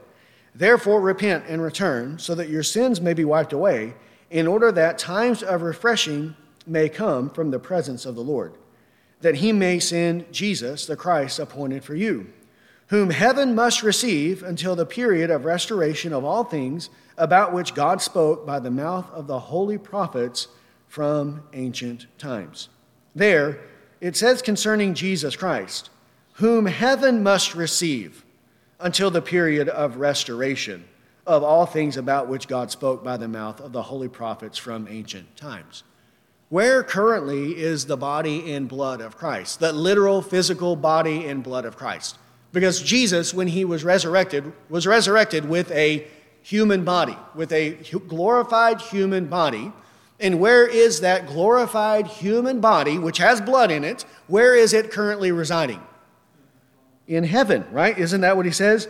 Therefore 0.54 1.02
repent 1.02 1.46
and 1.48 1.62
return, 1.62 2.20
so 2.20 2.36
that 2.36 2.50
your 2.50 2.64
sins 2.64 3.02
may 3.02 3.14
be 3.14 3.26
wiped 3.26 3.54
away, 3.54 3.96
in 4.30 4.48
order 4.48 4.72
that 4.72 4.98
times 4.98 5.44
of 5.44 5.62
refreshing 5.62 6.36
may 6.66 6.90
come 6.90 7.30
from 7.30 7.52
the 7.52 7.60
presence 7.60 8.06
of 8.06 8.16
the 8.16 8.24
Lord, 8.24 8.54
that 9.22 9.36
he 9.36 9.52
may 9.52 9.80
send 9.80 10.32
Jesus, 10.32 10.86
the 10.86 10.96
Christ, 10.96 11.40
appointed 11.40 11.84
for 11.84 11.96
you, 11.96 12.28
whom 12.88 13.10
heaven 13.10 13.56
must 13.56 13.84
receive 13.84 14.44
until 14.44 14.76
the 14.76 14.86
period 14.86 15.32
of 15.32 15.46
restoration 15.46 16.14
of 16.14 16.24
all 16.24 16.44
things 16.44 16.90
about 17.18 17.54
which 17.54 17.74
God 17.74 18.02
spoke 18.02 18.46
by 18.46 18.60
the 18.60 18.72
mouth 18.72 19.10
of 19.12 19.28
the 19.28 19.40
holy 19.40 19.78
prophets 19.78 20.48
from 20.88 21.44
ancient 21.54 22.06
times. 22.18 22.70
There, 23.16 23.60
it 24.02 24.16
says 24.16 24.42
concerning 24.42 24.94
Jesus 24.94 25.36
Christ, 25.36 25.90
whom 26.34 26.66
heaven 26.66 27.24
must 27.24 27.56
receive 27.56 28.24
until 28.80 29.10
the 29.10 29.22
period 29.22 29.70
of 29.70 29.98
restoration 29.98 30.86
of 31.26 31.44
all 31.44 31.66
things 31.66 31.98
about 31.98 32.28
which 32.28 32.48
God 32.48 32.70
spoke 32.70 33.04
by 33.04 33.18
the 33.18 33.28
mouth 33.28 33.60
of 33.62 33.72
the 33.72 33.84
holy 33.84 34.10
prophets 34.10 34.58
from 34.58 34.88
ancient 34.90 35.36
times. 35.36 35.84
Where 36.50 36.84
currently 36.84 37.58
is 37.58 37.88
the 37.88 37.98
body 37.98 38.54
and 38.54 38.70
blood 38.70 39.02
of 39.02 39.18
Christ, 39.18 39.60
the 39.60 39.74
literal 39.74 40.22
physical 40.22 40.76
body 40.76 41.26
and 41.26 41.42
blood 41.42 41.66
of 41.66 41.76
Christ? 41.76 42.18
Because 42.56 42.82
Jesus, 42.82 43.34
when 43.34 43.48
he 43.48 43.66
was 43.66 43.84
resurrected, 43.84 44.54
was 44.70 44.88
resurrected 44.88 45.44
with 45.44 45.70
a 45.72 46.08
human 46.42 46.86
body, 46.86 47.18
with 47.36 47.52
a 47.52 47.72
glorified 48.08 48.80
human 48.80 49.26
body. 49.26 49.74
And 50.22 50.40
where 50.40 50.66
is 50.66 51.02
that 51.02 51.28
glorified 51.28 52.08
human 52.08 52.62
body, 52.62 52.98
which 52.98 53.18
has 53.18 53.42
blood 53.42 53.72
in 53.72 53.84
it, 53.84 54.04
where 54.28 54.56
is 54.56 54.72
it 54.72 54.90
currently 54.90 55.34
residing? 55.34 55.82
In 57.10 57.26
heaven, 57.26 57.66
right? 57.74 57.98
Isn't 57.98 58.22
that 58.22 58.38
what 58.38 58.46
he 58.46 58.54
says? 58.54 58.88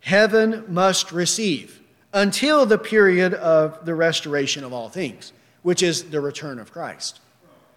Heaven 0.00 0.64
must 0.66 1.12
receive 1.12 1.80
until 2.12 2.66
the 2.66 2.76
period 2.76 3.34
of 3.34 3.86
the 3.86 3.94
restoration 3.94 4.64
of 4.64 4.72
all 4.72 4.88
things 4.88 5.32
which 5.62 5.80
is 5.80 6.10
the 6.10 6.20
return 6.20 6.58
of 6.58 6.72
Christ. 6.72 7.20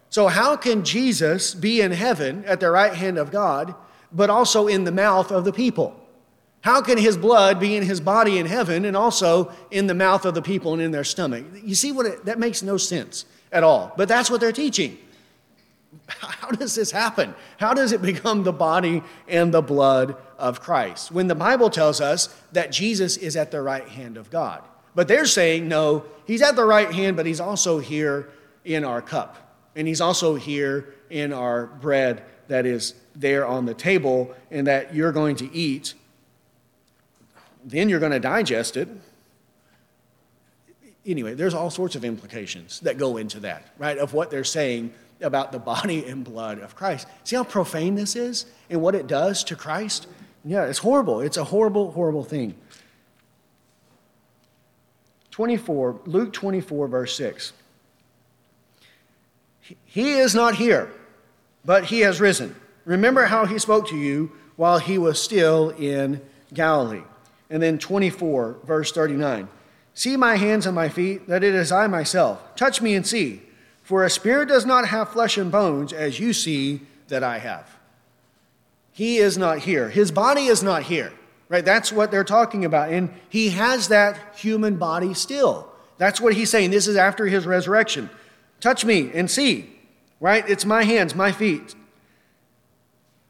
So, 0.08 0.26
how 0.26 0.56
can 0.56 0.84
Jesus 0.84 1.54
be 1.54 1.80
in 1.80 1.92
heaven 1.92 2.44
at 2.46 2.58
the 2.58 2.70
right 2.72 2.94
hand 2.94 3.16
of 3.16 3.30
God, 3.30 3.76
but 4.12 4.30
also 4.30 4.66
in 4.66 4.84
the 4.84 4.92
mouth 4.92 5.30
of 5.30 5.44
the 5.44 5.52
people? 5.52 5.96
How 6.62 6.82
can 6.82 6.98
his 6.98 7.16
blood 7.16 7.58
be 7.58 7.76
in 7.76 7.82
his 7.82 8.00
body 8.00 8.38
in 8.38 8.46
heaven 8.46 8.84
and 8.84 8.96
also 8.96 9.50
in 9.70 9.86
the 9.86 9.94
mouth 9.94 10.26
of 10.26 10.34
the 10.34 10.42
people 10.42 10.74
and 10.74 10.82
in 10.82 10.90
their 10.90 11.04
stomach? 11.04 11.44
You 11.62 11.74
see 11.74 11.90
what 11.90 12.06
it, 12.06 12.24
that 12.26 12.38
makes 12.38 12.62
no 12.62 12.76
sense 12.76 13.24
at 13.50 13.62
all. 13.62 13.92
But 13.96 14.08
that's 14.08 14.30
what 14.30 14.40
they're 14.40 14.52
teaching. 14.52 14.98
How 16.06 16.50
does 16.50 16.74
this 16.74 16.90
happen? 16.90 17.34
How 17.58 17.72
does 17.72 17.92
it 17.92 18.02
become 18.02 18.44
the 18.44 18.52
body 18.52 19.02
and 19.26 19.52
the 19.52 19.62
blood 19.62 20.16
of 20.38 20.60
Christ 20.60 21.10
when 21.10 21.28
the 21.28 21.34
Bible 21.34 21.70
tells 21.70 22.00
us 22.00 22.28
that 22.52 22.72
Jesus 22.72 23.16
is 23.16 23.36
at 23.36 23.50
the 23.50 23.62
right 23.62 23.88
hand 23.88 24.18
of 24.18 24.30
God? 24.30 24.62
But 24.94 25.08
they're 25.08 25.26
saying, 25.26 25.68
no, 25.68 26.04
he's 26.26 26.42
at 26.42 26.56
the 26.56 26.64
right 26.64 26.92
hand, 26.92 27.16
but 27.16 27.24
he's 27.24 27.40
also 27.40 27.78
here 27.78 28.30
in 28.64 28.84
our 28.84 29.00
cup. 29.00 29.36
And 29.76 29.86
he's 29.88 30.00
also 30.00 30.34
here 30.34 30.94
in 31.10 31.32
our 31.32 31.66
bread 31.66 32.24
that 32.50 32.66
is 32.66 32.94
there 33.14 33.46
on 33.46 33.64
the 33.64 33.74
table 33.74 34.34
and 34.50 34.66
that 34.66 34.94
you're 34.94 35.12
going 35.12 35.36
to 35.36 35.52
eat. 35.54 35.94
Then 37.64 37.88
you're 37.88 38.00
going 38.00 38.12
to 38.12 38.20
digest 38.20 38.76
it. 38.76 38.88
Anyway, 41.06 41.34
there's 41.34 41.54
all 41.54 41.70
sorts 41.70 41.94
of 41.94 42.04
implications 42.04 42.80
that 42.80 42.98
go 42.98 43.16
into 43.16 43.40
that, 43.40 43.72
right? 43.78 43.96
Of 43.96 44.12
what 44.12 44.30
they're 44.30 44.44
saying 44.44 44.92
about 45.20 45.52
the 45.52 45.58
body 45.58 46.04
and 46.10 46.24
blood 46.24 46.58
of 46.58 46.74
Christ. 46.74 47.06
See 47.24 47.36
how 47.36 47.44
profane 47.44 47.94
this 47.94 48.16
is 48.16 48.46
and 48.68 48.82
what 48.82 48.94
it 48.94 49.06
does 49.06 49.44
to 49.44 49.56
Christ? 49.56 50.06
Yeah, 50.44 50.64
it's 50.64 50.78
horrible. 50.78 51.20
It's 51.20 51.36
a 51.36 51.44
horrible, 51.44 51.92
horrible 51.92 52.24
thing. 52.24 52.54
24, 55.30 56.00
Luke 56.06 56.32
24, 56.32 56.88
verse 56.88 57.16
6. 57.16 57.52
He 59.84 60.12
is 60.14 60.34
not 60.34 60.56
here, 60.56 60.90
but 61.64 61.84
he 61.84 62.00
has 62.00 62.20
risen. 62.20 62.54
Remember 62.84 63.26
how 63.26 63.46
he 63.46 63.58
spoke 63.58 63.88
to 63.88 63.96
you 63.96 64.32
while 64.56 64.78
he 64.78 64.98
was 64.98 65.22
still 65.22 65.70
in 65.70 66.20
Galilee. 66.52 67.02
And 67.48 67.62
then 67.62 67.78
24, 67.78 68.58
verse 68.64 68.92
39. 68.92 69.48
See 69.94 70.16
my 70.16 70.36
hands 70.36 70.66
and 70.66 70.74
my 70.74 70.88
feet, 70.88 71.26
that 71.28 71.44
it 71.44 71.54
is 71.54 71.72
I 71.72 71.86
myself. 71.86 72.54
Touch 72.56 72.80
me 72.80 72.94
and 72.94 73.06
see. 73.06 73.42
For 73.82 74.04
a 74.04 74.10
spirit 74.10 74.48
does 74.48 74.64
not 74.64 74.88
have 74.88 75.10
flesh 75.10 75.36
and 75.36 75.50
bones, 75.50 75.92
as 75.92 76.20
you 76.20 76.32
see 76.32 76.82
that 77.08 77.24
I 77.24 77.38
have. 77.38 77.76
He 78.92 79.18
is 79.18 79.36
not 79.36 79.60
here. 79.60 79.88
His 79.88 80.12
body 80.12 80.46
is 80.46 80.62
not 80.62 80.84
here. 80.84 81.12
Right? 81.48 81.64
That's 81.64 81.90
what 81.90 82.12
they're 82.12 82.22
talking 82.22 82.64
about. 82.64 82.92
And 82.92 83.10
he 83.28 83.50
has 83.50 83.88
that 83.88 84.36
human 84.36 84.76
body 84.76 85.14
still. 85.14 85.68
That's 85.98 86.20
what 86.20 86.34
he's 86.34 86.50
saying. 86.50 86.70
This 86.70 86.86
is 86.86 86.96
after 86.96 87.26
his 87.26 87.46
resurrection. 87.46 88.08
Touch 88.60 88.84
me 88.84 89.10
and 89.12 89.28
see. 89.28 89.70
Right? 90.20 90.48
It's 90.48 90.66
my 90.66 90.84
hands, 90.84 91.14
my 91.14 91.32
feet. 91.32 91.74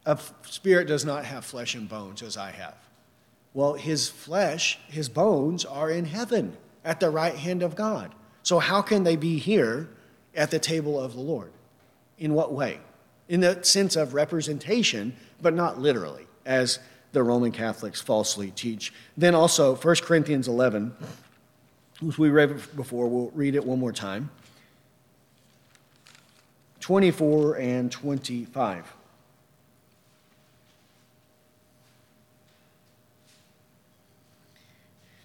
A 0.05 0.19
spirit 0.43 0.89
does 0.89 1.05
not 1.05 1.25
have 1.25 1.45
flesh 1.45 1.75
and 1.75 1.89
bones 1.89 2.21
as 2.21 2.37
I 2.37 2.51
have. 2.51 2.75
Well, 3.55 3.75
his 3.75 4.09
flesh, 4.09 4.79
his 4.89 5.09
bones 5.09 5.65
are 5.65 5.91
in 5.91 6.05
heaven 6.05 6.57
at 6.85 7.01
the 7.01 7.11
right 7.11 7.35
hand 7.35 7.63
of 7.63 7.77
God. 7.77 8.13
So, 8.43 8.59
how 8.59 8.83
can 8.83 9.05
they 9.05 9.17
be 9.17 9.39
here 9.39 9.89
at 10.35 10.51
the 10.51 10.59
table 10.59 10.99
of 11.01 11.15
the 11.15 11.21
Lord? 11.21 11.53
In 12.19 12.35
what 12.35 12.53
way? 12.53 12.81
In 13.29 13.41
the 13.41 13.63
sense 13.63 13.97
of 13.97 14.15
representation, 14.15 15.15
but 15.41 15.55
not 15.55 15.81
literally, 15.81 16.27
as 16.45 16.81
the 17.13 17.23
Roman 17.23 17.53
Catholics 17.53 18.01
falsely 18.01 18.51
teach. 18.51 18.93
Then 19.17 19.35
also, 19.35 19.75
1 19.75 19.97
Corinthians 20.03 20.49
11, 20.49 20.95
which 22.01 22.19
we 22.19 22.31
read 22.31 22.49
before, 22.75 23.09
we'll 23.09 23.31
read 23.35 23.55
it 23.55 23.65
one 23.65 23.79
more 23.79 23.93
time 23.93 24.31
24 26.91 27.55
and 27.55 27.93
25. 27.93 28.97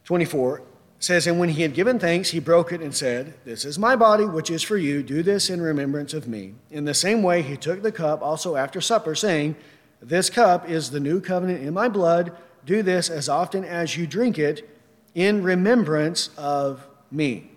Twenty-four 0.03 0.61
says, 0.99 1.26
And 1.26 1.39
when 1.39 1.49
he 1.49 1.63
had 1.63 1.74
given 1.74 1.97
thanks, 1.97 2.30
he 2.30 2.39
broke 2.39 2.72
it 2.72 2.82
and 2.82 2.93
said, 2.93 3.34
This 3.45 3.66
is 3.66 3.80
my 3.80 3.95
body, 3.95 4.26
which 4.26 4.51
is 4.51 4.61
for 4.61 4.78
you. 4.78 5.01
Do 5.01 5.24
this 5.24 5.49
in 5.49 5.59
remembrance 5.59 6.13
of 6.13 6.28
me. 6.28 6.53
In 6.70 6.86
the 6.86 6.93
same 6.93 7.24
way, 7.24 7.41
he 7.41 7.57
took 7.57 7.82
the 7.82 7.91
cup 7.91 8.22
also 8.22 8.55
after 8.55 8.80
supper, 8.80 9.16
saying, 9.16 9.55
this 9.99 10.30
cup 10.30 10.70
is 10.70 10.91
the 10.91 10.99
new 10.99 11.20
covenant 11.20 11.63
in 11.63 11.74
my 11.74 11.89
blood. 11.89 12.32
Do 12.68 12.84
this 12.84 13.09
as 13.09 13.28
often 13.28 13.63
as 13.63 13.97
you 13.97 14.05
drink 14.05 14.38
it 14.38 14.70
in 15.16 15.41
remembrance 15.41 16.30
of 16.38 16.86
me. 17.09 17.49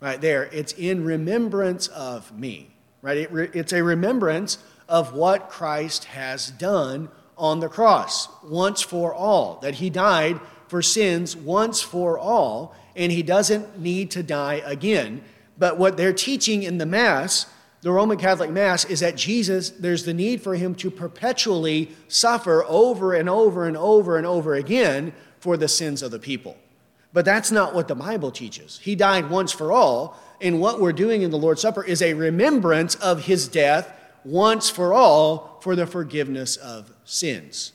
Right 0.00 0.18
there, 0.18 0.44
it's 0.44 0.72
in 0.72 1.04
remembrance 1.04 1.88
of 1.88 2.32
me. 2.38 2.73
Right? 3.04 3.18
It 3.18 3.30
re- 3.30 3.50
it's 3.52 3.74
a 3.74 3.84
remembrance 3.84 4.56
of 4.88 5.12
what 5.12 5.50
Christ 5.50 6.04
has 6.04 6.50
done 6.50 7.10
on 7.36 7.60
the 7.60 7.68
cross 7.68 8.28
once 8.42 8.80
for 8.80 9.12
all, 9.12 9.58
that 9.60 9.74
he 9.74 9.90
died 9.90 10.40
for 10.68 10.80
sins 10.80 11.36
once 11.36 11.82
for 11.82 12.18
all, 12.18 12.74
and 12.96 13.12
he 13.12 13.22
doesn't 13.22 13.78
need 13.78 14.10
to 14.12 14.22
die 14.22 14.62
again. 14.64 15.20
But 15.58 15.76
what 15.78 15.98
they're 15.98 16.14
teaching 16.14 16.62
in 16.62 16.78
the 16.78 16.86
Mass, 16.86 17.44
the 17.82 17.92
Roman 17.92 18.16
Catholic 18.16 18.48
Mass, 18.48 18.86
is 18.86 19.00
that 19.00 19.16
Jesus, 19.16 19.68
there's 19.68 20.06
the 20.06 20.14
need 20.14 20.40
for 20.40 20.54
him 20.54 20.74
to 20.76 20.90
perpetually 20.90 21.90
suffer 22.08 22.64
over 22.66 23.12
and 23.12 23.28
over 23.28 23.66
and 23.66 23.76
over 23.76 24.16
and 24.16 24.26
over 24.26 24.54
again 24.54 25.12
for 25.40 25.58
the 25.58 25.68
sins 25.68 26.02
of 26.02 26.10
the 26.10 26.18
people. 26.18 26.56
But 27.12 27.26
that's 27.26 27.52
not 27.52 27.74
what 27.74 27.86
the 27.86 27.94
Bible 27.94 28.30
teaches. 28.30 28.80
He 28.82 28.94
died 28.94 29.28
once 29.28 29.52
for 29.52 29.72
all, 29.72 30.18
and 30.40 30.60
what 30.60 30.80
we're 30.80 30.92
doing 30.92 31.22
in 31.22 31.30
the 31.30 31.38
Lord's 31.38 31.62
Supper 31.62 31.84
is 31.84 32.02
a 32.02 32.14
remembrance 32.14 32.94
of 32.96 33.24
his 33.24 33.48
death 33.48 33.92
once 34.24 34.70
for 34.70 34.92
all 34.92 35.58
for 35.60 35.76
the 35.76 35.86
forgiveness 35.86 36.56
of 36.56 36.92
sins. 37.04 37.72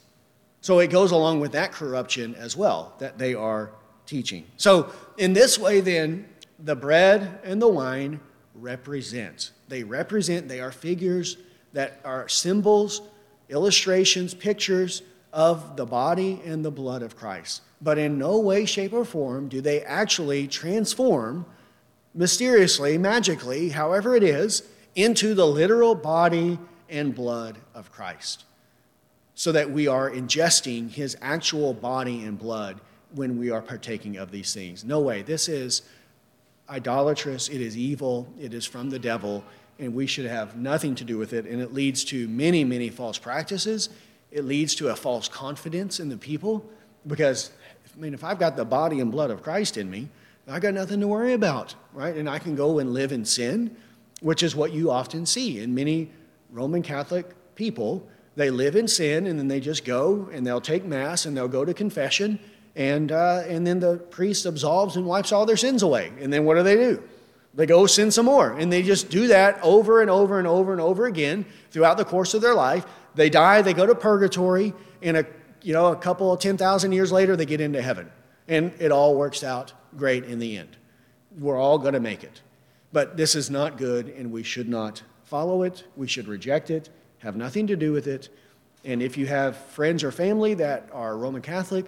So 0.62 0.80
it 0.80 0.88
goes 0.88 1.12
along 1.12 1.40
with 1.40 1.54
that 1.54 1.72
corruption 1.72 2.36
as 2.36 2.58
well 2.58 2.94
that 3.00 3.18
they 3.18 3.34
are 3.34 3.72
teaching. 4.06 4.46
So, 4.58 4.92
in 5.18 5.34
this 5.34 5.58
way, 5.58 5.82
then, 5.82 6.28
the 6.58 6.76
bread 6.76 7.40
and 7.44 7.62
the 7.62 7.68
wine 7.68 8.20
represent. 8.56 9.52
They 9.68 9.84
represent, 9.84 10.48
they 10.48 10.60
are 10.60 10.72
figures 10.72 11.38
that 11.74 12.02
are 12.04 12.28
symbols, 12.28 13.02
illustrations, 13.50 14.34
pictures 14.34 15.04
of 15.32 15.78
the 15.78 15.86
body 15.86 16.42
and 16.44 16.66
the 16.66 16.72
blood 16.72 17.04
of 17.04 17.16
Christ. 17.16 17.62
But 17.82 17.98
in 17.98 18.18
no 18.18 18.40
way, 18.40 18.66
shape, 18.66 18.94
or 18.94 19.06
form 19.06 19.48
do 19.48 19.62
they 19.62 19.82
actually 19.84 20.48
transform 20.48 21.46
mysteriously, 22.20 22.98
magically, 22.98 23.70
however 23.70 24.14
it 24.14 24.24
is, 24.24 24.64
into 24.94 25.34
the 25.34 25.48
literal 25.48 25.96
body 25.96 26.60
and 26.90 27.16
blood 27.16 27.58
of 27.74 27.90
Christ. 27.94 28.44
So 29.36 29.54
that 29.54 29.72
we 29.72 29.88
are 29.88 30.12
ingesting 30.12 30.92
his 30.92 31.16
actual 31.22 31.74
body 31.74 32.26
and 32.26 32.38
blood 32.38 32.82
when 33.16 33.40
we 33.40 33.52
are 33.52 33.62
partaking 33.62 34.18
of 34.18 34.32
these 34.32 34.54
things. 34.54 34.84
No 34.84 35.00
way. 35.00 35.22
This 35.22 35.48
is 35.48 35.84
idolatrous, 36.70 37.48
it 37.48 37.62
is 37.62 37.78
evil, 37.78 38.28
it 38.38 38.54
is 38.54 38.66
from 38.66 38.90
the 38.90 39.00
devil, 39.00 39.42
and 39.80 39.96
we 39.96 40.06
should 40.06 40.26
have 40.26 40.58
nothing 40.58 40.96
to 40.96 41.06
do 41.06 41.18
with 41.18 41.32
it. 41.32 41.46
And 41.46 41.62
it 41.62 41.74
leads 41.74 42.04
to 42.06 42.28
many, 42.28 42.66
many 42.66 42.90
false 42.90 43.18
practices. 43.18 43.88
It 44.30 44.44
leads 44.44 44.76
to 44.76 44.90
a 44.90 44.96
false 44.98 45.30
confidence 45.30 46.02
in 46.02 46.10
the 46.10 46.18
people 46.18 46.70
because, 47.08 47.52
I 47.96 47.98
mean, 47.98 48.14
if 48.14 48.26
I've 48.26 48.40
got 48.40 48.58
the 48.58 48.66
body 48.66 49.00
and 49.00 49.10
blood 49.10 49.32
of 49.32 49.42
Christ 49.42 49.78
in 49.78 49.90
me, 49.90 50.10
I 50.50 50.60
got 50.60 50.74
nothing 50.74 51.00
to 51.02 51.08
worry 51.08 51.34
about, 51.34 51.76
right? 51.94 52.16
And 52.16 52.30
I 52.30 52.40
can 52.40 52.56
go 52.56 52.80
and 52.80 52.94
live 52.94 53.12
in 53.12 53.24
sin, 53.24 53.76
which 54.22 54.42
is 54.42 54.56
what 54.56 54.72
you 54.72 54.90
often 54.90 55.26
see 55.26 55.60
in 55.60 55.76
many 55.76 56.10
Roman 56.52 56.82
Catholic 56.82 57.56
people. 57.56 58.08
They 58.36 58.50
live 58.50 58.76
in 58.76 58.88
sin 58.88 59.28
and 59.28 59.38
then 59.38 59.48
they 59.48 59.60
just 59.60 59.86
go 59.86 60.30
and 60.32 60.46
they'll 60.46 60.62
take 60.62 60.86
Mass 60.86 61.26
and 61.26 61.38
they'll 61.38 61.48
go 61.48 61.66
to 61.66 61.74
confession 61.74 62.40
and, 62.76 63.12
uh, 63.12 63.44
and 63.48 63.68
then 63.68 63.80
the 63.80 63.98
priest 63.98 64.46
absolves 64.46 64.96
and 64.96 65.06
wipes 65.06 65.32
all 65.32 65.46
their 65.46 65.58
sins 65.58 65.84
away. 65.84 66.12
And 66.20 66.32
then 66.32 66.46
what 66.46 66.56
do 66.56 66.64
they 66.64 66.76
do? 66.76 67.04
They 67.54 67.66
go 67.66 67.86
sin 67.88 68.12
some 68.12 68.26
more. 68.26 68.52
And 68.54 68.72
they 68.72 68.84
just 68.84 69.10
do 69.10 69.28
that 69.28 69.60
over 69.62 70.02
and 70.02 70.10
over 70.10 70.40
and 70.40 70.48
over 70.48 70.72
and 70.72 70.80
over 70.82 71.06
again 71.06 71.46
throughout 71.72 71.98
the 71.98 72.06
course 72.06 72.34
of 72.34 72.42
their 72.42 72.56
life. 72.56 72.86
They 73.16 73.30
die, 73.30 73.62
they 73.62 73.74
go 73.74 73.86
to 73.86 73.96
purgatory, 73.96 74.74
and 75.02 75.18
a, 75.18 75.26
you 75.62 75.74
know, 75.74 75.88
a 75.88 75.96
couple 75.96 76.32
of 76.32 76.40
10,000 76.40 76.92
years 76.92 77.12
later, 77.12 77.36
they 77.36 77.46
get 77.46 77.60
into 77.60 77.82
heaven. 77.82 78.10
And 78.50 78.74
it 78.80 78.92
all 78.92 79.16
works 79.16 79.44
out 79.44 79.72
great 79.96 80.26
in 80.26 80.40
the 80.40 80.58
end. 80.58 80.76
We're 81.38 81.60
all 81.60 81.78
going 81.78 81.94
to 81.94 82.00
make 82.02 82.24
it. 82.24 82.42
But 82.92 83.16
this 83.16 83.36
is 83.36 83.50
not 83.50 83.78
good, 83.78 84.10
and 84.10 84.32
we 84.32 84.44
should 84.44 84.68
not 84.68 85.04
follow 85.24 85.62
it. 85.64 85.84
We 85.96 86.08
should 86.08 86.28
reject 86.28 86.72
it, 86.72 86.90
have 87.20 87.36
nothing 87.36 87.68
to 87.68 87.76
do 87.76 87.92
with 87.92 88.08
it. 88.08 88.30
And 88.84 89.02
if 89.02 89.16
you 89.18 89.28
have 89.28 89.56
friends 89.56 90.04
or 90.04 90.12
family 90.12 90.56
that 90.56 90.90
are 90.92 91.16
Roman 91.16 91.42
Catholic, 91.42 91.86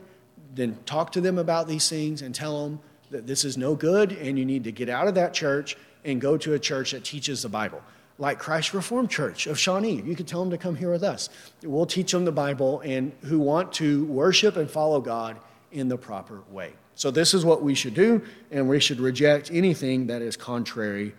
then 0.53 0.77
talk 0.85 1.11
to 1.13 1.21
them 1.21 1.39
about 1.39 1.67
these 1.67 1.89
things 1.89 2.21
and 2.21 2.35
tell 2.35 2.63
them 2.63 2.79
that 3.09 3.25
this 3.25 3.43
is 3.43 3.57
no 3.57 3.75
good 3.75 4.11
and 4.11 4.37
you 4.37 4.45
need 4.45 4.63
to 4.65 4.71
get 4.71 4.89
out 4.89 5.07
of 5.07 5.15
that 5.15 5.33
church 5.33 5.75
and 6.05 6.21
go 6.21 6.37
to 6.37 6.53
a 6.53 6.59
church 6.59 6.91
that 6.91 7.03
teaches 7.03 7.41
the 7.41 7.49
Bible. 7.49 7.81
Like 8.19 8.37
Christ 8.37 8.73
Reformed 8.73 9.09
Church 9.09 9.47
of 9.47 9.57
Shawnee. 9.57 10.01
You 10.01 10.15
could 10.15 10.27
tell 10.27 10.41
them 10.41 10.51
to 10.51 10.57
come 10.57 10.75
here 10.75 10.91
with 10.91 11.03
us. 11.03 11.29
We'll 11.63 11.85
teach 11.85 12.11
them 12.11 12.25
the 12.25 12.31
Bible 12.31 12.81
and 12.81 13.13
who 13.23 13.39
want 13.39 13.73
to 13.73 14.05
worship 14.05 14.57
and 14.57 14.69
follow 14.69 15.01
God 15.01 15.37
in 15.71 15.87
the 15.87 15.97
proper 15.97 16.41
way. 16.49 16.73
So, 16.95 17.11
this 17.11 17.33
is 17.33 17.45
what 17.45 17.63
we 17.63 17.73
should 17.73 17.93
do, 17.93 18.21
and 18.51 18.67
we 18.67 18.79
should 18.79 18.99
reject 18.99 19.49
anything 19.51 20.07
that 20.07 20.21
is 20.21 20.35
contrary 20.35 21.13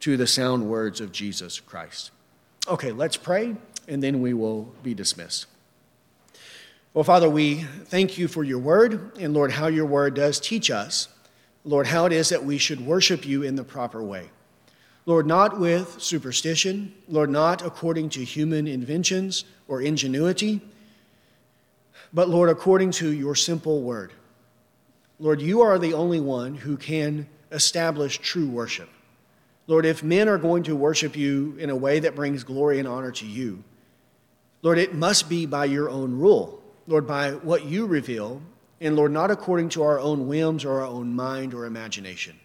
to 0.00 0.16
the 0.16 0.26
sound 0.26 0.68
words 0.68 1.00
of 1.00 1.12
Jesus 1.12 1.60
Christ. 1.60 2.10
Okay, 2.68 2.92
let's 2.92 3.16
pray, 3.16 3.56
and 3.88 4.02
then 4.02 4.20
we 4.20 4.34
will 4.34 4.72
be 4.82 4.94
dismissed. 4.94 5.46
Well, 6.92 7.04
Father, 7.04 7.28
we 7.28 7.62
thank 7.86 8.18
you 8.18 8.28
for 8.28 8.44
your 8.44 8.60
word, 8.60 9.18
and 9.18 9.34
Lord, 9.34 9.50
how 9.50 9.66
your 9.66 9.86
word 9.86 10.14
does 10.14 10.38
teach 10.38 10.70
us, 10.70 11.08
Lord, 11.64 11.88
how 11.88 12.04
it 12.04 12.12
is 12.12 12.28
that 12.28 12.44
we 12.44 12.58
should 12.58 12.86
worship 12.86 13.26
you 13.26 13.42
in 13.42 13.56
the 13.56 13.64
proper 13.64 14.02
way. 14.02 14.30
Lord, 15.06 15.26
not 15.26 15.58
with 15.58 16.00
superstition, 16.00 16.94
Lord, 17.08 17.30
not 17.30 17.62
according 17.62 18.10
to 18.10 18.24
human 18.24 18.66
inventions 18.66 19.44
or 19.68 19.82
ingenuity, 19.82 20.60
but 22.14 22.28
Lord, 22.28 22.48
according 22.48 22.92
to 22.92 23.12
your 23.12 23.34
simple 23.34 23.82
word. 23.82 24.12
Lord, 25.18 25.42
you 25.42 25.62
are 25.62 25.78
the 25.78 25.94
only 25.94 26.20
one 26.20 26.54
who 26.54 26.76
can 26.76 27.28
establish 27.50 28.18
true 28.18 28.48
worship. 28.48 28.88
Lord, 29.66 29.84
if 29.84 30.02
men 30.02 30.28
are 30.28 30.38
going 30.38 30.62
to 30.64 30.76
worship 30.76 31.16
you 31.16 31.56
in 31.58 31.70
a 31.70 31.76
way 31.76 31.98
that 32.00 32.14
brings 32.14 32.44
glory 32.44 32.78
and 32.78 32.86
honor 32.86 33.10
to 33.12 33.26
you, 33.26 33.64
Lord, 34.62 34.78
it 34.78 34.94
must 34.94 35.28
be 35.28 35.44
by 35.44 35.64
your 35.64 35.90
own 35.90 36.18
rule. 36.18 36.62
Lord, 36.86 37.06
by 37.06 37.32
what 37.32 37.64
you 37.64 37.86
reveal, 37.86 38.42
and 38.80 38.94
Lord, 38.94 39.12
not 39.12 39.30
according 39.30 39.70
to 39.70 39.82
our 39.82 39.98
own 39.98 40.26
whims 40.26 40.64
or 40.64 40.80
our 40.80 40.86
own 40.86 41.14
mind 41.14 41.54
or 41.54 41.64
imagination. 41.64 42.38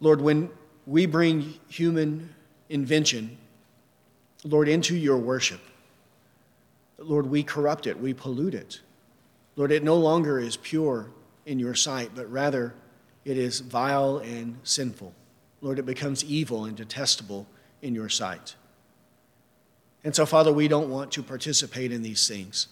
Lord, 0.00 0.20
when 0.20 0.50
we 0.86 1.06
bring 1.06 1.54
human 1.68 2.34
invention, 2.68 3.38
Lord, 4.44 4.68
into 4.68 4.96
your 4.96 5.16
worship, 5.16 5.60
Lord, 7.00 7.26
we 7.26 7.42
corrupt 7.42 7.86
it, 7.86 7.98
we 7.98 8.14
pollute 8.14 8.54
it. 8.54 8.80
Lord, 9.56 9.72
it 9.72 9.82
no 9.82 9.96
longer 9.96 10.38
is 10.38 10.56
pure 10.56 11.10
in 11.46 11.58
your 11.58 11.74
sight, 11.74 12.10
but 12.14 12.30
rather 12.30 12.74
it 13.24 13.36
is 13.36 13.60
vile 13.60 14.18
and 14.18 14.58
sinful. 14.62 15.14
Lord, 15.60 15.78
it 15.78 15.86
becomes 15.86 16.24
evil 16.24 16.64
and 16.64 16.76
detestable 16.76 17.46
in 17.82 17.94
your 17.94 18.08
sight. 18.08 18.54
And 20.04 20.14
so, 20.14 20.24
Father, 20.24 20.52
we 20.52 20.68
don't 20.68 20.88
want 20.88 21.12
to 21.12 21.22
participate 21.22 21.92
in 21.92 22.02
these 22.02 22.26
things. 22.26 22.68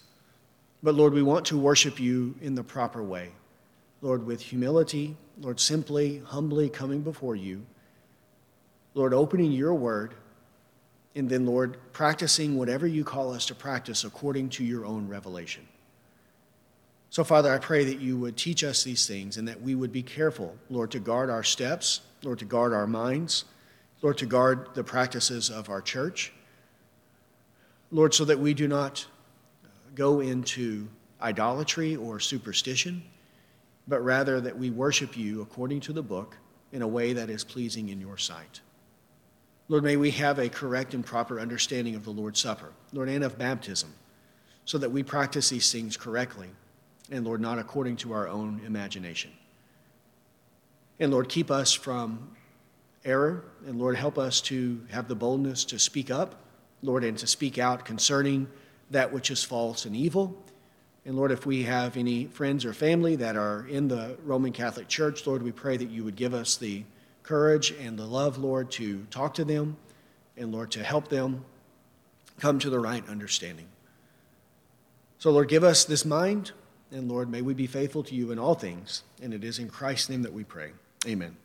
But, 0.81 0.95
Lord, 0.95 1.13
we 1.13 1.21
want 1.21 1.45
to 1.47 1.57
worship 1.57 1.99
you 1.99 2.35
in 2.41 2.55
the 2.55 2.63
proper 2.63 3.03
way. 3.03 3.33
Lord, 4.01 4.25
with 4.25 4.41
humility, 4.41 5.17
Lord, 5.39 5.59
simply, 5.59 6.21
humbly 6.25 6.69
coming 6.69 7.01
before 7.01 7.35
you. 7.35 7.65
Lord, 8.93 9.13
opening 9.13 9.51
your 9.51 9.73
word, 9.73 10.13
and 11.15 11.29
then, 11.29 11.45
Lord, 11.45 11.77
practicing 11.91 12.57
whatever 12.57 12.85
you 12.85 13.03
call 13.03 13.33
us 13.33 13.45
to 13.47 13.55
practice 13.55 14.03
according 14.03 14.49
to 14.49 14.63
your 14.63 14.85
own 14.85 15.07
revelation. 15.07 15.67
So, 17.09 17.23
Father, 17.23 17.51
I 17.51 17.57
pray 17.57 17.83
that 17.85 17.99
you 17.99 18.17
would 18.17 18.37
teach 18.37 18.63
us 18.63 18.83
these 18.83 19.07
things 19.07 19.37
and 19.37 19.47
that 19.47 19.61
we 19.61 19.73
would 19.73 19.91
be 19.91 20.03
careful, 20.03 20.55
Lord, 20.69 20.91
to 20.91 20.99
guard 20.99 21.31
our 21.31 21.43
steps, 21.43 22.01
Lord, 22.21 22.39
to 22.39 22.45
guard 22.45 22.71
our 22.71 22.85
minds, 22.85 23.45
Lord, 24.01 24.19
to 24.19 24.27
guard 24.27 24.69
the 24.75 24.83
practices 24.83 25.49
of 25.49 25.69
our 25.69 25.81
church. 25.81 26.31
Lord, 27.91 28.13
so 28.13 28.25
that 28.25 28.39
we 28.39 28.53
do 28.53 28.67
not 28.67 29.07
go 29.95 30.19
into 30.19 30.87
idolatry 31.19 31.95
or 31.95 32.19
superstition, 32.19 33.03
but 33.87 34.03
rather 34.03 34.39
that 34.39 34.57
we 34.57 34.69
worship 34.69 35.17
you 35.17 35.41
according 35.41 35.79
to 35.81 35.93
the 35.93 36.03
book 36.03 36.37
in 36.71 36.83
a 36.83 36.87
way 36.87 37.13
that 37.13 37.31
is 37.31 37.43
pleasing 37.43 37.89
in 37.89 37.99
your 37.99 38.17
sight. 38.17 38.61
Lord, 39.69 39.83
may 39.83 39.95
we 39.95 40.11
have 40.11 40.39
a 40.39 40.49
correct 40.49 40.93
and 40.93 41.05
proper 41.05 41.39
understanding 41.39 41.95
of 41.95 42.03
the 42.03 42.11
Lord's 42.11 42.41
Supper, 42.41 42.71
Lord, 42.91 43.07
and 43.07 43.23
of 43.23 43.37
baptism, 43.37 43.93
so 44.65 44.77
that 44.77 44.91
we 44.91 45.03
practice 45.03 45.49
these 45.49 45.71
things 45.71 45.95
correctly, 45.95 46.49
and 47.09 47.25
Lord, 47.25 47.39
not 47.39 47.59
according 47.59 47.95
to 47.97 48.11
our 48.11 48.27
own 48.27 48.61
imagination. 48.65 49.31
And 50.99 51.11
Lord, 51.11 51.29
keep 51.29 51.49
us 51.49 51.71
from 51.71 52.35
error, 53.05 53.45
and 53.65 53.79
Lord, 53.79 53.95
help 53.95 54.17
us 54.17 54.41
to 54.41 54.81
have 54.89 55.07
the 55.07 55.15
boldness 55.15 55.63
to 55.65 55.79
speak 55.79 56.11
up 56.11 56.35
Lord, 56.81 57.03
and 57.03 57.17
to 57.17 57.27
speak 57.27 57.57
out 57.57 57.85
concerning 57.85 58.47
that 58.91 59.11
which 59.11 59.31
is 59.31 59.43
false 59.43 59.85
and 59.85 59.95
evil. 59.95 60.35
And 61.05 61.15
Lord, 61.15 61.31
if 61.31 61.45
we 61.45 61.63
have 61.63 61.97
any 61.97 62.25
friends 62.25 62.65
or 62.65 62.73
family 62.73 63.15
that 63.17 63.35
are 63.35 63.67
in 63.67 63.87
the 63.87 64.17
Roman 64.23 64.51
Catholic 64.51 64.87
Church, 64.87 65.25
Lord, 65.27 65.41
we 65.41 65.51
pray 65.51 65.77
that 65.77 65.89
you 65.89 66.03
would 66.03 66.15
give 66.15 66.33
us 66.33 66.57
the 66.57 66.83
courage 67.29 67.69
and 67.79 67.97
the 67.97 68.07
love, 68.07 68.39
Lord, 68.39 68.71
to 68.71 69.05
talk 69.11 69.35
to 69.35 69.45
them 69.45 69.77
and, 70.35 70.51
Lord, 70.51 70.71
to 70.71 70.83
help 70.83 71.09
them 71.09 71.45
come 72.39 72.57
to 72.57 72.71
the 72.71 72.79
right 72.79 73.07
understanding. 73.07 73.67
So, 75.19 75.29
Lord, 75.29 75.47
give 75.47 75.63
us 75.63 75.85
this 75.85 76.05
mind, 76.05 76.53
and 76.89 77.07
Lord, 77.07 77.29
may 77.29 77.43
we 77.43 77.53
be 77.53 77.67
faithful 77.67 78.01
to 78.05 78.15
you 78.15 78.31
in 78.31 78.39
all 78.39 78.55
things. 78.55 79.03
And 79.21 79.31
it 79.31 79.43
is 79.43 79.59
in 79.59 79.69
Christ's 79.69 80.09
name 80.09 80.23
that 80.23 80.33
we 80.33 80.43
pray. 80.43 80.71
Amen. 81.05 81.37